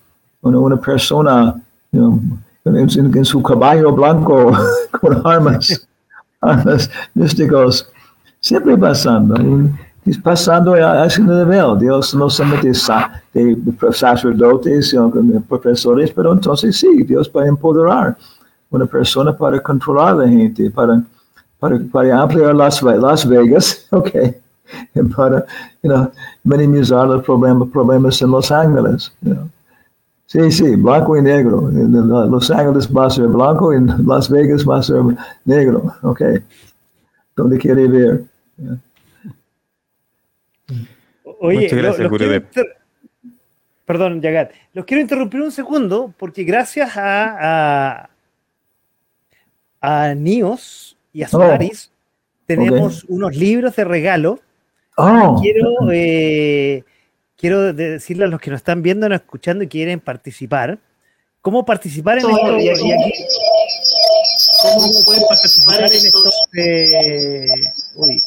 una, 0.42 0.58
una 0.58 0.76
persona 0.76 1.54
en, 1.92 3.24
su 3.24 3.42
caballo 3.42 3.92
blanco 3.92 4.52
con 5.00 5.26
armas, 5.26 5.86
armas 6.40 6.90
místicos, 7.14 7.90
siempre 8.40 8.76
pasando. 8.76 9.36
Y 10.06 10.16
pasando 10.18 10.74
a 10.74 11.04
ese 11.04 11.20
nivel. 11.20 11.78
Dios 11.80 12.14
no 12.14 12.30
solamente 12.30 12.68
de 12.68 13.92
sacerdotes, 13.92 14.90
sino 14.90 15.12
profesores, 15.48 16.12
pero 16.12 16.32
entonces 16.32 16.76
sí, 16.76 17.02
Dios 17.02 17.30
va 17.36 17.42
a 17.42 17.46
empoderar 17.48 18.16
una 18.70 18.86
persona 18.86 19.36
para 19.36 19.60
controlar 19.60 20.14
a 20.14 20.16
la 20.18 20.28
gente, 20.28 20.70
para, 20.70 21.02
para, 21.58 21.80
para 21.90 22.22
ampliar 22.22 22.54
Las, 22.54 22.80
Las 22.82 23.28
Vegas, 23.28 23.88
ok, 23.90 24.10
para 25.16 25.44
you 25.82 25.90
know, 25.90 26.10
minimizar 26.44 27.08
los 27.08 27.24
problemas, 27.24 27.68
problemas 27.70 28.22
en 28.22 28.30
Los 28.30 28.50
Ángeles. 28.52 29.12
You 29.22 29.34
know. 29.34 29.48
Sí, 30.26 30.50
sí, 30.50 30.76
blanco 30.76 31.16
y 31.16 31.22
negro. 31.22 31.68
En 31.70 31.92
Los 32.08 32.50
Ángeles 32.50 32.88
va 32.88 33.06
a 33.06 33.10
ser 33.10 33.28
blanco, 33.28 33.72
en 33.72 34.06
Las 34.06 34.28
Vegas 34.28 34.64
va 34.68 34.78
a 34.78 34.82
ser 34.82 35.02
negro. 35.44 35.94
Ok. 36.02 36.22
Donde 37.36 37.58
quiere 37.58 37.86
ver. 37.86 38.24
Oye, 41.40 41.60
Muchas 41.60 41.78
gracias, 41.78 42.10
lo, 42.10 42.66
Perdón, 43.84 44.20
Yagat. 44.20 44.52
Los 44.72 44.84
quiero 44.84 45.00
interrumpir 45.00 45.40
un 45.40 45.52
segundo 45.52 46.12
porque 46.18 46.42
gracias 46.42 46.96
a, 46.96 48.00
a, 48.00 48.10
a 49.80 50.14
Nios 50.14 50.98
y 51.12 51.22
a 51.22 51.28
Solaris 51.28 51.92
tenemos 52.46 53.04
unos 53.04 53.36
libros 53.36 53.76
de 53.76 53.84
regalo. 53.84 54.40
Oh. 54.96 55.38
Quiero 55.40 55.76
eh, 55.92 56.82
quiero 57.36 57.72
decirle 57.72 58.24
a 58.24 58.28
los 58.28 58.40
que 58.40 58.50
nos 58.50 58.58
están 58.58 58.82
viendo, 58.82 59.08
nos 59.08 59.20
escuchando 59.20 59.62
y 59.62 59.68
quieren 59.68 60.00
participar, 60.00 60.78
cómo 61.40 61.64
participar 61.64 62.18
en 62.18 62.30
esto. 62.30 62.40
cómo 64.62 65.04
pueden 65.04 65.22
participar 65.28 65.80
en 65.80 65.92
estos... 65.92 66.34
Eh, 66.56 67.46
uy. 67.94 68.22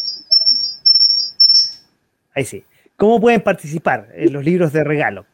Ahí 2.36 2.46
sí. 2.46 2.64
¿Cómo 3.00 3.22
pueden 3.22 3.40
participar 3.40 4.10
en 4.14 4.34
los 4.34 4.44
libros 4.44 4.74
de 4.74 4.84
regalo? 4.84 5.26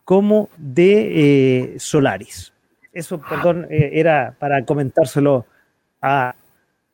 como 0.03 0.49
de 0.57 1.73
eh, 1.73 1.79
Solaris. 1.79 2.53
Eso, 2.93 3.21
perdón, 3.21 3.67
eh, 3.69 3.91
era 3.93 4.35
para 4.37 4.65
comentárselo 4.65 5.45
a 6.01 6.35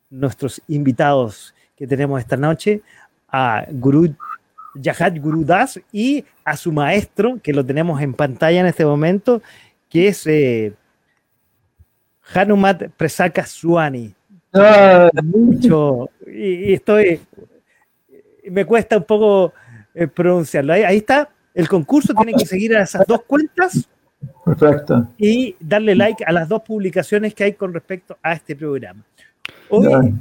nuestros 0.09 0.61
invitados 0.67 1.55
que 1.75 1.87
tenemos 1.87 2.19
esta 2.19 2.37
noche, 2.37 2.81
a 3.29 3.65
Guru 3.69 4.15
Yahat 4.75 5.17
Guru 5.17 5.43
Das 5.43 5.79
y 5.91 6.23
a 6.45 6.55
su 6.55 6.71
maestro, 6.71 7.39
que 7.41 7.53
lo 7.53 7.65
tenemos 7.65 8.01
en 8.01 8.13
pantalla 8.13 8.59
en 8.59 8.67
este 8.67 8.85
momento, 8.85 9.41
que 9.89 10.09
es 10.09 10.25
eh, 10.27 10.73
Hanumat 12.33 12.89
Presaka 12.95 13.45
Suani. 13.45 14.13
Ah, 14.53 15.09
Mucho, 15.23 16.09
y, 16.25 16.71
y 16.71 16.73
estoy, 16.73 17.21
me 18.49 18.65
cuesta 18.65 18.97
un 18.97 19.03
poco 19.03 19.53
eh, 19.93 20.07
pronunciarlo. 20.07 20.73
Ahí, 20.73 20.83
ahí 20.83 20.97
está, 20.97 21.29
el 21.53 21.67
concurso 21.67 22.13
tiene 22.13 22.33
que 22.33 22.45
seguir 22.45 22.75
a 22.77 22.83
esas 22.83 23.05
dos 23.07 23.23
cuentas 23.23 23.89
perfecto. 24.55 25.07
y 25.17 25.55
darle 25.59 25.95
like 25.95 26.23
a 26.25 26.31
las 26.31 26.47
dos 26.49 26.61
publicaciones 26.61 27.33
que 27.33 27.43
hay 27.45 27.53
con 27.53 27.73
respecto 27.73 28.17
a 28.21 28.33
este 28.33 28.55
programa. 28.55 29.01
Hoy, 29.69 30.13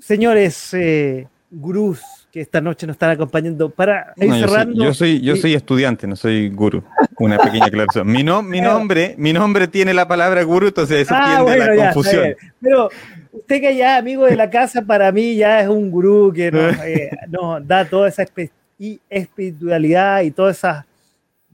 señores 0.00 0.72
eh, 0.74 1.26
gurús 1.50 2.00
que 2.32 2.40
esta 2.40 2.60
noche 2.60 2.86
nos 2.86 2.94
están 2.94 3.10
acompañando, 3.10 3.70
para 3.70 4.12
ir 4.16 4.28
No, 4.28 4.36
yo, 4.36 4.40
soy, 4.40 4.48
cerrando. 4.50 4.84
yo 4.84 4.94
soy 4.94 5.20
yo 5.20 5.36
soy 5.36 5.54
estudiante, 5.54 6.06
no 6.06 6.16
soy 6.16 6.50
gurú. 6.50 6.82
Una 7.18 7.38
pequeña 7.38 7.66
aclaración. 7.66 8.06
Mi, 8.06 8.22
no- 8.22 8.42
mi 8.42 8.60
nombre, 8.62 9.14
mi 9.16 9.32
nombre 9.32 9.66
tiene 9.68 9.94
la 9.94 10.06
palabra 10.06 10.42
gurú, 10.42 10.66
entonces 10.66 11.02
eso 11.02 11.14
Ah, 11.16 11.24
tiende 11.36 11.42
bueno, 11.44 11.64
la 11.66 11.76
ya, 11.76 11.84
confusión. 11.94 12.34
Pero 12.60 12.90
usted 13.32 13.60
que 13.60 13.76
ya 13.76 13.96
amigo 13.96 14.26
de 14.26 14.36
la 14.36 14.50
casa, 14.50 14.82
para 14.82 15.10
mí 15.12 15.36
ya 15.36 15.60
es 15.60 15.68
un 15.68 15.90
gurú 15.90 16.30
que 16.34 16.50
nos, 16.52 16.76
eh, 16.84 17.10
nos 17.28 17.66
da 17.66 17.84
toda 17.86 18.08
esa 18.08 18.24
espe- 18.24 18.50
y 18.78 19.00
espiritualidad 19.08 20.20
y 20.22 20.30
todas 20.30 20.58
esas 20.58 20.84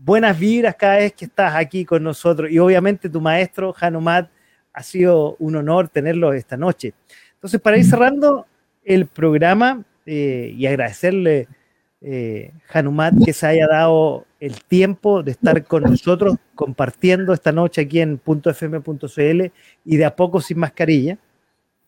buenas 0.05 0.39
vibras 0.39 0.74
cada 0.77 0.97
vez 0.97 1.12
que 1.12 1.27
estás 1.27 1.55
aquí 1.55 1.85
con 1.85 2.03
nosotros. 2.03 2.51
Y 2.51 2.59
obviamente 2.59 3.09
tu 3.09 3.20
maestro, 3.20 3.74
Hanumat, 3.79 4.29
ha 4.73 4.83
sido 4.83 5.37
un 5.39 5.57
honor 5.57 5.89
tenerlo 5.89 6.33
esta 6.33 6.57
noche. 6.57 6.95
Entonces, 7.35 7.61
para 7.61 7.77
ir 7.77 7.85
cerrando 7.85 8.47
el 8.85 9.07
programa 9.07 9.83
eh, 10.07 10.53
y 10.57 10.66
agradecerle, 10.66 11.47
eh, 12.01 12.51
Hanumat, 12.73 13.15
que 13.24 13.33
se 13.33 13.47
haya 13.47 13.66
dado 13.69 14.27
el 14.41 14.65
tiempo 14.65 15.23
de 15.23 15.33
estar 15.33 15.62
con 15.65 15.85
nosotros 15.85 16.35
compartiendo 16.55 17.33
esta 17.33 17.53
noche 17.53 17.83
aquí 17.83 18.01
en 18.01 18.20
.fm.cl 18.24 19.53
y 19.85 19.97
de 19.97 20.05
a 20.05 20.16
poco 20.16 20.41
sin 20.41 20.59
mascarilla. 20.59 21.16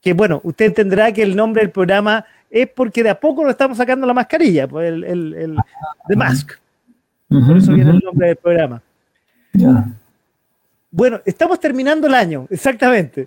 Que 0.00 0.12
bueno, 0.12 0.40
usted 0.44 0.66
entenderá 0.66 1.10
que 1.12 1.22
el 1.22 1.34
nombre 1.34 1.62
del 1.62 1.70
programa 1.72 2.24
es 2.50 2.68
porque 2.68 3.02
de 3.02 3.10
a 3.10 3.18
poco 3.18 3.42
lo 3.42 3.50
estamos 3.50 3.78
sacando 3.78 4.06
la 4.06 4.14
mascarilla, 4.14 4.68
pues 4.68 4.86
el, 4.88 5.02
el, 5.02 5.34
el- 5.34 5.56
The 6.06 6.14
Mask. 6.16 6.52
Por 7.28 7.56
eso 7.56 7.72
viene 7.72 7.90
el 7.92 8.00
nombre 8.00 8.28
del 8.28 8.36
programa. 8.36 8.82
Ya. 9.52 9.86
Bueno, 10.90 11.20
estamos 11.24 11.58
terminando 11.58 12.06
el 12.06 12.14
año, 12.14 12.46
exactamente. 12.50 13.26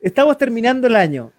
Estamos 0.00 0.36
terminando 0.38 0.86
el 0.86 0.94
año 0.96 1.32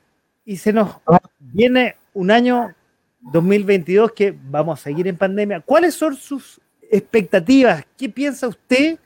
y 0.43 0.57
se 0.57 0.73
nos 0.73 0.95
viene 1.39 1.95
un 2.13 2.31
año 2.31 2.73
2022 3.21 4.11
que 4.11 4.35
vamos 4.49 4.79
a 4.79 4.83
seguir 4.83 5.07
en 5.07 5.15
pandemia. 5.17 5.61
¿Cuáles 5.61 5.93
son 5.93 6.15
sus 6.15 6.59
expectativas? 6.91 7.85
¿Qué 7.97 8.09
piensa 8.09 8.47
usted 8.47 8.97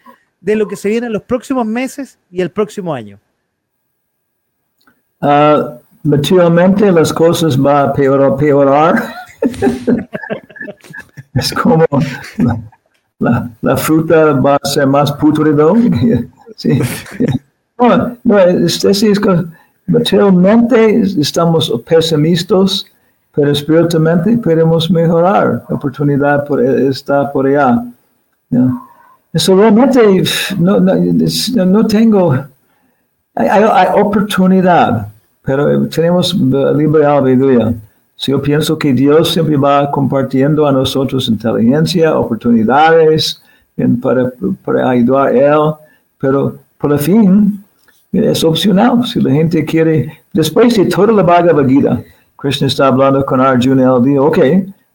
de 0.42 0.56
lo 0.56 0.68
que 0.68 0.76
se 0.76 0.90
viene 0.90 1.08
en 1.08 1.14
los 1.14 1.24
próximos 1.24 1.66
meses 1.66 2.18
y 2.32 2.42
el 2.42 2.50
próximo 2.50 2.94
año? 2.94 3.20
Ah, 5.22 5.78
materialmente 6.04 6.92
las 6.92 7.14
cosas 7.14 7.56
van 7.58 7.90
a 7.90 7.94
peor- 7.94 8.36
peorar. 8.38 8.96
es 11.34 11.54
como 11.54 11.86
la, 13.62 13.78
fruta 13.78 14.34
va 14.34 14.56
a 14.56 14.68
ser 14.68 14.88
más 14.88 15.12
putrido. 15.14 15.76
sí. 16.56 16.80
No, 17.80 18.16
no, 18.24 18.40
es, 18.40 18.80
que 19.20 19.45
materialmente 19.88 21.02
estamos 21.20 21.72
pesimistas, 21.88 22.86
pero 23.36 23.52
espiritualmente 23.52 24.38
podemos 24.38 24.90
mejorar. 24.90 25.64
La 25.68 25.76
oportunidad 25.76 26.45
por, 26.45 26.62
está 26.64 27.32
por 27.32 27.48
allá. 27.48 27.84
Eso 29.34 29.56
realmente 29.56 30.24
no, 30.60 30.80
no, 30.80 30.94
no 31.66 31.88
tengo 31.88 32.36
hay- 33.36 33.48
hay 33.48 34.02
oportunidad, 34.02 35.08
pero 35.44 35.88
tenemos 35.88 36.36
libre 36.36 37.06
albedrío. 37.06 37.74
Si 38.24 38.32
yo 38.32 38.41
pienso 38.41 38.80
que 38.80 38.94
Dios 38.94 39.34
siempre 39.34 39.58
va 39.58 39.91
compartiendo 39.91 40.66
a 40.66 40.72
nosotros 40.72 41.28
inteligencia, 41.28 42.18
oportunidades 42.18 43.41
para, 44.02 44.90
ayudar 44.90 45.28
a 45.28 45.32
Él, 45.34 45.74
pero 46.18 46.56
por 46.78 46.94
el 46.94 47.00
fin 47.00 47.62
es 48.14 48.41
opcional. 48.45 49.06
Si 49.06 49.20
la 49.20 49.30
gente 49.30 49.66
quiere, 49.66 50.22
después 50.32 50.74
de 50.78 50.86
toda 50.86 51.12
la 51.12 51.22
Bhagavad 51.22 51.68
Gita, 51.68 52.02
Krishna 52.38 52.68
está 52.68 52.88
hablando 52.88 53.26
con 53.26 53.41
Arjuna, 53.41 53.94
él 53.94 54.04
dijo, 54.06 54.28
ok, 54.28 54.40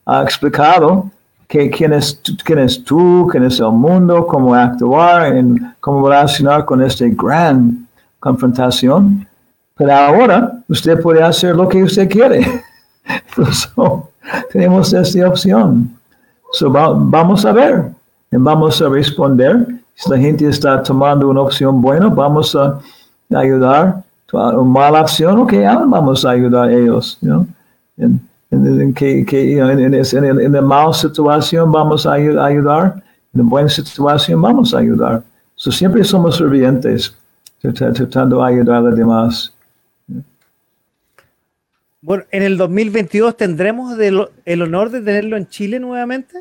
ha 0.06 0.22
explicado 0.22 1.10
que 1.46 1.68
quién 1.68 1.92
es, 1.92 2.18
quién 2.42 2.66
tú, 2.82 3.28
quién 3.30 3.44
es 3.44 3.60
el 3.60 3.72
mundo, 3.72 4.26
cómo 4.26 4.54
actuar, 4.54 5.36
en, 5.36 5.74
cómo 5.80 6.08
relacionar 6.08 6.64
con 6.64 6.82
este 6.82 7.10
gran 7.10 7.86
confrontación. 8.20 9.28
Pero 9.76 9.92
ahora 9.92 10.62
usted 10.66 10.98
puede 11.02 11.22
hacer 11.22 11.54
lo 11.54 11.68
que 11.68 11.82
usted 11.82 12.08
quiere. 12.08 12.64
So, 13.52 14.10
tenemos 14.52 14.92
esta 14.92 15.28
opción. 15.28 15.90
So, 16.52 16.70
va- 16.70 16.92
vamos 16.94 17.44
a 17.44 17.52
ver 17.52 17.90
vamos 18.30 18.80
a 18.82 18.88
responder. 18.88 19.66
Si 19.94 20.10
la 20.10 20.18
gente 20.18 20.46
está 20.46 20.82
tomando 20.82 21.28
una 21.28 21.40
opción 21.40 21.80
buena, 21.80 22.08
vamos 22.08 22.54
a 22.54 22.78
ayudar. 23.34 24.02
Una 24.32 24.62
mala 24.62 25.00
opción, 25.00 25.38
ok, 25.40 25.52
ah, 25.66 25.84
vamos 25.88 26.24
a 26.24 26.30
ayudar 26.30 26.68
a 26.68 26.72
ellos. 26.72 27.16
you 27.22 27.28
know. 27.30 27.46
En, 27.96 28.20
en- 28.50 28.80
en 28.80 28.92
que, 28.94 29.24
que, 29.24 29.50
you 29.50 29.58
know, 29.58 29.70
en, 29.70 30.52
la 30.52 30.60
mala 30.62 30.92
situación 30.92 31.72
vamos 31.72 32.04
a 32.06 32.16
ayu- 32.18 32.38
ayudar. 32.38 33.02
En 33.34 33.42
la 33.42 33.48
buena 33.48 33.68
situación 33.68 34.40
vamos 34.42 34.74
a 34.74 34.78
ayudar. 34.78 35.22
So, 35.56 35.72
siempre 35.72 36.04
somos 36.04 36.36
servientes 36.36 37.14
trat- 37.62 37.94
tratando 37.94 38.38
de 38.44 38.44
ayudar 38.52 38.76
a 38.76 38.80
los 38.82 38.96
demás. 38.96 39.52
Bueno, 42.08 42.24
en 42.30 42.42
el 42.42 42.56
2022 42.56 43.36
tendremos 43.36 43.98
de 43.98 44.26
el 44.46 44.62
honor 44.62 44.88
de 44.88 45.02
tenerlo 45.02 45.36
en 45.36 45.46
Chile 45.46 45.78
nuevamente. 45.78 46.38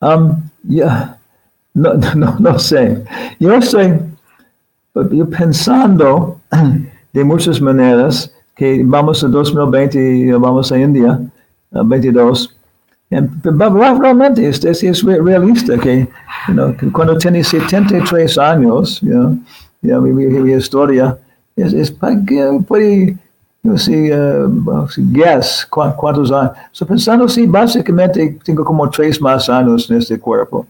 Um, 0.00 0.42
ya, 0.64 1.16
no, 1.72 1.94
no, 2.16 2.34
no 2.40 2.58
sé. 2.58 3.04
Yo 3.38 3.54
estoy 3.54 3.92
yo 5.12 5.30
pensando 5.30 6.40
de 7.12 7.22
muchas 7.22 7.60
maneras 7.60 8.34
que 8.56 8.82
vamos 8.84 9.22
a 9.22 9.28
2020 9.28 10.16
y 10.16 10.32
vamos 10.32 10.72
a 10.72 10.78
India, 10.80 11.20
a 11.72 11.82
22. 11.84 12.56
En- 13.10 13.40
pero 13.40 14.00
realmente 14.00 14.48
es, 14.48 14.64
es, 14.64 14.82
es 14.82 15.00
re- 15.04 15.22
realista 15.22 15.78
que, 15.78 16.08
you 16.48 16.54
know, 16.54 16.74
cuando 16.90 17.16
tiene 17.18 17.44
73 17.44 18.36
años, 18.36 19.00
you 19.00 19.12
know, 19.80 20.02
mi, 20.02 20.52
historia, 20.54 21.16
es, 21.54 21.72
es 21.72 21.92
puede 22.66 23.16
yo 23.66 23.78
sí, 23.78 24.10
uh, 24.12 24.86
cuántos 25.68 26.32
años. 26.32 26.52
Estoy 26.72 26.88
pensando, 26.88 27.28
sí, 27.28 27.46
básicamente 27.46 28.38
tengo 28.44 28.64
como 28.64 28.88
tres 28.88 29.20
más 29.20 29.48
años 29.48 29.90
en 29.90 29.98
este 29.98 30.18
cuerpo. 30.18 30.66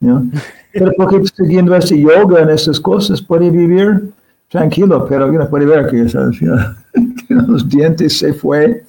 ¿no? 0.00 0.28
Pero 0.72 0.90
porque 0.96 1.22
siguiendo 1.36 1.74
este 1.74 2.00
yoga 2.00 2.42
en 2.42 2.50
estas 2.50 2.80
cosas 2.80 3.20
puede 3.20 3.50
vivir 3.50 4.12
tranquilo, 4.48 5.06
pero 5.08 5.28
uno 5.28 5.48
puede 5.48 5.66
ver 5.66 5.88
que, 5.88 6.06
que 7.28 7.34
los 7.34 7.68
dientes 7.68 8.18
se 8.18 8.32
fue, 8.32 8.84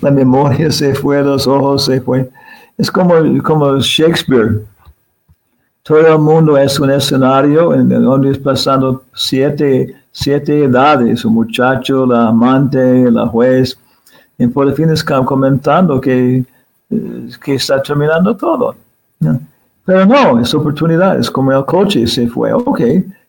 la 0.00 0.10
memoria 0.10 0.70
se 0.70 0.94
fue, 0.94 1.22
los 1.22 1.46
ojos 1.46 1.84
se 1.84 2.00
fue. 2.00 2.28
Es 2.76 2.90
como, 2.90 3.14
como 3.42 3.78
Shakespeare. 3.78 4.60
Todo 5.82 6.14
el 6.14 6.18
mundo 6.18 6.56
es 6.56 6.80
un 6.80 6.90
escenario 6.90 7.74
en 7.74 7.88
donde 7.88 8.30
es 8.30 8.38
pasando 8.38 9.04
siete, 9.14 9.94
siete 10.14 10.64
edades, 10.64 11.24
un 11.24 11.34
muchacho, 11.34 12.06
la 12.06 12.28
amante, 12.28 13.10
la 13.10 13.26
juez, 13.26 13.76
y 14.38 14.46
por 14.46 14.68
el 14.68 14.74
fin 14.74 14.88
es 14.90 15.02
comentando 15.02 16.00
que, 16.00 16.44
que 17.44 17.54
está 17.54 17.82
terminando 17.82 18.36
todo. 18.36 18.76
Pero 19.84 20.06
no, 20.06 20.40
es 20.40 20.54
oportunidad, 20.54 21.18
es 21.18 21.28
como 21.28 21.52
el 21.52 21.64
coche 21.64 22.06
se 22.06 22.28
fue, 22.28 22.52
ok, 22.52 22.80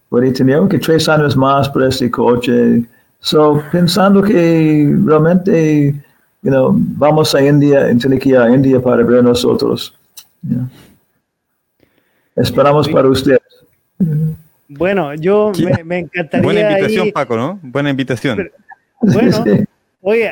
puede 0.09 0.31
tener 0.31 0.67
que 0.67 0.77
tres 0.77 1.09
años 1.09 1.35
más 1.35 1.67
por 1.67 1.83
este 1.83 2.09
coche. 2.11 2.85
So, 3.19 3.61
pensando 3.71 4.21
que 4.21 4.95
realmente 5.03 5.95
you 6.43 6.51
know, 6.51 6.71
vamos 6.77 7.33
a 7.33 7.41
India, 7.41 7.87
tiene 7.97 8.19
que 8.19 8.29
ir 8.29 8.37
a 8.37 8.53
India 8.53 8.79
para 8.79 9.03
ver 9.03 9.23
nosotros. 9.23 9.91
Esperamos 12.35 12.87
para 12.87 13.09
ustedes. 13.09 13.41
Bueno, 14.67 15.13
yo 15.15 15.51
me, 15.83 15.99
encantaría. 15.99 16.43
Buena 16.43 16.71
invitación, 16.71 17.11
Paco, 17.11 17.37
¿no? 17.37 17.59
Buena 17.61 17.89
invitación. 17.89 18.51
bueno, 18.99 19.43
oye, 20.01 20.31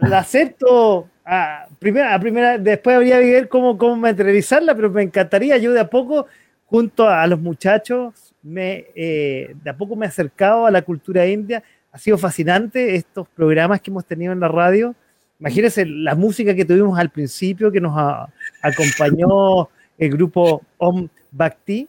la 0.00 0.18
acepto 0.18 1.08
a 1.24 1.66
primera, 1.78 2.14
a 2.14 2.20
primera, 2.20 2.58
después 2.58 2.96
habría 2.96 3.20
que 3.20 3.32
ver 3.32 3.48
cómo, 3.48 3.76
cómo 3.76 3.96
materializarla, 3.96 4.74
pero 4.74 4.90
me 4.90 5.02
encantaría, 5.02 5.58
yo 5.58 5.72
de 5.72 5.80
a 5.80 5.88
poco, 5.88 6.26
junto 6.66 7.08
a 7.08 7.26
los 7.26 7.40
muchachos, 7.40 8.34
me, 8.42 8.86
eh, 8.94 9.54
de 9.62 9.70
a 9.70 9.76
poco 9.76 9.96
me 9.96 10.06
he 10.06 10.08
acercado 10.08 10.66
a 10.66 10.70
la 10.70 10.82
cultura 10.82 11.26
india. 11.26 11.62
Ha 11.92 11.98
sido 11.98 12.16
fascinante 12.16 12.96
estos 12.96 13.28
programas 13.28 13.80
que 13.80 13.90
hemos 13.90 14.06
tenido 14.06 14.32
en 14.32 14.40
la 14.40 14.48
radio. 14.48 14.94
Imagínense 15.38 15.84
la 15.84 16.14
música 16.14 16.54
que 16.54 16.64
tuvimos 16.64 16.98
al 16.98 17.10
principio, 17.10 17.70
que 17.70 17.80
nos 17.80 17.94
acompañó 18.62 19.68
el 19.98 20.10
grupo 20.10 20.62
Om 20.78 21.08
Bhakti, 21.30 21.88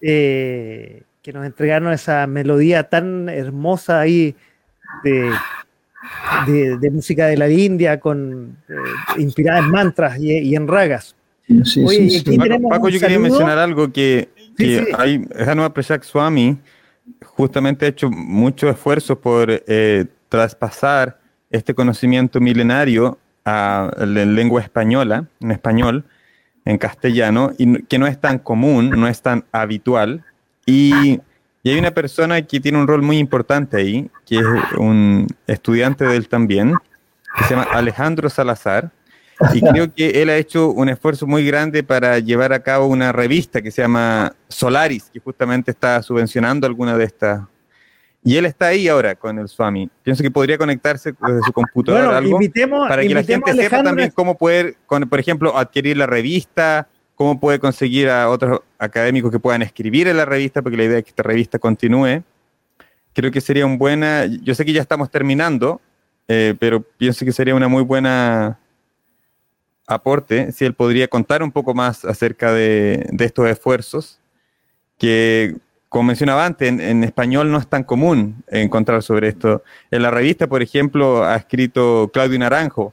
eh, 0.00 1.02
que 1.22 1.32
nos 1.32 1.44
entregaron 1.46 1.92
esa 1.92 2.26
melodía 2.26 2.84
tan 2.84 3.28
hermosa 3.28 4.00
ahí 4.00 4.34
de, 5.02 5.30
de, 6.80 6.90
música 6.90 7.26
de 7.26 7.36
la 7.36 7.48
India, 7.48 7.98
con, 7.98 8.56
eh, 8.68 8.74
inspirada 9.18 9.58
en 9.60 9.70
mantras 9.70 10.18
y, 10.18 10.54
en 10.54 10.68
ragas. 10.68 11.16
Oye, 11.84 12.22
Paco, 12.68 12.88
yo 12.88 12.98
quería 12.98 13.18
mencionar 13.18 13.58
algo 13.58 13.92
que, 13.92 14.28
que 14.56 14.92
hay, 14.96 15.26
Hanuman 15.46 15.72
Prashak 15.72 16.02
Swami 16.02 16.58
justamente 17.22 17.86
ha 17.86 17.88
hecho 17.88 18.10
mucho 18.10 18.68
esfuerzo 18.68 19.20
por 19.20 19.48
eh, 19.50 20.06
traspasar 20.28 21.18
este 21.50 21.74
conocimiento 21.74 22.40
milenario 22.40 23.18
a 23.44 23.90
la 23.98 24.24
lengua 24.24 24.60
española, 24.60 25.26
en 25.40 25.52
español, 25.52 26.04
en 26.66 26.76
castellano, 26.76 27.52
y 27.56 27.82
que 27.84 27.98
no 27.98 28.06
es 28.06 28.20
tan 28.20 28.38
común, 28.38 28.90
no 28.90 29.08
es 29.08 29.22
tan 29.22 29.44
habitual. 29.52 30.22
Y, 30.66 31.20
y, 31.62 31.70
hay 31.70 31.78
una 31.78 31.92
persona 31.92 32.42
que 32.42 32.60
tiene 32.60 32.76
un 32.76 32.86
rol 32.86 33.00
muy 33.00 33.18
importante 33.18 33.78
ahí, 33.78 34.10
que 34.26 34.36
es 34.38 34.44
un 34.76 35.26
estudiante 35.46 36.04
de 36.04 36.16
él 36.16 36.28
también, 36.28 36.74
que 37.38 37.44
se 37.44 37.54
llama 37.54 37.68
Alejandro 37.72 38.28
Salazar. 38.28 38.90
Y 39.54 39.60
creo 39.60 39.94
que 39.94 40.22
él 40.22 40.30
ha 40.30 40.36
hecho 40.36 40.70
un 40.70 40.88
esfuerzo 40.88 41.26
muy 41.26 41.46
grande 41.46 41.82
para 41.82 42.18
llevar 42.18 42.52
a 42.52 42.60
cabo 42.60 42.86
una 42.86 43.12
revista 43.12 43.62
que 43.62 43.70
se 43.70 43.82
llama 43.82 44.34
Solaris, 44.48 45.10
que 45.12 45.20
justamente 45.20 45.70
está 45.70 46.02
subvencionando 46.02 46.66
alguna 46.66 46.96
de 46.96 47.04
estas 47.04 47.42
y 48.26 48.36
él 48.36 48.44
está 48.44 48.66
ahí 48.66 48.88
ahora 48.88 49.14
con 49.14 49.38
el 49.38 49.46
Swami. 49.46 49.88
Pienso 50.02 50.20
que 50.20 50.32
podría 50.32 50.58
conectarse 50.58 51.12
desde 51.12 51.42
su 51.42 51.52
computadora 51.52 52.18
algo 52.18 52.40
para 52.88 53.02
que 53.02 53.14
la 53.14 53.22
gente 53.22 53.54
sepa 53.54 53.84
también 53.84 54.10
cómo 54.10 54.36
poder, 54.36 54.74
por 54.88 55.20
ejemplo, 55.20 55.56
adquirir 55.56 55.96
la 55.96 56.06
revista, 56.06 56.88
cómo 57.14 57.38
puede 57.38 57.60
conseguir 57.60 58.10
a 58.10 58.28
otros 58.28 58.62
académicos 58.80 59.30
que 59.30 59.38
puedan 59.38 59.62
escribir 59.62 60.08
en 60.08 60.16
la 60.16 60.24
revista, 60.24 60.60
porque 60.60 60.76
la 60.76 60.82
idea 60.82 60.98
es 60.98 61.04
que 61.04 61.10
esta 61.10 61.22
revista 61.22 61.60
continúe. 61.60 62.24
Creo 63.12 63.30
que 63.30 63.40
sería 63.40 63.64
un 63.64 63.78
buena, 63.78 64.24
yo 64.24 64.56
sé 64.56 64.64
que 64.64 64.72
ya 64.72 64.82
estamos 64.82 65.08
terminando, 65.08 65.80
eh, 66.26 66.56
pero 66.58 66.82
pienso 66.82 67.24
que 67.24 67.30
sería 67.30 67.54
una 67.54 67.68
muy 67.68 67.84
buena 67.84 68.58
aporte 69.86 70.50
si 70.50 70.64
él 70.64 70.74
podría 70.74 71.06
contar 71.06 71.44
un 71.44 71.52
poco 71.52 71.74
más 71.74 72.04
acerca 72.04 72.52
de, 72.52 73.06
de 73.08 73.24
estos 73.24 73.48
esfuerzos 73.48 74.18
que 74.98 75.54
como 75.88 76.04
mencionaba 76.04 76.44
antes, 76.44 76.68
en, 76.68 77.04
español 77.04 77.50
no 77.50 77.58
es 77.58 77.66
tan 77.66 77.84
común 77.84 78.42
encontrar 78.48 79.02
sobre 79.02 79.28
esto. 79.28 79.62
En 79.90 80.02
la 80.02 80.10
revista, 80.10 80.46
por 80.46 80.62
ejemplo, 80.62 81.24
ha 81.24 81.36
escrito 81.36 82.10
Claudio 82.12 82.38
Naranjo, 82.38 82.92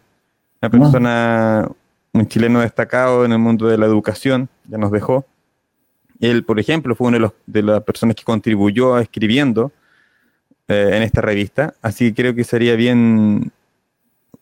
una 0.62 0.70
persona, 0.70 1.70
un 2.14 2.28
chileno 2.28 2.62
destacado 2.62 3.26
en 3.26 3.32
el 3.32 3.40
mundo 3.40 3.68
de 3.68 3.78
la 3.78 3.86
educación, 3.86 4.48
ya 4.68 4.78
nos 4.78 4.92
dejó. 4.92 5.26
Él, 6.22 6.46
por 6.46 6.60
ejemplo, 6.60 6.96
fue 6.96 7.08
una 7.08 7.32
de, 7.46 7.62
las 7.64 7.84
personas 7.84 8.16
que 8.16 8.24
contribuyó 8.24 8.96
a 8.96 9.02
escribiendo 9.02 9.72
eh, 10.68 10.92
en 10.94 11.04
esta 11.04 11.22
revista, 11.22 11.74
así 11.82 12.14
que 12.14 12.22
creo 12.22 12.36
que 12.36 12.44
sería 12.44 12.76
bien 12.76 13.52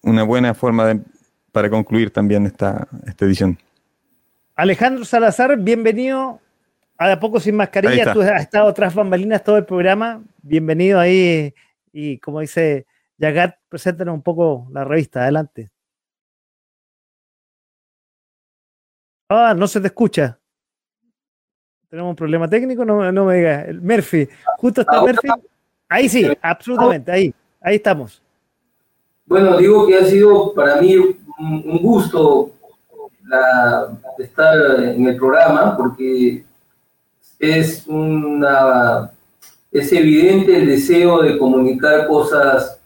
una 0.03 0.23
buena 0.23 0.53
forma 0.53 0.99
para 1.52 1.69
concluir 1.69 2.11
también 2.11 2.45
esta, 2.45 2.88
esta 3.07 3.26
edición. 3.26 3.57
Alejandro 4.56 5.06
Salazar, 5.06 5.57
bienvenido 5.57 6.40
a 7.10 7.19
poco 7.19 7.40
sin 7.40 7.56
mascarilla, 7.56 8.14
tú 8.14 8.22
has 8.22 8.41
estado 8.41 8.72
tras 8.73 8.94
bambalinas 8.94 9.44
todo 9.44 9.57
el 9.57 9.65
programa. 9.65 10.23
Bienvenido 10.44 10.99
ahí. 10.99 11.53
Y 11.91 12.19
como 12.19 12.41
dice 12.41 12.86
Yagat, 13.18 13.56
preséntanos 13.68 14.14
un 14.14 14.22
poco 14.22 14.68
la 14.72 14.84
revista. 14.84 15.23
Adelante. 15.23 15.72
Ah, 19.30 19.56
no 19.57 19.68
se 19.68 19.82
te 19.82 19.88
escucha. 19.88 20.38
Tenemos 21.90 22.11
un 22.11 22.15
problema 22.15 22.48
técnico, 22.48 22.86
no, 22.86 23.11
no 23.11 23.26
me 23.26 23.36
digas. 23.36 23.76
Murphy, 23.82 24.30
justo 24.57 24.82
está 24.82 25.02
Murphy. 25.02 25.30
Ahí 25.90 26.07
sí, 26.07 26.26
absolutamente, 26.41 27.11
ahí, 27.11 27.34
ahí 27.60 27.76
estamos. 27.76 28.22
Bueno, 29.26 29.57
digo 29.57 29.88
que 29.88 29.98
ha 29.98 30.06
sido 30.06 30.53
para 30.53 30.80
mí 30.80 30.95
un 30.95 31.80
gusto 31.82 32.52
estar 34.19 34.84
en 34.84 35.07
el 35.07 35.18
programa 35.18 35.76
porque 35.76 36.45
es 37.41 37.88
una 37.88 39.11
es 39.72 39.91
evidente 39.93 40.55
el 40.55 40.68
deseo 40.68 41.22
de 41.22 41.38
comunicar 41.38 42.07
cosas 42.07 42.77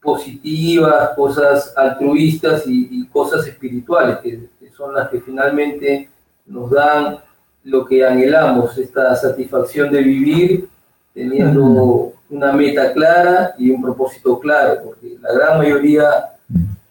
positivas, 0.00 1.10
cosas 1.14 1.72
altruistas 1.76 2.64
y, 2.66 3.06
cosas 3.08 3.46
espirituales, 3.46 4.18
que, 4.18 4.48
son 4.76 4.92
las 4.94 5.08
que 5.08 5.20
finalmente 5.20 6.10
nos 6.46 6.70
dan 6.70 7.18
lo 7.62 7.84
que 7.86 8.04
anhelamos, 8.04 8.76
esta 8.76 9.14
satisfacción 9.14 9.92
de 9.92 10.02
vivir 10.02 10.68
teniendo 11.14 12.12
una 12.28 12.52
meta 12.52 12.92
clara 12.92 13.54
y 13.56 13.70
un 13.70 13.80
propósito 13.80 14.40
claro, 14.40 14.80
porque 14.84 15.16
la 15.20 15.32
gran 15.32 15.58
mayoría 15.58 16.32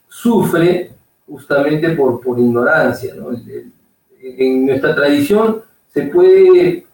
sufre 0.07 0.91
justamente 1.27 1.89
por, 1.89 2.21
por 2.21 2.39
ignorancia. 2.39 3.13
En 4.21 4.65
nuestra 4.65 4.95
tradición 4.95 5.61
se 5.93 6.03
puede 6.03 6.85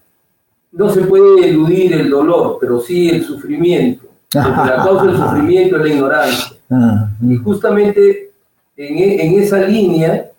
no 0.72 0.90
se 0.90 1.02
puede 1.02 1.50
eludir 1.50 1.94
el 1.94 2.10
dolor, 2.10 2.58
pero 2.60 2.80
sí 2.80 3.10
el 3.10 3.24
sufrimiento. 3.24 4.08
la 4.34 4.84
causa 4.84 5.06
del 5.06 5.18
sufrimiento 5.24 5.78
es 5.78 5.82
la 5.84 5.90
ignorancia. 5.90 6.58
Ah. 6.70 7.10
Y 7.22 7.36
justamente 7.38 8.32
en, 8.78 8.98
e, 8.98 9.26
en 9.26 9.42
esa 9.42 9.60
línea 9.60 10.30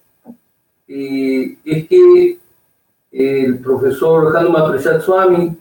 eh, 0.89 1.57
es 1.65 1.87
que 1.87 2.39
el 3.13 3.59
profesor 3.59 4.37
Hanuman 4.37 4.71
Prasad 4.71 5.01
Swami 5.01 5.57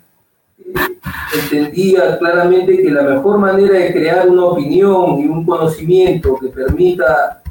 eh, 0.58 0.74
entendía 1.34 2.18
claramente 2.18 2.78
que 2.78 2.91
la 2.91 3.04
mejor 3.04 3.38
manera 3.38 3.74
de 3.78 3.91
crear 3.91 4.30
una 4.30 4.46
opinión 4.46 5.20
y 5.20 5.26
un 5.26 5.46
conocimiento 5.46 6.38
que 6.40 6.50
permita, 6.50 7.41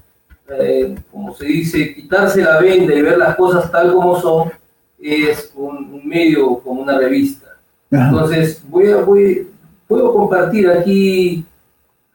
eh, 0.49 0.97
como 1.11 1.35
se 1.35 1.47
dice, 1.47 1.95
quitarse 1.95 2.43
la 2.43 2.61
venda 2.61 2.95
y 2.95 3.03
ver 3.03 3.19
las 3.19 3.37
cosas 3.37 3.71
tal 3.71 3.93
como 3.93 4.21
son, 4.21 4.51
es 5.01 5.53
un, 5.55 6.07
medio 6.07 6.59
como 6.61 6.83
una 6.83 6.99
revista. 6.99 7.57
Entonces, 7.91 8.63
voy 8.69 8.91
a, 8.91 8.97
voy, 8.99 9.49
puedo 9.87 10.13
compartir 10.13 10.69
aquí, 10.69 11.45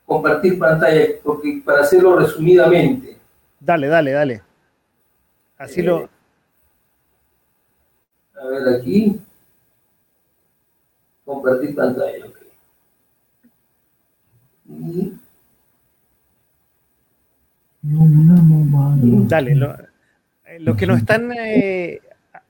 compartir 0.05 0.59
pantalla, 0.59 1.05
porque 1.23 1.61
para 1.65 1.81
hacerlo 1.81 2.17
resumidamente. 2.17 3.17
Dale, 3.59 3.87
dale, 3.87 4.11
dale. 4.11 4.41
Así 5.57 5.81
lo... 5.81 6.01
Eh, 6.03 6.09
a 8.41 8.47
ver 8.47 8.75
aquí. 8.79 9.19
Compartir 11.25 11.73
pantalla, 11.75 12.25
Y 14.67 15.13
Dale, 17.81 19.55
lo- 19.55 19.73
eh, 20.45 20.59
los 20.59 20.75
que 20.77 20.87
nos 20.87 20.99
están 20.99 21.31
eh, 21.37 21.99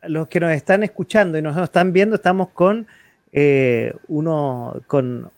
los 0.08 0.28
que 0.28 0.40
nos 0.40 0.52
están 0.52 0.84
escuchando 0.84 1.38
y 1.38 1.42
nos 1.42 1.58
están 1.58 1.94
viendo, 1.94 2.16
estamos 2.16 2.50
con 2.50 2.88
eh, 3.32 3.94
uno 4.08 4.82
con 4.88 5.30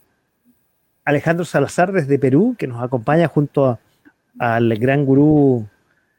Alejandro 1.06 1.46
Salazar 1.46 1.92
desde 1.92 2.18
Perú, 2.20 2.56
que 2.58 2.68
nos 2.68 2.82
acompaña 2.84 3.28
junto 3.28 3.66
a- 3.68 3.80
al 4.40 4.76
gran 4.78 5.06
gurú 5.06 5.66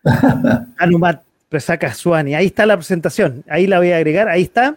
Anumat 0.79 1.23
Presaka 1.49 1.93
Suani. 1.93 2.35
Ahí 2.35 2.47
está 2.47 2.65
la 2.67 2.77
presentación, 2.77 3.45
ahí 3.49 3.67
la 3.67 3.79
voy 3.79 3.93
a 3.93 3.97
agregar, 3.97 4.29
ahí 4.29 4.43
está. 4.43 4.77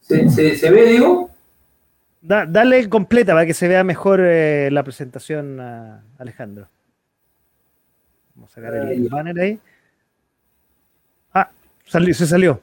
¿Se, 0.00 0.28
se, 0.30 0.56
se 0.56 0.70
ve, 0.70 0.86
digo? 0.86 1.30
Da- 2.22 2.46
dale 2.46 2.88
completa 2.88 3.32
para 3.32 3.46
que 3.46 3.54
se 3.54 3.68
vea 3.68 3.84
mejor 3.84 4.20
eh, 4.22 4.68
la 4.72 4.82
presentación, 4.82 5.60
Alejandro. 6.18 6.68
Vamos 8.34 8.50
a 8.52 8.54
sacar 8.54 8.74
el 8.74 9.08
banner 9.08 9.38
ahí. 9.38 9.58
Se 11.90 12.26
salió. 12.26 12.60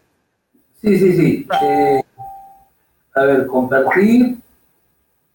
Sí, 0.81 0.97
sí, 0.97 1.13
sí. 1.17 1.47
Eh, 1.63 2.01
a 3.15 3.23
ver, 3.23 3.45
compartir 3.47 4.37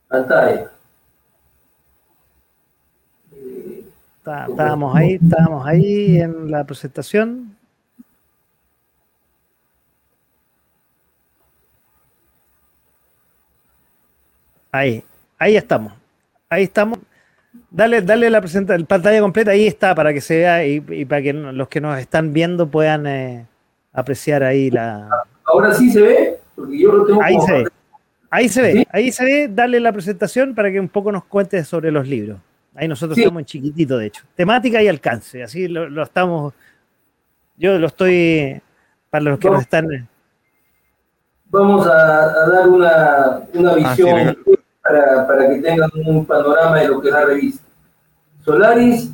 pantalla. 0.08 0.70
Eh, 3.32 3.84
Está- 4.18 4.46
Estábamos 4.46 4.96
ahí, 4.96 5.18
estábamos 5.22 5.66
ahí 5.66 6.20
en 6.20 6.50
la 6.50 6.64
presentación. 6.64 7.56
Ahí, 14.70 15.04
ahí 15.38 15.56
estamos. 15.56 15.92
Ahí 16.48 16.64
estamos. 16.64 16.98
Dale, 17.70 18.00
dale 18.02 18.30
la 18.30 18.40
presenta, 18.40 18.76
la 18.76 18.84
pantalla 18.86 19.20
completa, 19.20 19.50
ahí 19.50 19.66
está, 19.66 19.94
para 19.94 20.12
que 20.14 20.20
se 20.22 20.36
vea 20.38 20.64
y, 20.66 20.82
y 20.88 21.04
para 21.04 21.20
que 21.22 21.32
los 21.34 21.68
que 21.68 21.80
nos 21.80 21.98
están 21.98 22.32
viendo 22.32 22.68
puedan 22.70 23.06
eh, 23.06 23.46
apreciar 23.92 24.42
ahí 24.42 24.70
la. 24.70 25.08
Ahora 25.44 25.74
sí 25.74 25.90
se 25.90 26.00
ve, 26.00 26.38
porque 26.54 26.78
yo 26.78 26.92
lo 26.92 27.04
tengo 27.06 27.22
Ahí 27.22 27.34
como- 27.36 27.46
se 27.46 27.52
ve. 27.52 27.64
Ahí 28.30 28.48
se 28.48 28.62
ve, 28.62 28.72
¿Sí? 28.72 28.86
ahí 28.90 29.12
se 29.12 29.24
ve, 29.26 29.48
dale 29.52 29.78
la 29.78 29.92
presentación 29.92 30.54
para 30.54 30.70
que 30.72 30.80
un 30.80 30.88
poco 30.88 31.12
nos 31.12 31.24
cuentes 31.24 31.68
sobre 31.68 31.90
los 31.92 32.08
libros. 32.08 32.38
Ahí 32.74 32.88
nosotros 32.88 33.14
Sí. 33.16 33.20
estamos 33.22 33.40
en 33.40 33.44
chiquitito, 33.46 33.98
de 33.98 34.06
hecho. 34.06 34.24
Temática 34.34 34.82
y 34.82 34.88
alcance, 34.88 35.42
así 35.42 35.68
lo, 35.68 35.88
lo 35.90 36.02
estamos. 36.02 36.54
Yo 37.58 37.78
lo 37.78 37.86
estoy. 37.88 38.60
Para 39.10 39.24
los 39.24 39.38
que 39.38 39.48
No. 39.48 39.54
nos 39.54 39.62
están. 39.64 39.86
Vamos 41.50 41.86
a, 41.86 42.22
a 42.24 42.48
dar 42.48 42.68
una, 42.68 43.40
una 43.52 43.72
Ah, 43.72 43.94
sí, 43.94 44.02
visión 44.02 44.38
para, 44.82 45.26
para 45.26 45.48
que 45.50 45.56
tengan 45.60 45.90
un 46.06 46.24
panorama 46.24 46.80
de 46.80 46.88
lo 46.88 47.00
que 47.02 47.08
es 47.08 47.14
la 47.14 47.24
revista. 47.26 47.62
Solaris, 48.42 49.11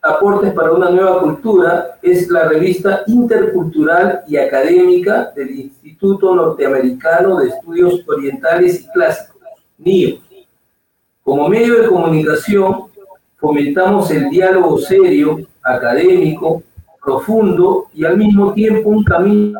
Aportes 0.00 0.52
para 0.52 0.72
una 0.72 0.90
nueva 0.90 1.20
cultura, 1.20 1.98
es 2.02 2.28
la 2.28 2.48
revista 2.48 3.02
intercultural 3.08 4.22
y 4.28 4.36
académica 4.36 5.32
del 5.34 5.50
Instituto 5.58 6.34
Norteamericano 6.34 7.38
de 7.38 7.48
Estudios 7.48 8.04
Orientales 8.06 8.82
y 8.82 8.88
Clásicos, 8.92 9.42
NIO. 9.78 10.18
Como 11.22 11.48
medio 11.48 11.82
de 11.82 11.88
comunicación, 11.88 12.84
fomentamos 13.36 14.10
el 14.12 14.30
diálogo 14.30 14.78
serio, 14.78 15.40
académico, 15.62 16.62
profundo 17.02 17.88
y 17.92 18.04
al 18.04 18.16
mismo 18.16 18.52
tiempo 18.52 18.90
un 18.90 19.02
camino 19.02 19.58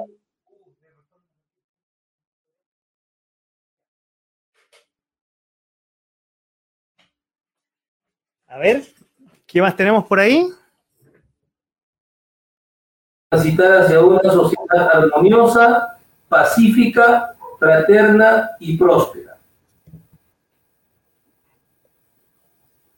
A 8.51 8.57
ver, 8.59 8.83
¿qué 9.49 9.61
más 9.61 9.75
tenemos 9.75 10.05
por 10.05 10.21
ahí? 10.21 10.47
transitar 13.31 13.83
hacia 13.83 14.01
una 14.01 14.23
sociedad 14.23 14.89
armoniosa, 14.91 15.99
pacífica, 16.31 17.35
fraterna 17.59 18.51
y 18.59 18.77
próspera. 18.77 19.37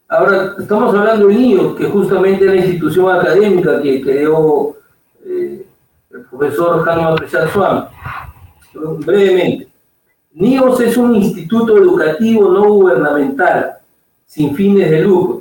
Ahora, 0.08 0.54
estamos 0.58 0.94
hablando 0.94 1.26
de 1.26 1.34
NIO, 1.34 1.74
que 1.74 1.86
justamente 1.86 2.44
es 2.44 2.50
la 2.50 2.56
institución 2.56 3.10
académica 3.10 3.82
que 3.82 4.00
creó 4.00 4.76
eh, 5.24 5.66
el 6.10 6.24
profesor 6.26 6.88
Hanma 6.88 7.16
Prasad 7.16 7.48
Swami. 7.50 7.82
Brevemente, 9.04 9.68
NIOS 10.32 10.80
es 10.80 10.96
un 10.96 11.16
instituto 11.16 11.76
educativo 11.76 12.50
no 12.50 12.64
gubernamental, 12.72 13.78
sin 14.26 14.54
fines 14.54 14.90
de 14.90 15.00
lucro, 15.00 15.39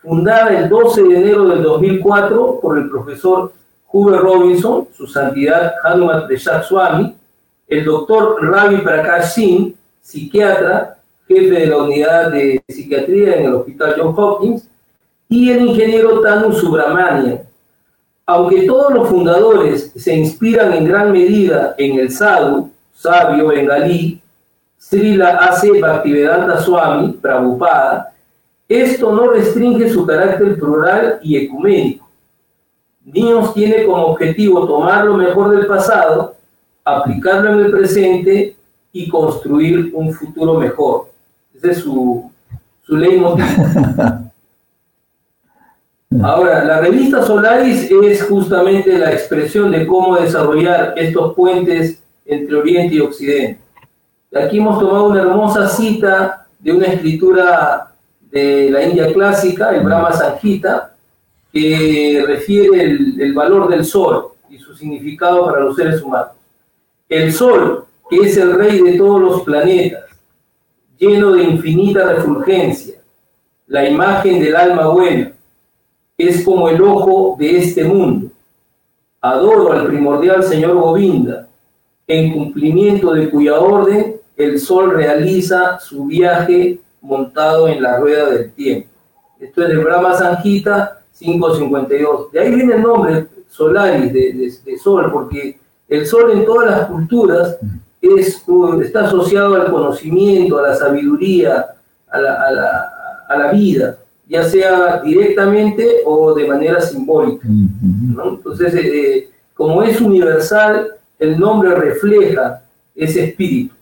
fundada 0.00 0.58
el 0.58 0.68
12 0.68 1.02
de 1.02 1.16
enero 1.16 1.48
del 1.48 1.62
2004 1.62 2.60
por 2.60 2.78
el 2.78 2.88
profesor 2.88 3.52
Hubert 3.90 4.22
Robinson, 4.22 4.88
su 4.96 5.06
santidad 5.06 5.74
Hanuman 5.82 6.26
Prasad 6.26 6.62
Swami, 6.64 7.14
el 7.66 7.84
doctor 7.84 8.38
Ravi 8.42 8.78
Prakash 8.78 9.32
Singh, 9.32 9.74
psiquiatra, 10.00 10.98
jefe 11.26 11.60
de 11.60 11.66
la 11.66 11.78
unidad 11.78 12.30
de 12.30 12.62
psiquiatría 12.68 13.36
en 13.36 13.46
el 13.46 13.54
Hospital 13.54 13.94
John 13.98 14.14
Hopkins, 14.16 14.68
y 15.28 15.50
el 15.50 15.66
ingeniero 15.66 16.20
Tanu 16.20 16.52
Subramanian. 16.52 17.40
Aunque 18.24 18.62
todos 18.62 18.92
los 18.92 19.08
fundadores 19.08 19.92
se 19.96 20.14
inspiran 20.14 20.72
en 20.72 20.86
gran 20.86 21.12
medida 21.12 21.74
en 21.78 21.98
el 21.98 22.10
sadhu, 22.10 22.70
sabio 22.94 23.48
bengalí, 23.48 24.20
Srila 24.78 25.38
A.C. 25.38 25.80
Bhaktivedanta 25.80 26.60
Swami, 26.60 27.12
Prabhupada, 27.12 28.12
esto 28.68 29.12
no 29.12 29.30
restringe 29.30 29.88
su 29.88 30.06
carácter 30.06 30.58
plural 30.58 31.18
y 31.22 31.36
ecuménico. 31.36 32.06
NIOS 33.04 33.54
tiene 33.54 33.84
como 33.84 34.06
objetivo 34.06 34.66
tomar 34.66 35.06
lo 35.06 35.14
mejor 35.14 35.56
del 35.56 35.66
pasado, 35.66 36.36
aplicarlo 36.84 37.52
en 37.52 37.60
el 37.60 37.70
presente 37.70 38.54
y 38.92 39.08
construir 39.08 39.90
un 39.94 40.12
futuro 40.12 40.54
mejor. 40.54 41.08
Ese 41.54 41.70
es 41.70 41.78
su, 41.78 42.30
su 42.82 42.96
leitmotiv. 42.96 43.44
Ahora, 46.22 46.64
la 46.64 46.80
revista 46.80 47.22
Solaris 47.22 47.90
es 47.90 48.22
justamente 48.24 48.98
la 48.98 49.12
expresión 49.12 49.70
de 49.70 49.86
cómo 49.86 50.16
desarrollar 50.16 50.94
estos 50.96 51.34
puentes 51.34 52.02
entre 52.24 52.56
Oriente 52.56 52.94
y 52.96 53.00
Occidente. 53.00 53.60
Aquí 54.34 54.58
hemos 54.58 54.78
tomado 54.78 55.06
una 55.06 55.22
hermosa 55.22 55.68
cita 55.68 56.46
de 56.58 56.72
una 56.72 56.86
escritura 56.86 57.92
de 58.30 58.70
la 58.70 58.84
India 58.84 59.12
clásica, 59.12 59.70
el 59.70 59.84
Brahma 59.84 60.12
Sanjita, 60.12 60.94
que 61.52 62.22
refiere 62.26 62.82
el, 62.82 63.20
el 63.20 63.32
valor 63.32 63.68
del 63.68 63.84
sol 63.84 64.32
y 64.50 64.58
su 64.58 64.76
significado 64.76 65.46
para 65.46 65.60
los 65.60 65.76
seres 65.76 66.02
humanos. 66.02 66.32
El 67.08 67.32
sol, 67.32 67.86
que 68.10 68.16
es 68.16 68.36
el 68.36 68.54
rey 68.54 68.82
de 68.82 68.98
todos 68.98 69.20
los 69.20 69.42
planetas, 69.42 70.04
lleno 70.98 71.32
de 71.32 71.44
infinita 71.44 72.12
refulgencia, 72.12 73.00
la 73.66 73.88
imagen 73.88 74.40
del 74.40 74.56
alma 74.56 74.88
buena, 74.88 75.32
es 76.16 76.44
como 76.44 76.68
el 76.68 76.82
ojo 76.82 77.36
de 77.38 77.58
este 77.58 77.84
mundo. 77.84 78.30
Adoro 79.20 79.72
al 79.72 79.86
primordial 79.86 80.42
Señor 80.42 80.76
Govinda, 80.76 81.48
en 82.06 82.32
cumplimiento 82.32 83.12
de 83.12 83.30
cuya 83.30 83.58
orden 83.60 84.16
el 84.36 84.58
sol 84.58 84.92
realiza 84.94 85.78
su 85.78 86.06
viaje 86.06 86.80
montado 87.00 87.68
en 87.68 87.82
la 87.82 87.98
rueda 87.98 88.30
del 88.30 88.52
tiempo. 88.52 88.88
Esto 89.40 89.62
es 89.62 89.68
de 89.68 89.76
Brahma 89.76 90.14
Sanjita 90.14 91.00
552. 91.18 92.32
De 92.32 92.40
ahí 92.40 92.54
viene 92.54 92.74
el 92.74 92.82
nombre 92.82 93.26
Solaris, 93.48 94.12
de, 94.12 94.32
de- 94.32 94.52
de 94.64 94.78
sol, 94.78 95.10
porque 95.12 95.58
el 95.88 96.06
sol 96.06 96.30
en 96.32 96.44
todas 96.44 96.70
las 96.70 96.86
culturas 96.88 97.56
es, 98.00 98.42
está 98.82 99.04
asociado 99.06 99.54
al 99.54 99.70
conocimiento, 99.70 100.58
a 100.58 100.62
la 100.68 100.74
sabiduría, 100.74 101.66
a 102.10 102.18
la, 102.20 102.34
a 102.34 102.50
la- 102.52 102.92
a 103.28 103.36
la 103.36 103.52
vida, 103.52 103.98
ya 104.26 104.42
sea 104.44 105.02
directamente 105.02 105.98
o 106.06 106.34
de 106.34 106.46
manera 106.46 106.80
simbólica. 106.80 107.46
¿no? 107.48 108.30
Entonces, 108.30 108.74
eh, 108.74 108.80
eh, 109.18 109.30
como 109.54 109.82
es 109.82 110.00
universal, 110.00 110.92
el 111.18 111.38
nombre 111.38 111.74
refleja 111.74 112.62
ese 112.94 113.24
espíritu. 113.24 113.74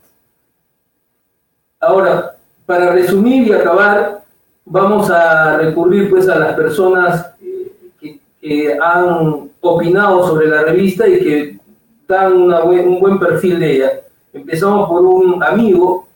Ahora, 1.79 2.36
para 2.67 2.91
resumir 2.91 3.47
y 3.47 3.53
acabar, 3.53 4.25
vamos 4.65 5.09
a 5.09 5.57
recurrir 5.57 6.09
pues 6.09 6.27
a 6.27 6.37
las 6.37 6.53
personas 6.53 7.31
eh, 7.41 8.19
que, 8.41 8.77
han 8.79 9.49
opinado 9.61 10.27
sobre 10.27 10.47
la 10.47 10.63
revista 10.63 11.07
y 11.07 11.19
que 11.19 11.59
dan 12.07 12.33
un 12.33 12.99
buen 12.99 13.17
perfil 13.19 13.59
de 13.59 13.75
ella. 13.75 13.91
Empezamos 14.33 14.87
por 14.89 15.01
un 15.01 15.41
amigo, 15.41 16.07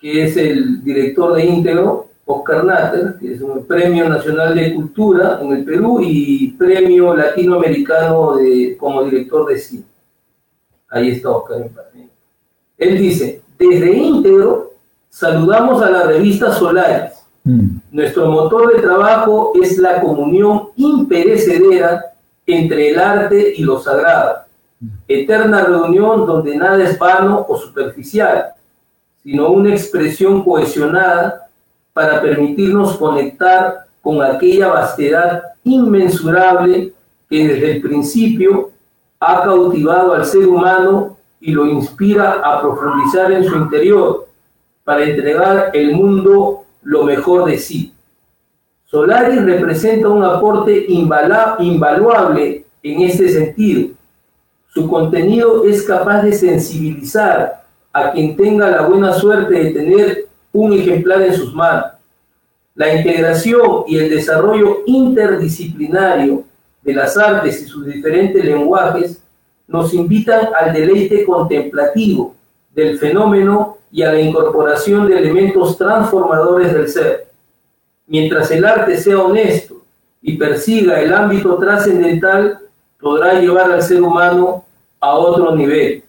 que 0.00 0.24
es 0.24 0.36
el 0.36 0.82
director 0.82 1.34
de 1.34 1.44
Íntegro, 1.44 2.08
Oscar 2.24 2.64
Natter, 2.64 3.16
que 3.20 3.34
es 3.34 3.40
un 3.42 3.66
Premio 3.66 4.08
Nacional 4.08 4.54
de 4.54 4.74
Cultura 4.74 5.38
en 5.42 5.52
el 5.52 5.64
Perú 5.64 6.00
y 6.02 6.50
Premio 6.52 7.14
Latinoamericano 7.14 8.36
de, 8.36 8.76
como 8.78 9.04
director 9.04 9.46
de 9.46 9.58
cine. 9.58 9.84
Ahí 10.88 11.10
está 11.10 11.30
Oscar. 11.30 11.68
Él 12.78 12.98
dice, 12.98 13.42
desde 13.58 13.92
íntegro 13.92 14.68
saludamos 15.10 15.82
a 15.82 15.90
la 15.90 16.02
revista 16.04 16.52
Solaris. 16.52 17.12
Mm. 17.44 17.78
Nuestro 17.92 18.30
motor 18.30 18.74
de 18.74 18.82
trabajo 18.82 19.52
es 19.60 19.78
la 19.78 20.00
comunión 20.00 20.68
imperecedera 20.76 22.04
entre 22.46 22.90
el 22.90 22.98
arte 22.98 23.54
y 23.56 23.62
lo 23.62 23.78
sagrado. 23.78 24.38
Eterna 25.08 25.64
reunión 25.64 26.26
donde 26.26 26.56
nada 26.56 26.82
es 26.84 26.98
vano 26.98 27.44
o 27.48 27.56
superficial, 27.56 28.46
sino 29.22 29.48
una 29.50 29.70
expresión 29.70 30.44
cohesionada 30.44 31.48
para 31.92 32.20
permitirnos 32.22 32.96
conectar 32.96 33.86
con 34.00 34.22
aquella 34.22 34.68
vastedad 34.68 35.42
inmensurable 35.64 36.92
que 37.28 37.48
desde 37.48 37.72
el 37.72 37.82
principio 37.82 38.70
ha 39.20 39.42
cautivado 39.42 40.14
al 40.14 40.24
ser 40.24 40.46
humano 40.46 41.16
y 41.40 41.52
lo 41.52 41.66
inspira 41.66 42.40
a 42.44 42.60
profundizar 42.60 43.32
en 43.32 43.44
su 43.44 43.56
interior 43.56 44.27
para 44.88 45.04
entregar 45.04 45.70
el 45.74 45.92
mundo 45.92 46.64
lo 46.82 47.04
mejor 47.04 47.44
de 47.44 47.58
sí. 47.58 47.92
Solaris 48.86 49.44
representa 49.44 50.08
un 50.08 50.24
aporte 50.24 50.86
invaluable 50.88 52.64
en 52.82 53.02
este 53.02 53.28
sentido. 53.28 53.90
Su 54.72 54.88
contenido 54.88 55.66
es 55.66 55.82
capaz 55.82 56.22
de 56.22 56.32
sensibilizar 56.32 57.64
a 57.92 58.12
quien 58.12 58.34
tenga 58.34 58.70
la 58.70 58.86
buena 58.86 59.12
suerte 59.12 59.62
de 59.62 59.70
tener 59.72 60.26
un 60.54 60.72
ejemplar 60.72 61.20
en 61.20 61.34
sus 61.34 61.52
manos. 61.52 61.92
La 62.74 62.94
integración 62.94 63.84
y 63.88 63.98
el 63.98 64.08
desarrollo 64.08 64.84
interdisciplinario 64.86 66.44
de 66.80 66.94
las 66.94 67.14
artes 67.18 67.60
y 67.60 67.66
sus 67.66 67.84
diferentes 67.84 68.42
lenguajes 68.42 69.20
nos 69.66 69.92
invitan 69.92 70.48
al 70.58 70.72
deleite 70.72 71.26
contemplativo 71.26 72.37
del 72.78 72.96
fenómeno 72.96 73.78
y 73.90 74.04
a 74.04 74.12
la 74.12 74.20
incorporación 74.20 75.08
de 75.08 75.18
elementos 75.18 75.76
transformadores 75.76 76.72
del 76.72 76.88
ser. 76.88 77.26
Mientras 78.06 78.52
el 78.52 78.64
arte 78.64 78.96
sea 78.96 79.18
honesto 79.18 79.82
y 80.22 80.38
persiga 80.38 81.00
el 81.00 81.12
ámbito 81.12 81.58
trascendental, 81.58 82.60
podrá 83.00 83.40
llevar 83.40 83.72
al 83.72 83.82
ser 83.82 84.00
humano 84.00 84.64
a 85.00 85.12
otro 85.12 85.56
nivel. 85.56 86.04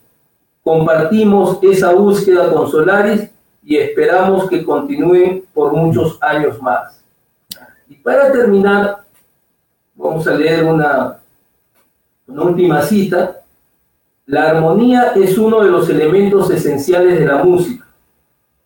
Compartimos 0.63 1.57
esa 1.63 1.91
búsqueda 1.91 2.53
con 2.53 2.69
Solaris 2.69 3.31
y 3.63 3.77
esperamos 3.77 4.47
que 4.47 4.63
continúen 4.63 5.45
por 5.51 5.73
muchos 5.73 6.19
años 6.21 6.61
más. 6.61 7.03
Y 7.87 7.95
para 7.95 8.31
terminar, 8.31 9.05
vamos 9.95 10.27
a 10.27 10.35
leer 10.35 10.63
una, 10.65 11.17
una 12.27 12.43
última 12.43 12.83
cita. 12.83 13.38
La 14.29 14.51
armonía 14.51 15.13
es 15.15 15.39
uno 15.39 15.63
de 15.63 15.71
los 15.71 15.89
elementos 15.89 16.51
esenciales 16.51 17.17
de 17.17 17.25
la 17.25 17.43
música. 17.43 17.87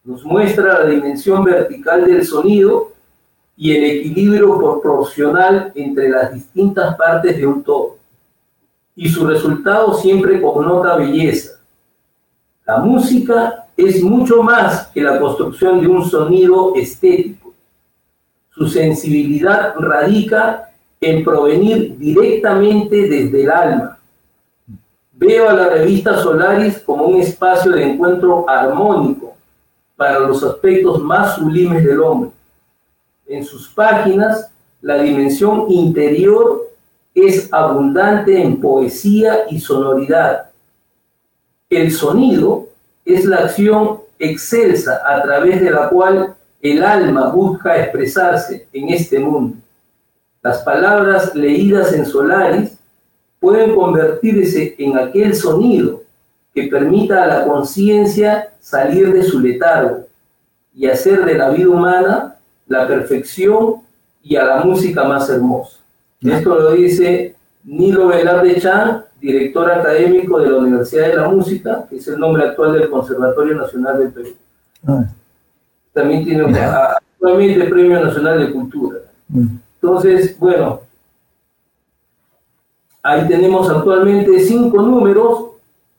Nos 0.03 0.25
muestra 0.25 0.79
la 0.79 0.89
dimensión 0.89 1.41
vertical 1.45 2.03
del 2.03 2.25
sonido 2.25 2.91
y 3.55 3.71
el 3.71 3.85
equilibrio 3.85 4.57
proporcional 4.57 5.71
entre 5.73 6.09
las 6.09 6.33
distintas 6.33 6.97
partes 6.97 7.37
de 7.37 7.47
un 7.47 7.63
todo. 7.63 7.95
Y 8.93 9.07
su 9.07 9.25
resultado 9.25 9.93
siempre 9.93 10.41
connota 10.41 10.97
belleza. 10.97 11.53
La 12.65 12.79
música 12.79 13.67
es 13.77 14.03
mucho 14.03 14.43
más 14.43 14.87
que 14.87 14.99
la 14.99 15.17
construcción 15.17 15.79
de 15.79 15.87
un 15.87 16.03
sonido 16.03 16.73
estético. 16.75 17.53
Su 18.49 18.67
sensibilidad 18.67 19.75
radica 19.77 20.71
en 20.99 21.23
provenir 21.23 21.97
directamente 21.97 23.07
desde 23.07 23.43
el 23.43 23.49
alma. 23.49 23.92
Veo 25.25 25.47
a 25.47 25.53
la 25.53 25.69
revista 25.69 26.21
Solaris 26.21 26.79
como 26.79 27.05
un 27.05 27.21
espacio 27.21 27.71
de 27.71 27.93
encuentro 27.93 28.43
armónico 28.49 29.37
para 29.95 30.19
los 30.19 30.43
aspectos 30.43 30.99
más 30.99 31.35
sublimes 31.35 31.85
del 31.85 32.01
hombre. 32.01 32.31
En 33.25 33.45
sus 33.45 33.69
páginas, 33.69 34.51
la 34.81 35.01
dimensión 35.01 35.71
interior 35.71 36.63
es 37.15 37.47
abundante 37.53 38.41
en 38.41 38.59
poesía 38.59 39.45
y 39.49 39.61
sonoridad. 39.61 40.49
El 41.69 41.93
sonido 41.93 42.67
es 43.05 43.23
la 43.23 43.37
acción 43.37 43.99
excelsa 44.19 45.03
a 45.05 45.23
través 45.23 45.61
de 45.61 45.71
la 45.71 45.87
cual 45.87 46.35
el 46.61 46.83
alma 46.83 47.29
busca 47.29 47.81
expresarse 47.81 48.67
en 48.73 48.89
este 48.89 49.19
mundo. 49.19 49.55
Las 50.41 50.63
palabras 50.63 51.33
leídas 51.33 51.93
en 51.93 52.05
Solaris 52.05 52.77
pueden 53.43 53.75
convertirse 53.75 54.73
en 54.77 54.97
aquel 54.97 55.35
sonido 55.35 56.01
que 56.55 56.67
permita 56.69 57.23
a 57.23 57.27
la 57.27 57.45
conciencia 57.45 58.47
salir 58.61 59.11
de 59.11 59.21
su 59.21 59.41
letargo 59.41 60.05
y 60.73 60.87
hacer 60.87 61.25
de 61.25 61.33
la 61.37 61.49
vida 61.49 61.67
humana 61.67 62.35
la 62.67 62.87
perfección 62.87 63.81
y 64.23 64.37
a 64.37 64.45
la 64.45 64.63
música 64.63 65.03
más 65.03 65.29
hermosa. 65.29 65.79
Esto 66.21 66.55
lo 66.57 66.71
dice 66.71 67.35
Nilo 67.65 68.07
Velarde 68.07 68.61
Chan, 68.61 69.03
director 69.19 69.69
académico 69.69 70.39
de 70.39 70.49
la 70.49 70.57
Universidad 70.59 71.07
de 71.09 71.15
la 71.17 71.27
Música, 71.27 71.85
que 71.89 71.97
es 71.97 72.07
el 72.07 72.17
nombre 72.17 72.43
actual 72.43 72.71
del 72.73 72.89
Conservatorio 72.89 73.55
Nacional 73.55 73.99
del 73.99 74.11
Perú. 74.13 74.29
Ah. 74.87 75.03
También 75.91 76.23
tiene 76.23 76.45
un- 76.45 76.55
actualmente 76.55 77.65
Premio 77.65 77.99
Nacional 78.01 78.39
de 78.39 78.53
Cultura. 78.53 78.99
Mm. 79.27 79.47
Entonces, 79.81 80.39
bueno, 80.39 80.79
ahí 83.03 83.27
tenemos 83.27 83.69
actualmente 83.69 84.39
cinco 84.39 84.81
números. 84.81 85.49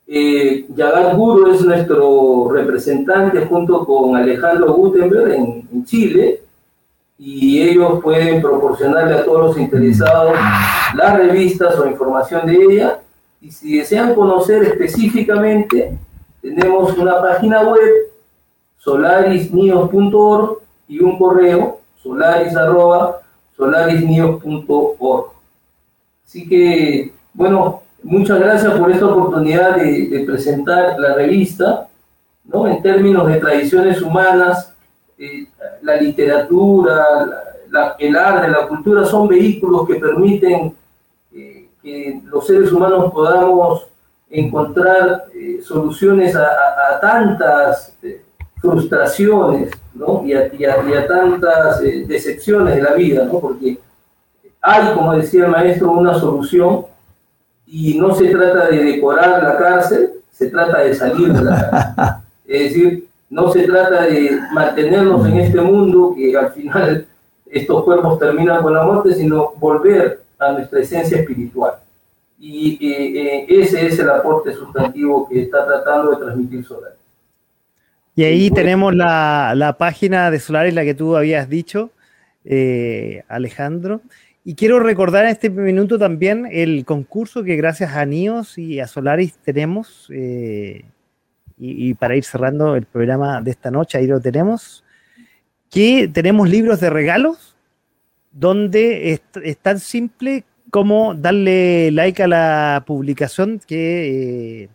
Eh, 0.07 0.67
Yagat 0.75 1.15
Guru 1.17 1.53
es 1.53 1.63
nuestro 1.63 2.51
representante 2.51 3.47
junto 3.47 3.85
con 3.85 4.17
Alejandro 4.17 4.73
Gutenberg 4.75 5.33
en, 5.33 5.85
Chile 5.85 6.43
y 7.19 7.61
ellos 7.61 8.03
pueden 8.03 8.41
proporcionarle 8.41 9.15
a 9.15 9.25
todos 9.25 9.49
los 9.49 9.59
interesados 9.59 10.33
las 10.95 11.17
revistas 11.17 11.79
o 11.79 11.87
información 11.87 12.47
de 12.47 12.55
ella. 12.55 12.99
Y 13.41 13.51
si 13.51 13.79
desean 13.79 14.15
conocer 14.15 14.63
específicamente, 14.63 15.99
tenemos 16.41 16.97
una 16.97 17.21
página 17.21 17.63
web, 17.63 17.91
solarisnios.org 18.79 20.59
y 20.89 21.01
un 21.01 21.19
correo, 21.19 21.81
solaris 22.03 22.57
arroba 22.57 23.21
solarisnios.org. 23.57 25.34
Así 26.35 26.49
que, 26.49 27.13
bueno, 27.33 27.83
muchas 28.03 28.41
gracias 28.41 28.73
por 28.75 28.91
esta 28.91 29.07
oportunidad 29.07 29.77
de, 29.77 30.25
presentar 30.27 30.99
la 30.99 31.15
revista, 31.15 31.87
¿no? 32.47 32.67
En 32.67 32.83
términos 32.83 33.29
de 33.29 33.37
tradiciones 33.37 34.03
humanas, 34.03 34.75
eh, 35.17 35.47
la 35.83 35.95
literatura, 35.95 37.07
el 38.01 38.17
arte, 38.17 38.49
la 38.49 38.67
cultura 38.67 39.05
son 39.05 39.29
vehículos 39.29 39.87
que 39.87 39.95
permiten 39.95 40.75
eh, 41.33 41.69
que 41.81 42.21
los 42.25 42.45
seres 42.45 42.73
humanos 42.73 43.13
podamos 43.13 43.87
encontrar 44.29 45.27
eh, 45.33 45.61
soluciones 45.63 46.35
a, 46.35 46.99
tantas 47.01 47.97
frustraciones 48.61 49.71
¿no? 49.95 50.25
y, 50.27 50.33
a, 50.33 50.53
y 50.53 50.65
a- 50.65 51.07
tantas 51.07 51.81
decepciones 51.81 52.75
de 52.75 52.83
la 52.83 52.95
vida, 52.95 53.25
¿no? 53.25 53.39
porque 53.39 53.79
hay, 54.65 54.95
como 54.95 55.15
decía 55.15 55.45
el 55.45 55.51
maestro, 55.51 55.93
una 55.93 56.19
solución 56.19 56.87
y 57.67 57.99
no 57.99 58.15
se 58.15 58.29
trata 58.29 58.69
de 58.69 58.83
decorar 58.83 59.43
la 59.43 59.59
cárcel, 59.59 60.11
se 60.31 60.49
trata 60.49 60.79
de 60.79 60.95
salir 60.95 61.33
de 61.33 61.45
la 61.45 61.71
cárcel. 61.71 62.15
Es 62.47 62.75
decir, 62.75 63.09
no 63.31 63.51
se 63.51 63.63
trata 63.63 64.03
de 64.03 64.39
mantenernos 64.53 65.27
en 65.27 65.39
este 65.39 65.59
mundo 65.61 66.15
que 66.15 66.37
al 66.37 66.53
final 66.53 67.07
estos 67.47 67.85
cuerpos 67.85 68.19
terminan 68.19 68.63
con 68.63 68.75
la 68.75 68.85
muerte, 68.85 69.15
sino 69.15 69.53
volver 69.57 70.21
a 70.39 70.53
nuestra 70.53 70.81
esencia 70.81 71.19
espiritual. 71.21 71.75
Y 72.39 72.75
eh, 72.87 73.39
eh, 73.39 73.47
ese 73.49 73.87
es 73.87 73.99
el 73.99 74.11
aporte 74.11 74.53
sustantivo 74.53 75.27
que 75.27 75.43
está 75.43 75.65
tratando 75.65 76.11
de 76.11 76.17
transmitir 76.19 76.65
Solar. 76.67 76.93
Y 78.15 78.25
ahí 78.25 78.51
tenemos 78.51 78.95
la, 78.95 79.55
la 79.57 79.79
página 79.79 80.31
de 80.31 80.39
Solaris, 80.39 80.75
la 80.75 80.85
que 80.85 80.95
tú 80.95 81.17
habías 81.17 81.49
dicho, 81.49 81.91
eh, 82.45 83.25
Alejandro. 83.29 84.03
Y 84.45 84.55
quiero 84.55 84.79
recordar 84.79 85.25
en 85.25 85.31
este 85.31 85.49
minuto 85.49 85.99
también 85.99 86.47
el 86.53 86.85
concurso 86.85 87.43
que 87.43 87.57
gracias 87.57 87.95
a 87.95 88.05
NIOS 88.05 88.59
y 88.59 88.79
a 88.79 88.87
Solaris 88.87 89.39
tenemos. 89.39 90.09
eh, 90.11 90.85
y, 91.57 91.91
y 91.91 91.95
para 91.95 92.17
ir 92.17 92.25
cerrando 92.25 92.77
el 92.77 92.85
programa 92.85 93.41
de 93.41 93.53
esta 93.53 93.71
noche, 93.71 93.97
ahí 93.97 94.07
lo 94.07 94.21
tenemos. 94.21 94.85
Que 95.71 96.11
tenemos 96.13 96.47
libros 96.49 96.81
de 96.81 96.91
regalos 96.91 97.57
donde 98.33 99.13
es, 99.13 99.23
es 99.43 99.57
tan 99.59 99.79
simple 99.79 100.45
como 100.71 101.15
darle 101.15 101.91
like 101.93 102.23
a 102.23 102.29
la 102.29 102.85
publicación 102.87 103.61
que, 103.65 104.65
eh, 104.65 104.69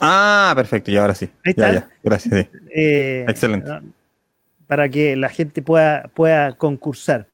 Ah, 0.00 0.52
perfecto, 0.54 0.90
y 0.90 0.96
ahora 0.98 1.14
sí. 1.14 1.24
Ahí 1.44 1.50
está. 1.50 1.72
ya, 1.72 1.88
gracias. 2.04 2.46
eh, 2.74 3.24
Excelente. 3.26 3.70
Para 4.66 4.88
que 4.88 5.16
la 5.16 5.28
gente 5.30 5.62
pueda, 5.62 6.08
pueda 6.14 6.52
concursar. 6.52 7.26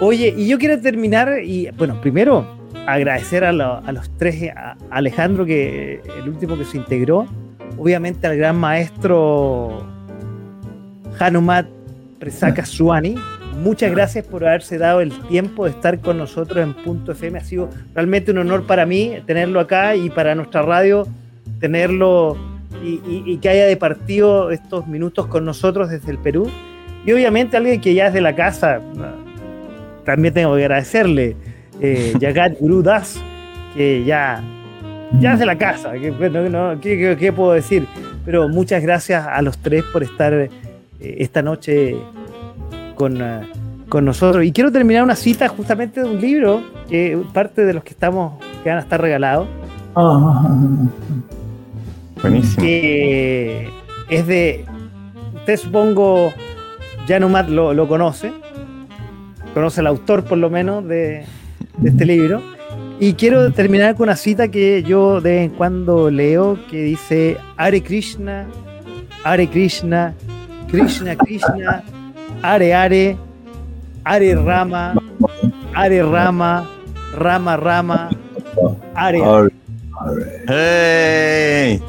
Oye, 0.00 0.32
y 0.36 0.46
yo 0.48 0.58
quiero 0.58 0.80
terminar, 0.80 1.40
y 1.42 1.68
bueno, 1.72 2.00
primero 2.00 2.46
agradecer 2.86 3.42
a, 3.44 3.52
lo- 3.52 3.78
a 3.84 3.90
los 3.92 4.08
tres, 4.18 4.50
a 4.54 4.76
Alejandro, 4.90 5.44
que 5.44 6.00
el 6.18 6.28
último 6.28 6.56
que 6.56 6.64
se 6.64 6.76
integró, 6.76 7.26
obviamente 7.76 8.26
al 8.26 8.36
gran 8.36 8.56
maestro 8.56 9.84
Hanumat 11.18 11.66
Presaka 12.20 12.64
Suani. 12.64 13.16
Muchas 13.62 13.90
gracias 13.92 14.26
por 14.26 14.44
haberse 14.46 14.76
dado 14.78 15.00
el 15.00 15.12
tiempo 15.28 15.64
de 15.64 15.70
estar 15.70 16.00
con 16.00 16.18
nosotros 16.18 16.62
en 16.64 16.74
Punto 16.74 17.12
FM. 17.12 17.38
Ha 17.38 17.44
sido 17.44 17.68
realmente 17.94 18.30
un 18.32 18.38
honor 18.38 18.66
para 18.66 18.86
mí 18.86 19.14
tenerlo 19.26 19.60
acá 19.60 19.94
y 19.94 20.10
para 20.10 20.34
nuestra 20.34 20.62
radio 20.62 21.06
tenerlo 21.60 22.36
y, 22.82 22.94
y- 23.06 23.22
y 23.26 23.36
que 23.38 23.48
haya 23.48 23.66
departido 23.66 24.50
estos 24.50 24.86
minutos 24.88 25.26
con 25.28 25.44
nosotros 25.44 25.90
desde 25.90 26.10
el 26.10 26.18
Perú. 26.18 26.50
Y 27.06 27.12
obviamente 27.12 27.56
alguien 27.56 27.80
que 27.80 27.94
ya 27.94 28.08
es 28.08 28.14
de 28.14 28.20
la 28.20 28.34
casa, 28.34 28.80
también 30.04 30.34
tengo 30.34 30.56
que 30.56 30.62
agradecerle, 30.62 31.36
eh, 31.80 32.12
Yagat 32.20 32.58
Guru 32.58 32.82
Das, 32.82 33.20
que 33.76 34.04
ya, 34.04 34.42
ya 35.20 35.34
es 35.34 35.38
de 35.38 35.46
la 35.46 35.56
casa, 35.58 35.92
que, 35.92 36.10
bueno, 36.10 36.48
no, 36.48 36.80
¿qué, 36.80 36.98
qué- 36.98 37.16
qué 37.16 37.32
puedo 37.32 37.52
decir? 37.52 37.86
Pero 38.24 38.48
muchas 38.48 38.82
gracias 38.82 39.24
a 39.26 39.40
los 39.42 39.58
tres 39.58 39.84
por 39.92 40.02
estar 40.02 40.32
eh, 40.32 40.50
esta 41.00 41.42
noche 41.42 41.96
con, 42.94 43.20
eh, 43.22 43.40
con 43.88 44.04
nosotros. 44.04 44.44
Y 44.44 44.52
quiero 44.52 44.70
terminar 44.72 45.02
una 45.02 45.16
cita 45.16 45.48
justamente 45.48 46.02
de 46.02 46.08
un 46.10 46.20
libro, 46.20 46.62
que 46.88 47.20
parte 47.32 47.64
de 47.64 47.74
los 47.74 47.84
que 47.84 47.90
estamos, 47.90 48.34
que 48.62 48.70
van 48.70 48.78
a 48.78 48.82
estar 48.82 49.00
regalados, 49.00 49.48
Ah, 49.94 50.48
Buenísimo. 52.22 52.62
que 52.62 53.68
es 54.08 54.26
de. 54.26 54.64
Usted 55.36 55.56
supongo, 55.56 56.32
Janumat 57.08 57.48
lo, 57.48 57.74
lo 57.74 57.88
conoce, 57.88 58.32
conoce 59.54 59.80
al 59.80 59.88
autor 59.88 60.24
por 60.24 60.38
lo 60.38 60.48
menos 60.50 60.86
de, 60.86 61.24
de 61.78 61.88
este 61.90 62.06
libro. 62.06 62.40
Y 63.00 63.14
quiero 63.14 63.50
terminar 63.52 63.96
con 63.96 64.04
una 64.04 64.16
cita 64.16 64.48
que 64.48 64.82
yo 64.84 65.20
de 65.20 65.30
vez 65.32 65.44
en 65.50 65.50
cuando 65.56 66.10
leo 66.10 66.58
que 66.70 66.82
dice: 66.84 67.36
Hare 67.56 67.82
Krishna, 67.82 68.46
Hare 69.24 69.48
Krishna, 69.48 70.14
Krishna 70.70 71.16
Krishna, 71.16 71.82
Hare 72.42 72.74
Hare, 72.74 73.16
Hare 74.04 74.34
Rama, 74.34 74.94
Hare 75.74 76.02
Rama, 76.02 76.66
Rama 77.16 77.56
Rama, 77.56 78.10
Hare. 78.94 79.20
ah, 79.24 79.46
¡Hey! 80.48 81.80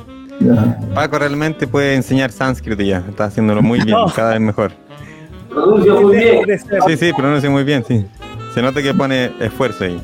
Paco 0.93 1.19
realmente 1.19 1.67
puede 1.67 1.95
enseñar 1.95 2.31
sánscrito 2.31 2.83
ya. 2.83 3.03
Está 3.09 3.25
haciéndolo 3.25 3.61
muy 3.61 3.79
bien, 3.79 3.91
No. 3.97 4.05
cada 4.13 4.31
vez 4.31 4.41
mejor. 4.41 4.71
Pronuncia 5.49 5.93
muy 5.93 6.17
bien. 6.17 6.59
Sí, 6.87 6.97
sí, 6.97 7.13
pronuncia 7.13 7.49
muy 7.49 7.63
bien, 7.63 7.83
sí. 7.87 8.05
Se 8.53 8.61
nota 8.61 8.81
que 8.81 8.93
pone 8.93 9.31
esfuerzo 9.39 9.85
ahí. 9.85 10.01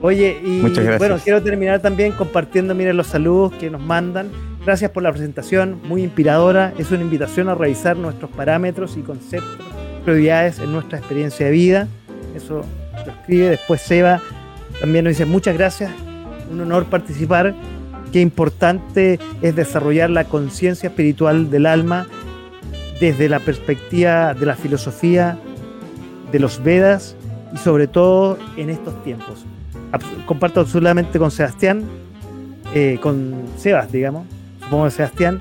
Oye, 0.00 0.38
y 0.44 0.60
bueno, 0.98 1.16
quiero 1.22 1.42
terminar 1.42 1.80
también 1.80 2.12
compartiendo, 2.12 2.74
miren, 2.74 2.96
los 2.96 3.06
saludos 3.06 3.52
que 3.54 3.70
nos 3.70 3.80
mandan. 3.80 4.28
Gracias 4.64 4.90
por 4.92 5.02
la 5.02 5.12
presentación, 5.12 5.78
muy 5.84 6.02
inspiradora. 6.04 6.72
Es 6.78 6.90
una 6.90 7.02
invitación 7.02 7.50
a 7.50 7.54
revisar 7.54 7.98
nuestros 7.98 8.30
parámetros 8.30 8.96
y 8.96 9.02
conceptos, 9.02 9.58
prioridades 10.04 10.58
en 10.58 10.72
nuestra 10.72 10.98
experiencia 10.98 11.44
de 11.46 11.52
vida. 11.52 11.88
Eso 12.34 12.62
lo 13.04 13.12
escribe. 13.12 13.50
Después 13.50 13.82
Seba 13.82 14.22
también 14.80 15.04
nos 15.04 15.12
dice 15.12 15.26
muchas 15.26 15.54
gracias, 15.58 15.90
un 16.50 16.62
honor 16.62 16.86
participar. 16.86 17.54
Qué 18.10 18.22
importante 18.22 19.18
es 19.42 19.54
desarrollar 19.54 20.08
la 20.08 20.24
conciencia 20.24 20.88
espiritual 20.88 21.50
del 21.50 21.66
alma 21.66 22.06
desde 23.00 23.28
la 23.28 23.40
perspectiva 23.40 24.32
de 24.32 24.46
la 24.46 24.54
filosofía, 24.54 25.36
de 26.32 26.38
los 26.38 26.62
Vedas 26.62 27.16
y 27.52 27.58
sobre 27.58 27.86
todo 27.86 28.38
en 28.56 28.70
estos 28.70 29.02
tiempos. 29.04 29.44
Comparto 30.24 30.60
absolutamente 30.60 31.18
con 31.18 31.30
Sebastián, 31.30 31.84
eh, 32.74 32.98
con 33.02 33.44
Sebas, 33.58 33.92
digamos, 33.92 34.26
supongo 34.64 34.90
Sebastián. 34.90 35.38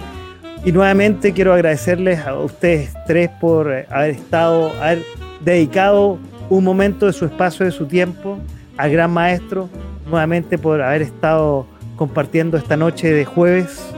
Y 0.66 0.72
nuevamente 0.72 1.34
quiero 1.34 1.54
agradecerles 1.54 2.20
a 2.26 2.38
ustedes 2.38 2.94
tres 3.06 3.30
por 3.42 3.72
eh, 3.72 3.86
haber 3.90 4.12
estado, 4.12 4.72
haber 4.82 5.04
dedicado 5.44 6.18
un 6.50 6.64
momento 6.64 7.06
de 7.06 7.14
su 7.14 7.26
espacio, 7.26 7.66
de 7.66 7.72
su 7.72 7.86
tiempo, 7.86 8.40
al 8.78 8.92
gran 8.92 9.12
maestro, 9.12 9.70
nuevamente 10.10 10.58
por 10.58 10.82
haber 10.82 11.02
estado 11.02 11.66
compartiendo 11.98 12.58
esta 12.58 12.78
noche 12.78 13.12
de 13.12 13.26
jueves 13.26 13.94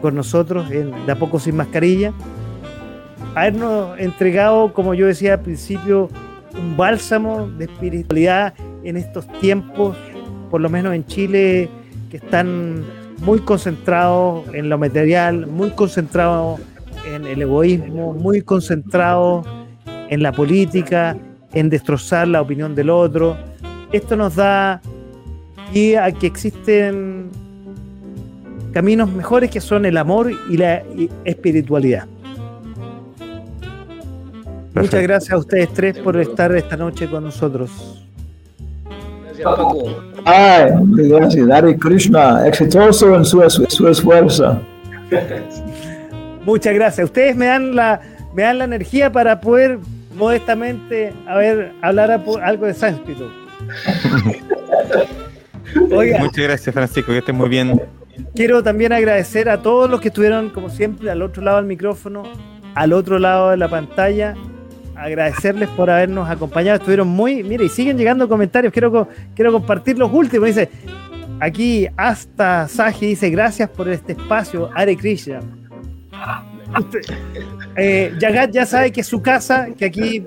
con 0.00 0.14
nosotros 0.14 0.70
en 0.70 1.06
De 1.06 1.12
a 1.12 1.16
poco 1.16 1.38
sin 1.38 1.56
mascarilla. 1.56 2.12
Habernos 3.34 3.98
entregado, 3.98 4.72
como 4.72 4.94
yo 4.94 5.06
decía 5.06 5.34
al 5.34 5.40
principio, 5.40 6.08
un 6.58 6.76
bálsamo 6.76 7.48
de 7.58 7.66
espiritualidad 7.66 8.54
en 8.84 8.96
estos 8.96 9.26
tiempos, 9.40 9.96
por 10.50 10.60
lo 10.60 10.70
menos 10.70 10.94
en 10.94 11.04
Chile, 11.04 11.68
que 12.10 12.16
están 12.16 12.84
muy 13.18 13.40
concentrados 13.40 14.44
en 14.54 14.68
lo 14.68 14.78
material, 14.78 15.46
muy 15.46 15.70
concentrados 15.70 16.60
en 17.06 17.26
el 17.26 17.42
egoísmo, 17.42 18.14
muy 18.14 18.42
concentrados 18.42 19.46
en 20.08 20.22
la 20.22 20.32
política, 20.32 21.16
en 21.52 21.70
destrozar 21.70 22.28
la 22.28 22.40
opinión 22.40 22.74
del 22.74 22.90
otro. 22.90 23.36
Esto 23.92 24.16
nos 24.16 24.36
da 24.36 24.80
pie 25.72 25.98
a 25.98 26.12
que 26.12 26.26
existen 26.26 27.30
caminos 28.72 29.10
mejores 29.10 29.50
que 29.50 29.60
son 29.60 29.86
el 29.86 29.96
amor 29.96 30.30
y 30.50 30.56
la 30.56 30.82
espiritualidad. 31.24 32.06
Muchas 34.74 35.02
gracias 35.02 35.32
a 35.32 35.38
ustedes 35.38 35.72
tres 35.72 35.98
por 35.98 36.18
estar 36.18 36.54
esta 36.54 36.76
noche 36.76 37.08
con 37.08 37.24
nosotros. 37.24 38.05
Gracias, 39.38 39.44
Paco. 39.44 39.84
Ay, 40.24 40.70
gracias. 41.08 41.50
Hare 41.50 41.76
Krishna, 41.78 42.46
exitoso 42.46 43.14
en 43.16 43.24
su, 43.24 43.42
su 43.68 43.88
esfuerzo. 43.88 44.60
Muchas 46.44 46.74
gracias. 46.74 47.04
Ustedes 47.06 47.36
me 47.36 47.46
dan 47.46 47.74
la, 47.76 48.00
me 48.34 48.42
dan 48.42 48.58
la 48.58 48.64
energía 48.64 49.10
para 49.12 49.40
poder 49.40 49.78
modestamente 50.16 51.12
a 51.28 51.36
ver, 51.36 51.72
hablar 51.82 52.10
a- 52.10 52.22
algo 52.44 52.66
de 52.66 52.74
sánscrito. 52.74 53.30
Oiga, 55.94 56.18
Muchas 56.18 56.44
gracias, 56.44 56.74
Francisco, 56.74 57.12
que 57.12 57.18
estés 57.18 57.34
muy 57.34 57.48
bien. 57.48 57.80
quiero 58.34 58.62
también 58.62 58.92
agradecer 58.92 59.48
a 59.48 59.62
todos 59.62 59.90
los 59.90 60.00
que 60.00 60.08
estuvieron, 60.08 60.50
como 60.50 60.68
siempre, 60.70 61.10
al 61.10 61.22
otro 61.22 61.42
lado 61.42 61.58
del 61.58 61.66
micrófono, 61.66 62.22
al 62.74 62.92
otro 62.92 63.18
lado 63.18 63.50
de 63.50 63.56
la 63.56 63.68
pantalla. 63.68 64.34
Agradecerles 64.96 65.68
por 65.70 65.90
habernos 65.90 66.28
acompañado. 66.28 66.78
Estuvieron 66.78 67.08
muy. 67.08 67.42
Mire, 67.42 67.64
y 67.64 67.68
siguen 67.68 67.96
llegando 67.98 68.28
comentarios. 68.28 68.72
Quiero, 68.72 69.08
quiero 69.34 69.52
compartir 69.52 69.98
los 69.98 70.12
últimos. 70.12 70.46
Dice. 70.48 70.70
Aquí 71.38 71.86
hasta 71.98 72.66
Saji 72.66 73.08
dice 73.08 73.28
gracias 73.28 73.68
por 73.68 73.88
este 73.88 74.12
espacio, 74.12 74.70
Hare 74.74 74.96
Krishna. 74.96 75.40
Eh, 77.78 78.14
ya 78.18 78.64
sabe 78.64 78.90
que 78.90 79.02
es 79.02 79.06
su 79.06 79.20
casa, 79.20 79.68
que 79.76 79.84
aquí 79.84 80.24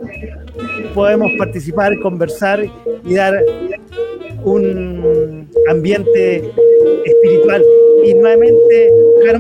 podemos 0.94 1.32
participar, 1.36 2.00
conversar 2.00 2.64
y 3.04 3.16
dar 3.16 3.40
un 4.44 5.50
ambiente 5.70 6.44
espiritual. 7.06 7.64
Y 8.06 8.14
nuevamente, 8.14 8.90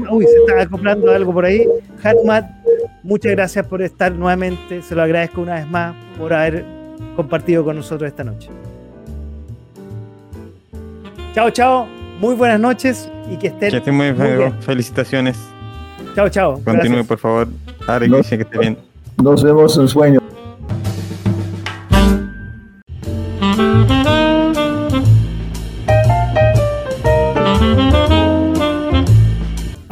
uy, 0.09 0.25
se 0.25 0.37
está 0.39 0.61
acoplando 0.63 1.11
algo 1.11 1.31
por 1.31 1.45
ahí. 1.45 1.67
Hanumat, 2.03 2.45
muchas 3.03 3.31
gracias 3.31 3.65
por 3.67 3.81
estar 3.81 4.11
nuevamente. 4.11 4.81
Se 4.81 4.95
lo 4.95 5.01
agradezco 5.01 5.41
una 5.41 5.55
vez 5.55 5.67
más 5.69 5.95
por 6.17 6.33
haber 6.33 6.65
compartido 7.15 7.63
con 7.63 7.75
nosotros 7.75 8.07
esta 8.07 8.23
noche. 8.23 8.49
Chao, 11.33 11.49
chao. 11.51 11.87
Muy 12.19 12.35
buenas 12.35 12.59
noches 12.59 13.09
y 13.31 13.37
que 13.37 13.47
estén. 13.47 13.71
Que 13.71 13.77
estés 13.77 13.93
muy 13.93 14.11
muy 14.13 14.31
bien. 14.31 14.53
Felicitaciones. 14.61 15.37
Chao, 16.15 16.29
chao. 16.29 16.53
Continúe, 16.55 16.73
Gracias. 16.73 17.07
por 17.07 17.17
favor. 17.17 17.47
Krishna, 17.85 18.37
que 18.37 18.43
esté 18.43 18.57
bien. 18.57 18.77
Nos 19.21 19.43
vemos 19.43 19.77
en 19.77 19.87
sueño. 19.87 20.19